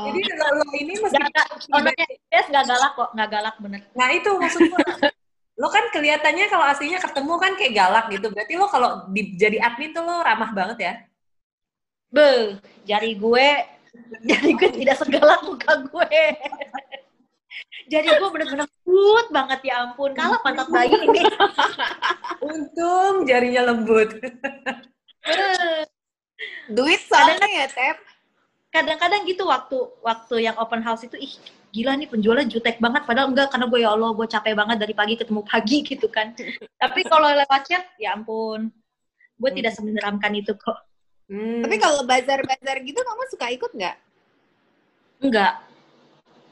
Jadi 0.08 0.20
kalau 0.38 0.66
ini 0.78 0.94
mesti... 1.02 1.18
Gak, 1.18 1.46
ownernya 1.74 2.06
SBS 2.06 2.46
gak 2.54 2.64
galak 2.70 2.92
kok, 2.94 3.10
gak 3.12 3.30
galak 3.30 3.54
bener. 3.58 3.82
Nah 3.98 4.08
itu 4.14 4.30
maksudnya. 4.38 5.10
lo 5.54 5.70
kan 5.70 5.86
kelihatannya 5.94 6.50
kalau 6.50 6.66
aslinya 6.66 6.98
ketemu 6.98 7.34
kan 7.38 7.52
kayak 7.54 7.74
galak 7.78 8.06
gitu. 8.10 8.26
Berarti 8.30 8.54
lo 8.58 8.66
kalau 8.66 9.06
di, 9.10 9.38
jadi 9.38 9.62
admin 9.62 9.94
tuh 9.94 10.02
lo 10.02 10.18
ramah 10.22 10.50
banget 10.50 10.78
ya? 10.82 10.94
Be, 12.10 12.58
jari 12.86 13.18
gue 13.18 13.73
jadi 14.24 14.48
gue 14.56 14.70
tidak 14.82 14.96
segalak 15.00 15.40
muka 15.44 15.72
gue. 15.90 16.18
Jadi 17.92 18.08
gue 18.08 18.28
bener-bener 18.32 18.64
lembut 18.64 19.26
banget 19.30 19.60
ya 19.68 19.84
ampun. 19.84 20.16
Kalah 20.16 20.40
pantat 20.40 20.68
bayi 20.72 20.96
ini 20.96 21.22
untung 22.40 23.28
jarinya 23.28 23.72
lembut. 23.72 24.16
Duit 26.72 27.00
soalnya 27.04 27.44
ya 27.44 27.66
Tep. 27.68 27.96
Kadang-kadang 28.74 29.22
gitu 29.28 29.46
waktu 29.46 29.78
waktu 30.02 30.50
yang 30.50 30.56
open 30.58 30.82
house 30.82 31.06
itu 31.06 31.14
ih 31.14 31.32
gila 31.70 31.94
nih 31.94 32.08
penjualnya 32.10 32.48
jutek 32.48 32.80
banget. 32.80 33.06
Padahal 33.06 33.30
enggak 33.30 33.52
karena 33.52 33.66
gue 33.70 33.80
ya 33.84 33.90
Allah 33.92 34.10
gue 34.16 34.26
capek 34.26 34.54
banget 34.56 34.76
dari 34.80 34.94
pagi 34.96 35.14
ketemu 35.20 35.42
pagi 35.46 35.78
gitu 35.84 36.06
kan. 36.10 36.34
Tapi 36.80 37.00
kalau 37.06 37.30
lewat 37.30 37.62
chat 37.68 37.84
ya 38.00 38.16
ampun. 38.16 38.72
Gue 39.38 39.50
hmm. 39.50 39.58
tidak 39.60 39.72
semenyeramkan 39.76 40.32
itu 40.34 40.56
kok 40.56 40.78
Hmm. 41.24 41.64
Tapi 41.64 41.76
kalau 41.80 42.04
bazar-bazar 42.04 42.76
gitu 42.84 43.00
kamu 43.00 43.22
suka 43.32 43.46
ikut 43.52 43.70
nggak? 43.72 43.96
Enggak. 45.24 45.52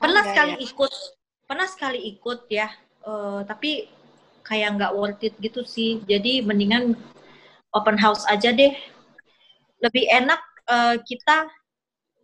Pernah 0.01 0.23
oh, 0.25 0.29
sekali 0.33 0.53
ya? 0.57 0.61
ikut, 0.65 0.93
pernah 1.45 1.69
sekali 1.69 2.01
ikut 2.17 2.41
ya. 2.49 2.69
Uh, 3.03 3.45
tapi 3.45 3.91
kayak 4.43 4.81
nggak 4.81 4.95
worth 4.97 5.23
it 5.23 5.35
gitu 5.39 5.61
sih. 5.63 6.01
Jadi 6.09 6.41
mendingan 6.41 6.97
open 7.77 8.01
house 8.01 8.25
aja 8.33 8.51
deh. 8.51 8.73
Lebih 9.83 10.05
enak 10.09 10.41
uh, 10.73 10.97
kita 11.05 11.53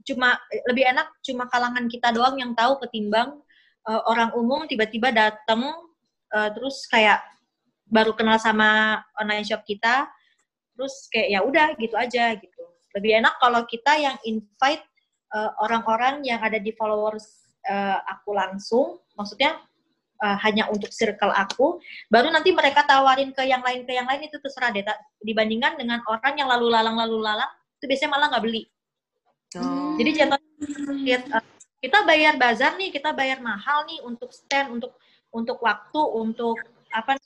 cuma 0.09 0.41
lebih 0.73 0.89
enak 0.89 1.13
cuma 1.21 1.45
kalangan 1.53 1.85
kita 1.85 2.09
doang 2.17 2.41
yang 2.41 2.57
tahu 2.57 2.81
ketimbang 2.81 3.37
uh, 3.85 4.03
orang 4.09 4.33
umum 4.33 4.65
tiba-tiba 4.65 5.13
datang 5.13 5.69
uh, 6.33 6.49
terus 6.49 6.89
kayak 6.89 7.21
baru 7.85 8.17
kenal 8.17 8.41
sama 8.41 9.01
online 9.21 9.45
shop 9.45 9.61
kita 9.69 10.09
terus 10.79 11.11
kayak 11.11 11.29
ya 11.35 11.41
udah 11.43 11.75
gitu 11.75 11.99
aja 11.99 12.39
gitu. 12.39 12.63
Lebih 12.95 13.19
enak 13.19 13.35
kalau 13.43 13.67
kita 13.67 13.99
yang 13.99 14.15
invite 14.23 14.87
uh, 15.35 15.51
orang-orang 15.59 16.23
yang 16.23 16.39
ada 16.39 16.63
di 16.63 16.71
followers 16.79 17.51
uh, 17.67 17.99
aku 18.07 18.31
langsung. 18.39 19.03
Maksudnya 19.19 19.59
uh, 20.23 20.39
hanya 20.47 20.71
untuk 20.71 20.95
circle 20.95 21.35
aku. 21.35 21.83
Baru 22.07 22.31
nanti 22.31 22.55
mereka 22.55 22.87
tawarin 22.87 23.35
ke 23.35 23.43
yang 23.43 23.67
lain 23.67 23.83
ke 23.83 23.91
yang 23.91 24.07
lain 24.07 24.31
itu 24.31 24.39
terserah 24.39 24.71
deh. 24.71 24.87
Dibandingkan 25.19 25.75
dengan 25.75 25.99
orang 26.07 26.39
yang 26.39 26.47
lalu 26.47 26.71
lalang 26.71 26.95
lalu 26.95 27.19
lalang 27.27 27.51
itu 27.83 27.91
biasanya 27.91 28.15
malah 28.15 28.31
nggak 28.31 28.47
beli. 28.47 28.63
Oh. 29.57 29.97
jadi 29.97 30.29
jatuh 30.29 31.41
kita 31.81 31.99
bayar 32.05 32.37
bazar 32.37 32.77
nih 32.77 32.93
kita 32.93 33.17
bayar 33.17 33.41
mahal 33.41 33.89
nih 33.89 34.05
untuk 34.05 34.29
stand 34.29 34.69
untuk 34.77 34.93
untuk 35.33 35.57
waktu 35.65 36.01
untuk 36.21 36.61
apa 36.93 37.17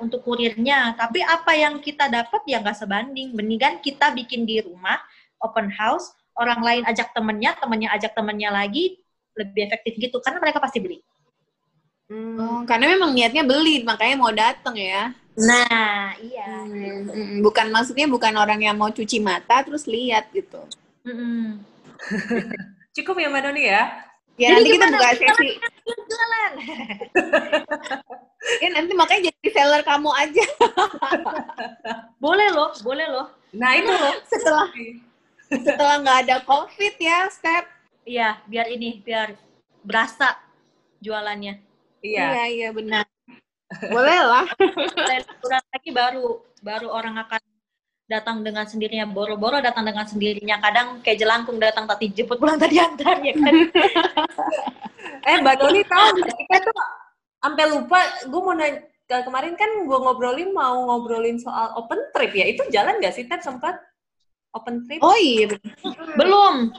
untuk 0.00 0.22
kurirnya. 0.22 0.94
Tapi 0.94 1.22
apa 1.22 1.52
yang 1.58 1.82
kita 1.82 2.06
dapat 2.06 2.42
ya 2.46 2.62
nggak 2.62 2.78
sebanding. 2.78 3.34
Mendingan 3.34 3.82
kita 3.82 4.14
bikin 4.14 4.46
di 4.46 4.62
rumah, 4.62 4.98
open 5.42 5.68
house, 5.70 6.14
orang 6.38 6.60
lain 6.62 6.82
ajak 6.86 7.10
temennya, 7.12 7.58
temennya 7.58 7.88
ajak 7.94 8.12
temennya 8.14 8.50
lagi, 8.54 8.98
lebih 9.34 9.68
efektif 9.68 9.98
gitu. 9.98 10.16
Karena 10.22 10.38
mereka 10.38 10.62
pasti 10.62 10.78
beli. 10.78 10.98
Hmm. 12.12 12.36
Oh, 12.38 12.60
karena 12.68 12.92
memang 12.92 13.16
niatnya 13.16 13.42
beli, 13.42 13.82
makanya 13.82 14.16
mau 14.20 14.32
datang 14.32 14.76
ya. 14.76 15.16
Nah, 15.32 16.12
iya. 16.20 16.44
Hmm, 16.68 17.08
hmm, 17.08 17.36
bukan 17.40 17.72
maksudnya 17.72 18.04
bukan 18.04 18.36
orang 18.36 18.60
yang 18.60 18.76
mau 18.76 18.92
cuci 18.92 19.16
mata 19.16 19.64
terus 19.64 19.88
lihat 19.88 20.28
gitu. 20.30 20.60
Hmm. 21.08 21.64
Cukup 22.96 23.16
ya 23.16 23.32
Mbak 23.32 23.42
Doni 23.48 23.62
ya? 23.64 24.11
Ya 24.40 24.56
Jadi 24.56 24.56
nanti 24.56 24.70
kita 24.72 24.86
buka 24.88 25.10
sesi. 25.12 25.50
Jualan. 26.08 26.52
ya 28.62 28.68
nanti 28.72 28.92
makanya 28.96 29.22
jadi 29.28 29.48
seller 29.52 29.82
kamu 29.84 30.10
aja. 30.16 30.46
boleh 32.24 32.48
loh, 32.50 32.70
boleh 32.80 33.06
loh. 33.12 33.28
Nah 33.52 33.76
itu 33.76 33.92
loh 33.92 34.14
setelah 34.24 34.66
setelah 35.52 35.94
nggak 36.00 36.18
ada 36.26 36.36
covid 36.48 36.94
ya, 36.96 37.28
step. 37.28 37.68
Iya, 38.08 38.40
biar 38.48 38.72
ini 38.72 39.04
biar 39.04 39.36
berasa 39.84 40.40
jualannya. 41.04 41.60
Iya, 42.02 42.24
iya, 42.34 42.44
iya 42.48 42.68
benar. 42.72 43.04
Boleh 43.94 44.18
lah. 44.26 44.46
Kurang 45.38 45.64
lagi 45.70 45.90
baru 45.92 46.40
baru 46.60 46.88
orang 46.92 47.20
akan 47.20 47.40
datang 48.12 48.44
dengan 48.44 48.68
sendirinya 48.68 49.08
boro-boro 49.08 49.64
datang 49.64 49.88
dengan 49.88 50.04
sendirinya. 50.04 50.60
Kadang 50.60 51.00
kayak 51.00 51.24
jelangkung 51.24 51.56
datang 51.56 51.88
tapi 51.88 52.12
jemput 52.12 52.36
pulang 52.36 52.60
tadi 52.60 52.76
antar 52.76 53.16
ya 53.24 53.32
kan? 53.32 53.54
Eh 55.22 55.38
mbak 55.38 55.54
Doni 55.58 55.86
tahu 55.86 56.18
kita 56.18 56.56
tuh 56.66 56.74
sampai 57.38 57.64
lupa 57.70 57.98
gue 58.26 58.40
mau 58.42 58.54
nanya 58.54 58.82
kemarin 59.22 59.54
kan 59.54 59.70
gue 59.86 59.98
ngobrolin 59.98 60.50
mau 60.50 60.82
ngobrolin 60.88 61.38
soal 61.38 61.74
open 61.78 62.10
trip 62.12 62.32
ya. 62.34 62.44
Itu 62.50 62.66
jalan 62.74 62.98
gak 63.00 63.14
sih 63.16 63.24
Ted? 63.26 63.40
Sempat 63.42 63.78
open 64.52 64.84
trip? 64.86 65.00
Oh 65.00 65.16
iya. 65.16 65.50
Belum. 66.18 66.70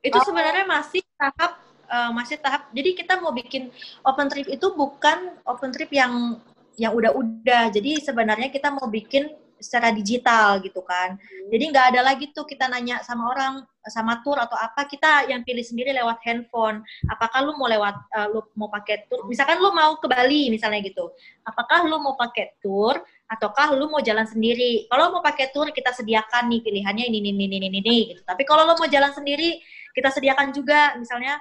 Itu 0.00 0.18
oh. 0.18 0.24
sebenarnya 0.24 0.64
masih 0.64 1.02
tahap 1.18 1.60
uh, 1.90 2.10
masih 2.14 2.38
tahap. 2.38 2.70
Jadi 2.70 2.90
kita 2.94 3.18
mau 3.18 3.34
bikin 3.34 3.68
open 4.06 4.30
trip 4.30 4.46
itu 4.46 4.66
bukan 4.72 5.34
open 5.44 5.70
trip 5.74 5.90
yang 5.90 6.38
yang 6.78 6.94
udah-udah. 6.94 7.74
Jadi 7.74 8.00
sebenarnya 8.00 8.48
kita 8.48 8.72
mau 8.72 8.86
bikin 8.88 9.28
secara 9.60 9.92
digital 9.92 10.58
gitu 10.64 10.80
kan. 10.82 11.20
Jadi 11.52 11.64
nggak 11.70 11.86
ada 11.94 12.00
lagi 12.00 12.32
tuh 12.32 12.48
kita 12.48 12.66
nanya 12.66 13.04
sama 13.04 13.30
orang 13.30 13.62
sama 13.86 14.20
tour 14.20 14.36
atau 14.36 14.56
apa 14.56 14.84
kita 14.84 15.28
yang 15.28 15.40
pilih 15.44 15.64
sendiri 15.64 15.92
lewat 15.96 16.20
handphone. 16.24 16.84
Apakah 17.08 17.44
lu 17.44 17.56
mau 17.56 17.68
lewat 17.68 17.96
uh, 18.12 18.28
lu 18.32 18.40
mau 18.56 18.68
pakai 18.72 19.06
tour? 19.08 19.28
Misalkan 19.28 19.60
lu 19.60 19.72
mau 19.72 19.96
ke 20.00 20.08
Bali 20.08 20.48
misalnya 20.52 20.80
gitu. 20.84 21.12
Apakah 21.44 21.84
lu 21.84 22.00
mau 22.00 22.16
pakai 22.16 22.56
tour 22.60 23.00
ataukah 23.30 23.72
lu 23.76 23.88
mau 23.88 24.00
jalan 24.00 24.24
sendiri? 24.24 24.88
Kalau 24.88 25.12
mau 25.12 25.22
pakai 25.22 25.52
tour 25.52 25.68
kita 25.70 25.92
sediakan 25.94 26.50
nih 26.50 26.60
pilihannya 26.64 27.04
ini 27.08 27.18
ini 27.22 27.30
ini 27.36 27.56
ini 27.56 27.68
ini 27.80 27.98
gitu. 28.16 28.20
Tapi 28.24 28.42
kalau 28.48 28.64
lu 28.64 28.74
mau 28.76 28.88
jalan 28.88 29.12
sendiri 29.12 29.60
kita 29.92 30.12
sediakan 30.12 30.52
juga 30.52 30.96
misalnya 30.96 31.40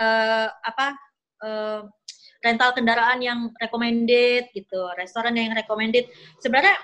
uh, 0.00 0.48
apa 0.62 0.86
uh, 1.44 1.80
rental 2.42 2.74
kendaraan 2.74 3.22
yang 3.22 3.38
recommended 3.56 4.50
gitu, 4.50 4.80
restoran 4.98 5.32
yang 5.38 5.54
recommended. 5.54 6.10
Sebenarnya 6.42 6.74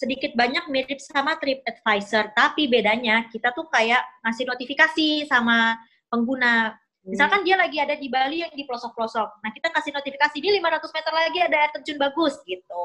sedikit 0.00 0.32
banyak 0.32 0.64
mirip 0.72 0.96
sama 0.96 1.36
Trip 1.36 1.60
Advisor, 1.68 2.32
tapi 2.32 2.72
bedanya 2.72 3.28
kita 3.28 3.52
tuh 3.52 3.68
kayak 3.68 4.00
ngasih 4.24 4.48
notifikasi 4.48 5.28
sama 5.28 5.76
pengguna. 6.08 6.72
Misalkan 7.04 7.44
dia 7.44 7.60
lagi 7.60 7.76
ada 7.76 7.92
di 8.00 8.08
Bali 8.08 8.40
yang 8.40 8.52
di 8.56 8.64
pelosok-pelosok. 8.64 9.44
Nah, 9.44 9.50
kita 9.52 9.68
kasih 9.68 9.92
notifikasi 9.92 10.36
di 10.40 10.48
500 10.56 10.96
meter 10.96 11.12
lagi 11.12 11.38
ada 11.44 11.56
air 11.60 11.70
terjun 11.76 12.00
bagus 12.00 12.40
gitu. 12.48 12.84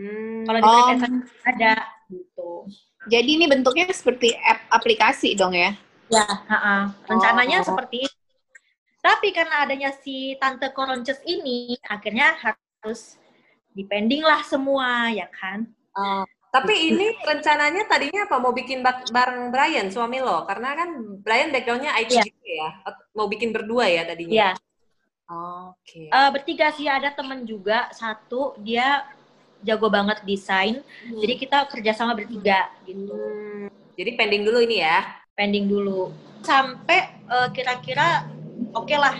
Hmm. 0.00 0.48
Kalau 0.48 0.60
di 0.60 0.68
oh. 0.68 0.88
ada 1.44 1.72
gitu. 2.08 2.50
Jadi 3.08 3.30
ini 3.36 3.44
bentuknya 3.48 3.88
seperti 3.92 4.32
app 4.40 4.64
aplikasi 4.72 5.36
dong 5.36 5.52
ya? 5.52 5.76
Ya, 6.08 6.24
uh 6.24 6.52
-uh. 6.52 6.82
rencananya 7.04 7.64
oh. 7.64 7.66
seperti 7.68 8.08
itu. 8.08 8.16
Tapi 9.04 9.28
karena 9.36 9.68
adanya 9.68 9.92
si 9.92 10.34
tante 10.40 10.72
Koronces 10.72 11.20
ini, 11.28 11.76
akhirnya 11.84 12.32
harus 12.40 13.20
depending 13.76 14.24
lah 14.24 14.40
semua, 14.42 15.12
ya 15.12 15.28
kan? 15.30 15.68
Uh, 15.96 16.26
tapi 16.56 16.74
ini 16.88 17.06
rencananya 17.20 17.84
tadinya 17.84 18.24
apa? 18.24 18.36
Mau 18.40 18.56
bikin 18.56 18.80
bareng 19.12 19.52
Brian, 19.52 19.92
suami 19.92 20.24
lo? 20.24 20.48
Karena 20.48 20.72
kan 20.72 20.88
Brian 21.20 21.52
backgroundnya 21.52 21.92
IT 22.00 22.16
yeah. 22.16 22.24
juga 22.24 22.48
ya? 22.48 22.70
Mau 23.12 23.28
bikin 23.28 23.52
berdua 23.52 23.84
ya 23.92 24.08
tadinya? 24.08 24.32
Iya. 24.32 24.50
Yeah. 24.52 24.54
Oke. 25.26 25.76
Okay. 25.84 26.06
Uh, 26.08 26.30
bertiga 26.32 26.70
sih, 26.72 26.86
ada 26.86 27.12
temen 27.12 27.42
juga, 27.44 27.90
satu, 27.92 28.56
dia 28.62 29.04
jago 29.66 29.90
banget 29.90 30.22
desain. 30.22 30.80
Hmm. 30.80 31.18
Jadi 31.20 31.34
kita 31.36 31.66
kerjasama 31.68 32.14
bertiga 32.16 32.70
gitu. 32.86 33.12
Hmm. 33.12 33.68
Jadi 33.98 34.10
pending 34.16 34.42
dulu 34.46 34.58
ini 34.64 34.80
ya? 34.80 35.02
Pending 35.36 35.66
dulu. 35.66 36.14
Sampai 36.46 37.20
uh, 37.26 37.50
kira-kira 37.50 38.30
oke 38.72 38.86
okay 38.86 38.96
lah 38.96 39.16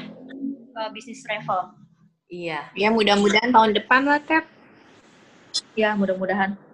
uh, 0.79 0.89
bisnis 0.95 1.21
travel. 1.27 1.75
Iya. 2.31 2.71
Ya 2.75 2.89
mudah-mudahan 2.91 3.51
tahun 3.51 3.73
depan 3.75 4.03
lah, 4.07 4.23
Tep. 4.23 4.45
Ya 5.79 5.95
mudah-mudahan. 5.95 6.66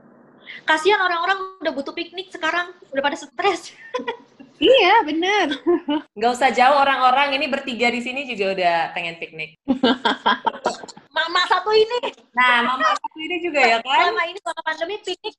Kasihan 0.62 1.00
orang-orang 1.02 1.58
udah 1.60 1.72
butuh 1.74 1.94
piknik 1.94 2.30
sekarang, 2.30 2.70
udah 2.94 3.02
pada 3.02 3.16
stres. 3.18 3.74
iya, 4.62 5.02
bener. 5.02 5.58
Gak 6.20 6.32
usah 6.32 6.50
jauh 6.54 6.78
orang-orang, 6.78 7.34
ini 7.36 7.46
bertiga 7.50 7.90
di 7.90 8.00
sini 8.00 8.28
juga 8.28 8.54
udah 8.54 8.76
pengen 8.94 9.16
piknik. 9.18 9.58
mama 11.16 11.42
satu 11.50 11.70
ini. 11.74 12.14
Nah, 12.32 12.64
mama 12.64 12.94
satu 12.96 13.18
ini 13.20 13.36
juga 13.42 13.60
ya 13.60 13.78
kan? 13.82 14.12
Selama 14.12 14.22
ini 14.30 14.38
selama 14.40 14.62
pandemi 14.64 14.96
piknik, 15.02 15.34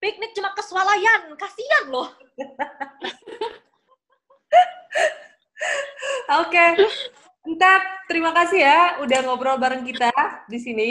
piknik 0.00 0.30
cuma 0.36 0.50
ke 0.54 0.62
swalayan, 0.64 1.22
kasihan 1.36 1.84
loh. 1.90 2.08
Oke. 6.40 6.54
Okay. 6.54 6.70
Entah, 7.40 7.80
terima 8.04 8.36
kasih 8.36 8.60
ya 8.60 8.80
udah 9.00 9.18
ngobrol 9.24 9.56
bareng 9.56 9.80
kita 9.82 10.12
di 10.46 10.58
sini. 10.60 10.90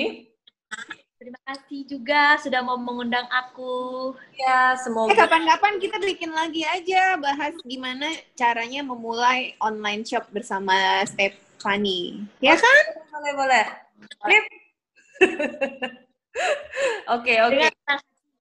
Terima 1.19 1.35
kasih 1.43 1.83
juga 1.83 2.39
sudah 2.39 2.63
mau 2.63 2.79
mengundang 2.79 3.27
aku. 3.27 4.15
Ya, 4.39 4.79
semoga. 4.79 5.11
Eh, 5.11 5.19
kapan-kapan 5.19 5.75
kita 5.75 5.99
bikin 5.99 6.31
lagi 6.31 6.63
aja 6.63 7.19
bahas 7.19 7.51
gimana 7.67 8.07
caranya 8.39 8.79
memulai 8.87 9.51
online 9.59 10.07
shop 10.07 10.31
bersama 10.31 11.03
Stephanie. 11.03 12.23
Ya 12.39 12.55
kan? 12.55 12.83
Boleh, 13.11 13.33
boleh. 13.35 13.65
Oke, 17.19 17.35
oke. 17.41 17.67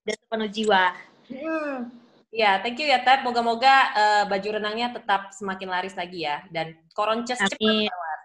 Dan 0.07 0.15
sepenuh 0.15 0.47
jiwa. 0.47 0.95
Hmm. 1.27 1.91
Ya, 2.31 2.63
thank 2.63 2.79
you 2.79 2.87
ya 2.87 3.03
Ted. 3.03 3.27
Moga-moga 3.27 3.75
uh, 3.97 4.23
baju 4.31 4.61
renangnya 4.61 4.95
tetap 4.95 5.35
semakin 5.35 5.67
laris 5.67 5.99
lagi 5.99 6.23
ya 6.23 6.47
dan 6.55 6.79
koronces 6.95 7.41
cepat 7.43 7.59
lewat. 7.59 8.19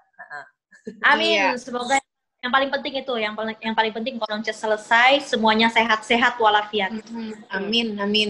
Amin. 1.07 1.39
Iya. 1.39 1.57
Semoga 1.57 1.97
yang 2.43 2.51
paling 2.51 2.69
penting 2.69 2.93
itu 2.99 3.13
yang 3.15 3.33
paling 3.39 3.55
yang 3.63 3.71
paling 3.71 3.93
penting 3.95 4.19
koronces 4.19 4.59
selesai, 4.59 5.23
semuanya 5.23 5.71
sehat-sehat 5.71 6.35
walafiat. 6.35 6.91
Mm-hmm. 6.91 7.55
Amin, 7.55 7.87
amin. 8.03 8.29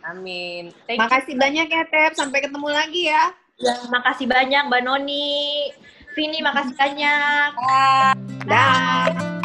Amin. 0.00 0.72
Thank 0.88 0.96
makasih 0.96 1.36
you. 1.36 1.42
banyak 1.44 1.68
ya 1.68 1.84
Tep. 1.84 2.16
Sampai 2.16 2.40
ketemu 2.40 2.68
lagi 2.72 3.12
ya. 3.12 3.36
Ya, 3.60 3.76
makasih 3.92 4.24
banyak 4.24 4.72
Mbak 4.72 4.80
Noni. 4.80 5.68
Vini, 6.16 6.40
makasih 6.40 6.72
banyak. 6.72 7.50
Dah. 7.60 8.16
Dah. 8.48 9.39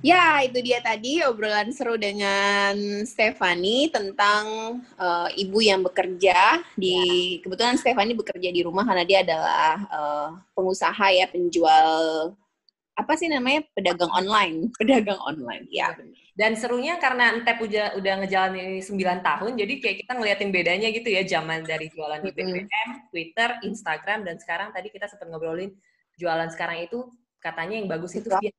Ya, 0.00 0.40
itu 0.40 0.56
dia 0.64 0.80
tadi 0.80 1.20
obrolan 1.20 1.68
seru 1.76 2.00
dengan 2.00 2.72
Stefani 3.04 3.92
tentang 3.92 4.44
uh, 4.96 5.28
ibu 5.36 5.60
yang 5.60 5.84
bekerja 5.84 6.64
di 6.72 6.96
ya. 7.36 7.44
kebetulan 7.44 7.76
Stefani 7.76 8.16
bekerja 8.16 8.48
di 8.48 8.64
rumah 8.64 8.88
karena 8.88 9.04
dia 9.04 9.20
adalah 9.20 9.72
uh, 9.92 10.28
pengusaha 10.56 11.04
ya 11.12 11.28
penjual 11.28 12.32
apa 12.96 13.12
sih 13.16 13.28
namanya 13.28 13.60
pedagang 13.76 14.08
online, 14.08 14.68
pedagang 14.80 15.20
online. 15.20 15.68
Ya. 15.68 15.92
Dan 16.32 16.56
serunya 16.56 16.96
karena 16.96 17.36
Entep 17.36 17.60
udah 17.60 18.00
udah 18.00 18.14
ngejalanin 18.24 18.80
ini 18.80 18.80
9 18.80 19.20
tahun, 19.20 19.52
jadi 19.60 19.74
kayak 19.84 19.96
kita 20.00 20.12
ngeliatin 20.16 20.48
bedanya 20.48 20.88
gitu 20.88 21.12
ya 21.12 21.28
zaman 21.28 21.60
dari 21.68 21.92
jualan 21.92 22.24
di 22.24 22.32
BBM, 22.32 22.88
Twitter, 23.12 23.60
Instagram 23.68 24.24
dan 24.24 24.40
sekarang 24.40 24.72
tadi 24.72 24.88
kita 24.88 25.12
sempat 25.12 25.28
ngobrolin 25.28 25.76
jualan 26.16 26.48
sekarang 26.48 26.88
itu 26.88 27.04
katanya 27.40 27.76
yang 27.76 27.88
bagus 27.88 28.16
itu 28.16 28.28
via 28.28 28.52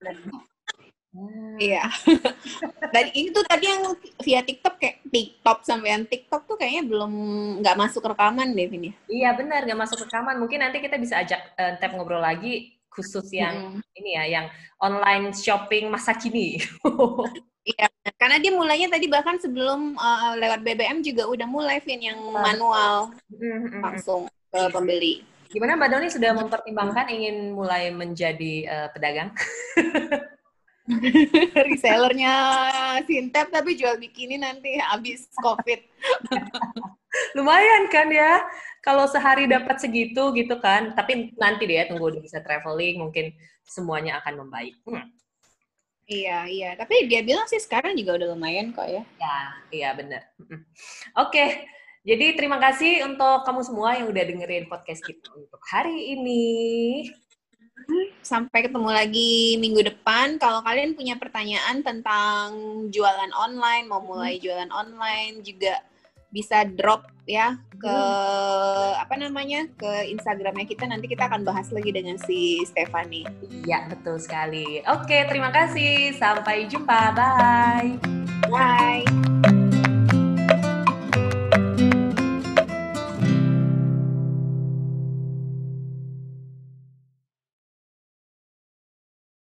Hmm. 1.11 1.59
Iya. 1.59 1.91
Dan 2.95 3.05
itu 3.11 3.39
tadi 3.43 3.65
yang 3.67 3.83
via 4.23 4.41
TikTok 4.47 4.75
kayak 4.79 4.97
TikTok 5.11 5.57
sampai 5.67 5.89
yang 5.91 6.03
TikTok 6.07 6.47
tuh 6.47 6.55
kayaknya 6.55 6.87
belum 6.87 7.11
nggak 7.59 7.77
masuk 7.79 8.07
rekaman 8.07 8.55
deh 8.55 8.71
ini. 8.71 8.95
Iya 9.11 9.35
benar 9.35 9.67
nggak 9.67 9.79
masuk 9.79 10.07
rekaman. 10.07 10.39
Mungkin 10.39 10.63
nanti 10.63 10.79
kita 10.79 10.95
bisa 10.95 11.19
ajak 11.19 11.41
uh, 11.59 11.75
Tep 11.77 11.91
ngobrol 11.95 12.23
lagi 12.23 12.79
khusus 12.91 13.27
yang 13.31 13.79
hmm. 13.79 13.99
ini 13.99 14.11
ya, 14.19 14.23
yang 14.27 14.45
online 14.79 15.35
shopping 15.35 15.91
masa 15.91 16.15
kini. 16.15 16.59
Iya, 17.61 17.85
karena 18.17 18.41
dia 18.41 18.57
mulainya 18.57 18.89
tadi 18.89 19.05
bahkan 19.05 19.37
sebelum 19.37 19.93
uh, 19.93 20.33
lewat 20.33 20.65
BBM 20.65 21.05
juga 21.05 21.29
udah 21.29 21.45
mulai 21.45 21.77
Vin 21.85 22.01
yang 22.01 22.17
manual 22.33 23.13
hmm. 23.29 23.85
langsung 23.85 24.25
ke 24.49 24.61
pembeli. 24.73 25.21
Gimana 25.53 25.77
Mbak 25.77 25.89
Doni 25.93 26.09
sudah 26.09 26.33
mempertimbangkan 26.33 27.13
ingin 27.13 27.53
mulai 27.53 27.93
menjadi 27.93 28.53
uh, 28.65 28.87
pedagang? 28.89 29.29
resellernya 31.67 32.35
Sintep 33.07 33.47
tapi 33.53 33.79
jual 33.79 33.95
bikini 33.97 34.39
nanti 34.39 34.75
habis 34.79 35.31
COVID. 35.39 35.79
Lumayan 37.37 37.91
kan 37.91 38.07
ya, 38.07 38.39
kalau 38.79 39.03
sehari 39.03 39.43
dapat 39.47 39.83
segitu 39.83 40.31
gitu 40.31 40.55
kan. 40.63 40.95
Tapi 40.95 41.35
nanti 41.35 41.67
deh 41.67 41.83
ya, 41.83 41.85
tunggu 41.91 42.07
udah 42.07 42.21
bisa 42.23 42.39
traveling, 42.39 43.03
mungkin 43.03 43.35
semuanya 43.67 44.23
akan 44.23 44.47
membaik. 44.47 44.79
Hmm. 44.87 45.11
Iya, 46.07 46.47
iya. 46.47 46.69
Tapi 46.75 47.07
dia 47.07 47.23
bilang 47.23 47.47
sih 47.47 47.59
sekarang 47.59 47.95
juga 47.95 48.19
udah 48.19 48.27
lumayan 48.35 48.75
kok 48.75 48.87
ya. 48.87 49.03
Ya, 49.19 49.37
iya 49.71 49.89
bener. 49.95 50.27
Oke, 50.39 50.59
okay. 51.15 51.49
jadi 52.03 52.35
terima 52.35 52.59
kasih 52.59 53.07
untuk 53.07 53.47
kamu 53.47 53.61
semua 53.63 53.95
yang 53.95 54.11
udah 54.11 54.23
dengerin 54.27 54.67
podcast 54.67 55.03
kita 55.03 55.31
untuk 55.35 55.61
hari 55.67 56.15
ini. 56.15 57.07
Sampai 58.21 58.65
ketemu 58.65 58.89
lagi 58.89 59.57
minggu 59.57 59.81
depan. 59.81 60.37
Kalau 60.37 60.61
kalian 60.61 60.93
punya 60.93 61.17
pertanyaan 61.17 61.81
tentang 61.81 62.53
jualan 62.93 63.31
online, 63.33 63.89
mau 63.89 64.01
mulai 64.01 64.37
hmm. 64.37 64.43
jualan 64.43 64.71
online 64.71 65.41
juga 65.41 65.81
bisa 66.31 66.63
drop 66.63 67.11
ya 67.27 67.59
ke 67.75 67.91
hmm. 67.91 69.03
apa 69.03 69.15
namanya 69.19 69.67
ke 69.75 70.15
Instagramnya 70.15 70.63
kita 70.63 70.87
nanti 70.87 71.11
kita 71.11 71.27
akan 71.27 71.43
bahas 71.43 71.67
lagi 71.75 71.91
dengan 71.91 72.15
si 72.23 72.63
Stefani. 72.63 73.27
Iya 73.67 73.91
betul 73.91 74.17
sekali. 74.17 74.79
Oke 74.87 75.27
terima 75.27 75.51
kasih 75.51 76.15
sampai 76.15 76.71
jumpa 76.71 77.11
bye. 77.13 77.99
Bye. 78.47 79.50